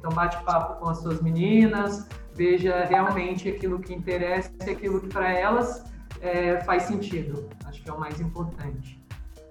Então, 0.00 0.10
bate 0.10 0.42
papo 0.44 0.80
com 0.80 0.88
as 0.88 0.98
suas 0.98 1.20
meninas, 1.20 2.08
veja 2.34 2.84
realmente 2.86 3.48
aquilo 3.48 3.78
que 3.78 3.94
interessa 3.94 4.50
e 4.66 4.70
aquilo 4.70 5.00
que 5.00 5.08
para 5.08 5.30
elas 5.30 5.84
é, 6.22 6.58
faz 6.62 6.84
sentido. 6.84 7.48
Acho 7.66 7.82
que 7.82 7.88
é 7.88 7.92
o 7.92 8.00
mais 8.00 8.18
importante 8.18 9.00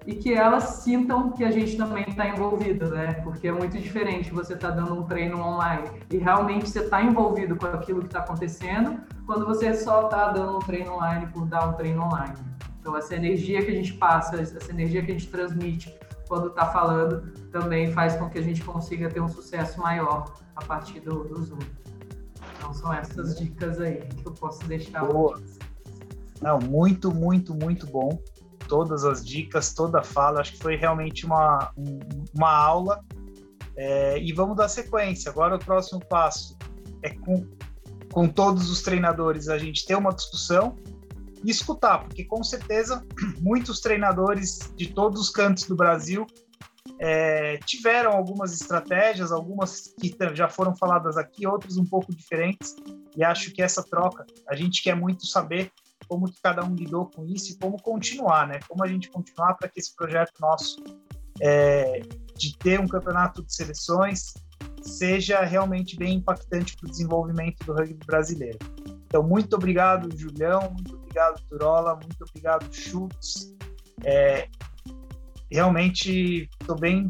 e 0.06 0.14
que 0.14 0.32
elas 0.32 0.64
sintam 0.64 1.30
que 1.30 1.44
a 1.44 1.50
gente 1.50 1.76
também 1.76 2.04
está 2.08 2.26
envolvido, 2.26 2.88
né? 2.88 3.14
Porque 3.22 3.48
é 3.48 3.52
muito 3.52 3.78
diferente 3.78 4.32
você 4.32 4.54
estar 4.54 4.70
tá 4.70 4.74
dando 4.74 4.94
um 4.94 5.02
treino 5.04 5.40
online 5.40 5.88
e 6.10 6.16
realmente 6.16 6.68
você 6.68 6.80
está 6.80 7.02
envolvido 7.02 7.54
com 7.56 7.66
aquilo 7.66 8.00
que 8.00 8.06
está 8.06 8.20
acontecendo, 8.20 8.98
quando 9.26 9.46
você 9.46 9.74
só 9.74 10.06
está 10.06 10.32
dando 10.32 10.56
um 10.56 10.58
treino 10.58 10.94
online 10.94 11.26
por 11.26 11.46
dar 11.46 11.68
um 11.68 11.74
treino 11.74 12.02
online. 12.02 12.34
Então, 12.80 12.96
essa 12.96 13.14
energia 13.14 13.62
que 13.62 13.70
a 13.70 13.74
gente 13.74 13.92
passa, 13.92 14.40
essa 14.40 14.70
energia 14.70 15.02
que 15.04 15.10
a 15.10 15.14
gente 15.14 15.28
transmite 15.28 15.94
quando 16.30 16.46
está 16.46 16.66
falando, 16.66 17.32
também 17.50 17.92
faz 17.92 18.14
com 18.14 18.30
que 18.30 18.38
a 18.38 18.42
gente 18.42 18.62
consiga 18.62 19.10
ter 19.10 19.20
um 19.20 19.28
sucesso 19.28 19.80
maior 19.80 20.32
a 20.54 20.64
partir 20.64 21.00
do, 21.00 21.24
do 21.24 21.42
Zoom. 21.42 21.58
Então, 22.56 22.72
são 22.72 22.94
essas 22.94 23.36
dicas 23.36 23.80
aí 23.80 23.96
que 23.96 24.24
eu 24.24 24.32
posso 24.32 24.64
deixar. 24.68 25.04
Boa. 25.06 25.42
Não, 26.40 26.60
muito, 26.60 27.12
muito, 27.12 27.52
muito 27.52 27.84
bom 27.84 28.16
todas 28.68 29.04
as 29.04 29.26
dicas, 29.26 29.74
toda 29.74 29.98
a 29.98 30.04
fala. 30.04 30.40
Acho 30.40 30.52
que 30.52 30.60
foi 30.60 30.76
realmente 30.76 31.26
uma, 31.26 31.72
uma 32.32 32.56
aula. 32.56 33.04
É, 33.76 34.16
e 34.16 34.32
vamos 34.32 34.56
dar 34.56 34.68
sequência. 34.68 35.32
Agora, 35.32 35.56
o 35.56 35.58
próximo 35.58 35.98
passo 35.98 36.56
é 37.02 37.10
com, 37.10 37.44
com 38.12 38.28
todos 38.28 38.70
os 38.70 38.82
treinadores 38.82 39.48
a 39.48 39.58
gente 39.58 39.84
ter 39.84 39.96
uma 39.96 40.12
discussão 40.12 40.76
e 41.44 41.50
escutar, 41.50 42.04
porque 42.04 42.24
com 42.24 42.42
certeza 42.42 43.04
muitos 43.40 43.80
treinadores 43.80 44.58
de 44.76 44.92
todos 44.92 45.20
os 45.20 45.30
cantos 45.30 45.64
do 45.64 45.74
Brasil 45.74 46.26
é, 46.98 47.58
tiveram 47.58 48.12
algumas 48.12 48.52
estratégias, 48.52 49.32
algumas 49.32 49.94
que 49.98 50.14
já 50.34 50.48
foram 50.48 50.74
faladas 50.76 51.16
aqui, 51.16 51.46
outras 51.46 51.76
um 51.76 51.84
pouco 51.84 52.14
diferentes, 52.14 52.76
e 53.16 53.24
acho 53.24 53.52
que 53.52 53.62
essa 53.62 53.82
troca, 53.82 54.26
a 54.48 54.54
gente 54.54 54.82
quer 54.82 54.94
muito 54.94 55.26
saber 55.26 55.72
como 56.08 56.26
que 56.26 56.40
cada 56.42 56.64
um 56.64 56.74
lidou 56.74 57.08
com 57.08 57.24
isso 57.24 57.52
e 57.52 57.58
como 57.58 57.80
continuar, 57.80 58.46
né? 58.48 58.58
Como 58.68 58.82
a 58.82 58.88
gente 58.88 59.08
continuar 59.08 59.54
para 59.54 59.68
que 59.68 59.78
esse 59.78 59.94
projeto 59.94 60.32
nosso 60.40 60.82
é, 61.40 62.00
de 62.36 62.56
ter 62.58 62.80
um 62.80 62.86
campeonato 62.86 63.42
de 63.44 63.54
seleções 63.54 64.34
seja 64.82 65.40
realmente 65.42 65.96
bem 65.96 66.16
impactante 66.16 66.76
para 66.76 66.88
o 66.88 66.90
desenvolvimento 66.90 67.64
do 67.64 67.72
rugby 67.72 68.04
brasileiro. 68.04 68.58
Então, 69.06 69.22
muito 69.22 69.54
obrigado, 69.54 70.08
Julião, 70.16 70.72
muito 70.72 70.99
obrigado, 71.10 71.40
Turola, 71.48 71.94
muito 71.96 72.24
obrigado, 72.28 72.72
Schultz. 72.72 73.54
É, 74.04 74.48
realmente 75.50 76.48
estou 76.60 76.78
bem 76.78 77.08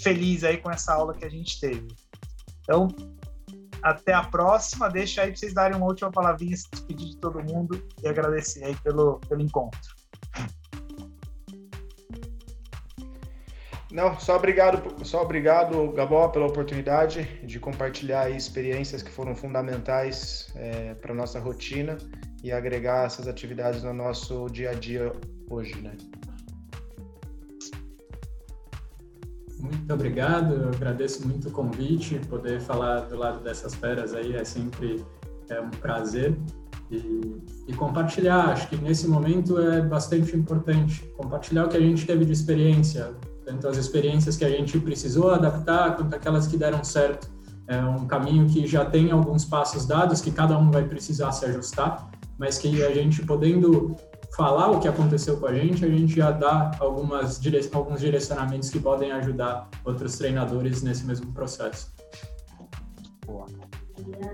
feliz 0.00 0.42
aí 0.42 0.56
com 0.56 0.70
essa 0.70 0.92
aula 0.92 1.14
que 1.14 1.24
a 1.24 1.28
gente 1.28 1.60
teve. 1.60 1.86
Então, 2.62 2.88
até 3.82 4.12
a 4.12 4.24
próxima. 4.24 4.88
Deixa 4.88 5.22
aí 5.22 5.28
para 5.28 5.36
vocês 5.36 5.54
darem 5.54 5.76
uma 5.76 5.86
última 5.86 6.10
palavrinha, 6.10 6.56
se 6.56 6.68
despedir 6.70 7.10
de 7.10 7.16
todo 7.18 7.42
mundo 7.42 7.82
e 8.02 8.08
agradecer 8.08 8.64
aí 8.64 8.76
pelo, 8.76 9.18
pelo 9.20 9.40
encontro. 9.40 9.80
Não, 13.90 14.18
só 14.18 14.36
obrigado, 14.36 15.04
só 15.04 15.20
obrigado, 15.20 15.92
Gabó, 15.92 16.26
pela 16.28 16.46
oportunidade 16.46 17.24
de 17.44 17.60
compartilhar 17.60 18.30
experiências 18.30 19.02
que 19.02 19.10
foram 19.10 19.34
fundamentais 19.34 20.50
é, 20.56 20.94
para 20.94 21.12
nossa 21.12 21.38
rotina 21.38 21.98
e 22.42 22.50
agregar 22.50 23.06
essas 23.06 23.28
atividades 23.28 23.82
no 23.82 23.92
nosso 23.92 24.48
dia 24.48 24.70
a 24.70 24.74
dia 24.74 25.12
hoje, 25.48 25.80
né? 25.80 25.92
Muito 29.60 29.94
obrigado, 29.94 30.54
eu 30.54 30.68
agradeço 30.70 31.26
muito 31.26 31.48
o 31.48 31.52
convite, 31.52 32.18
poder 32.28 32.60
falar 32.60 33.02
do 33.02 33.16
lado 33.16 33.44
dessas 33.44 33.74
feras 33.74 34.12
aí 34.12 34.34
é 34.34 34.44
sempre 34.44 35.04
é 35.48 35.60
um 35.60 35.70
prazer 35.70 36.36
e, 36.92 37.42
e, 37.68 37.72
compartilhar, 37.72 38.50
acho 38.50 38.68
que 38.68 38.76
nesse 38.76 39.08
momento 39.08 39.58
é 39.58 39.80
bastante 39.80 40.36
importante, 40.36 41.02
compartilhar 41.16 41.64
o 41.64 41.68
que 41.68 41.76
a 41.78 41.80
gente 41.80 42.04
teve 42.04 42.26
de 42.26 42.32
experiência, 42.32 43.14
tanto 43.46 43.66
as 43.66 43.78
experiências 43.78 44.36
que 44.36 44.44
a 44.44 44.50
gente 44.50 44.78
precisou 44.78 45.30
adaptar, 45.30 45.96
quanto 45.96 46.14
aquelas 46.14 46.46
que 46.46 46.58
deram 46.58 46.84
certo. 46.84 47.30
É 47.66 47.80
um 47.82 48.06
caminho 48.06 48.46
que 48.46 48.66
já 48.66 48.84
tem 48.84 49.10
alguns 49.10 49.44
passos 49.44 49.86
dados, 49.86 50.20
que 50.20 50.30
cada 50.30 50.58
um 50.58 50.70
vai 50.70 50.84
precisar 50.84 51.32
se 51.32 51.46
ajustar, 51.46 52.10
mas 52.38 52.58
que 52.58 52.82
a 52.82 52.92
gente 52.92 53.24
podendo 53.24 53.96
falar 54.36 54.70
o 54.70 54.80
que 54.80 54.88
aconteceu 54.88 55.36
com 55.38 55.46
a 55.46 55.54
gente, 55.54 55.84
a 55.84 55.88
gente 55.88 56.16
já 56.16 56.30
dá 56.30 56.70
algumas 56.80 57.40
dire... 57.40 57.60
alguns 57.72 58.00
direcionamentos 58.00 58.70
que 58.70 58.80
podem 58.80 59.12
ajudar 59.12 59.68
outros 59.84 60.16
treinadores 60.16 60.82
nesse 60.82 61.04
mesmo 61.04 61.32
processo. 61.32 61.92
Boa. 63.26 63.46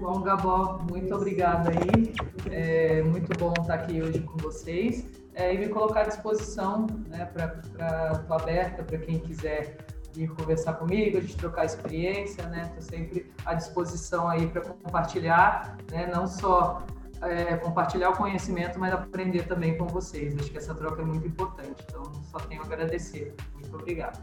Bom, 0.00 0.22
Gabó, 0.22 0.78
muito 0.90 1.14
obrigada 1.14 1.70
aí. 1.70 2.14
É 2.50 3.02
muito 3.02 3.36
bom 3.38 3.52
estar 3.60 3.74
aqui 3.74 4.00
hoje 4.00 4.20
com 4.20 4.36
vocês 4.38 5.04
é, 5.34 5.54
e 5.54 5.58
me 5.58 5.68
colocar 5.68 6.00
à 6.00 6.04
disposição, 6.04 6.86
né, 7.08 7.24
para 7.26 8.12
estou 8.20 8.36
aberta 8.36 8.82
para 8.82 8.98
quem 8.98 9.18
quiser 9.18 9.76
vir 10.12 10.28
conversar 10.30 10.74
comigo, 10.74 11.18
a 11.18 11.20
gente 11.20 11.36
trocar 11.36 11.64
experiência, 11.64 12.44
né? 12.48 12.62
Estou 12.62 12.82
sempre 12.82 13.30
à 13.44 13.54
disposição 13.54 14.28
aí 14.28 14.48
para 14.48 14.62
compartilhar, 14.62 15.78
né? 15.92 16.10
Não 16.12 16.26
só 16.26 16.82
é, 17.22 17.56
compartilhar 17.56 18.10
o 18.10 18.16
conhecimento, 18.16 18.78
mas 18.78 18.92
aprender 18.92 19.46
também 19.46 19.76
com 19.76 19.86
vocês. 19.86 20.34
Acho 20.38 20.50
que 20.50 20.58
essa 20.58 20.74
troca 20.74 21.02
é 21.02 21.04
muito 21.04 21.26
importante. 21.26 21.84
Então, 21.88 22.02
só 22.30 22.38
tenho 22.38 22.62
a 22.62 22.64
agradecer. 22.64 23.34
Muito 23.54 23.74
obrigado. 23.76 24.18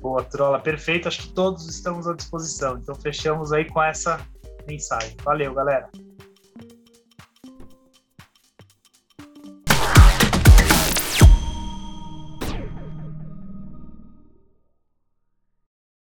Boa, 0.00 0.22
Trola, 0.22 0.60
perfeito. 0.60 1.08
Acho 1.08 1.22
que 1.22 1.32
todos 1.32 1.68
estamos 1.68 2.06
à 2.06 2.14
disposição. 2.14 2.78
Então, 2.78 2.94
fechamos 2.94 3.52
aí 3.52 3.64
com 3.64 3.82
essa 3.82 4.20
mensagem. 4.66 5.16
Valeu, 5.24 5.52
galera. 5.54 5.88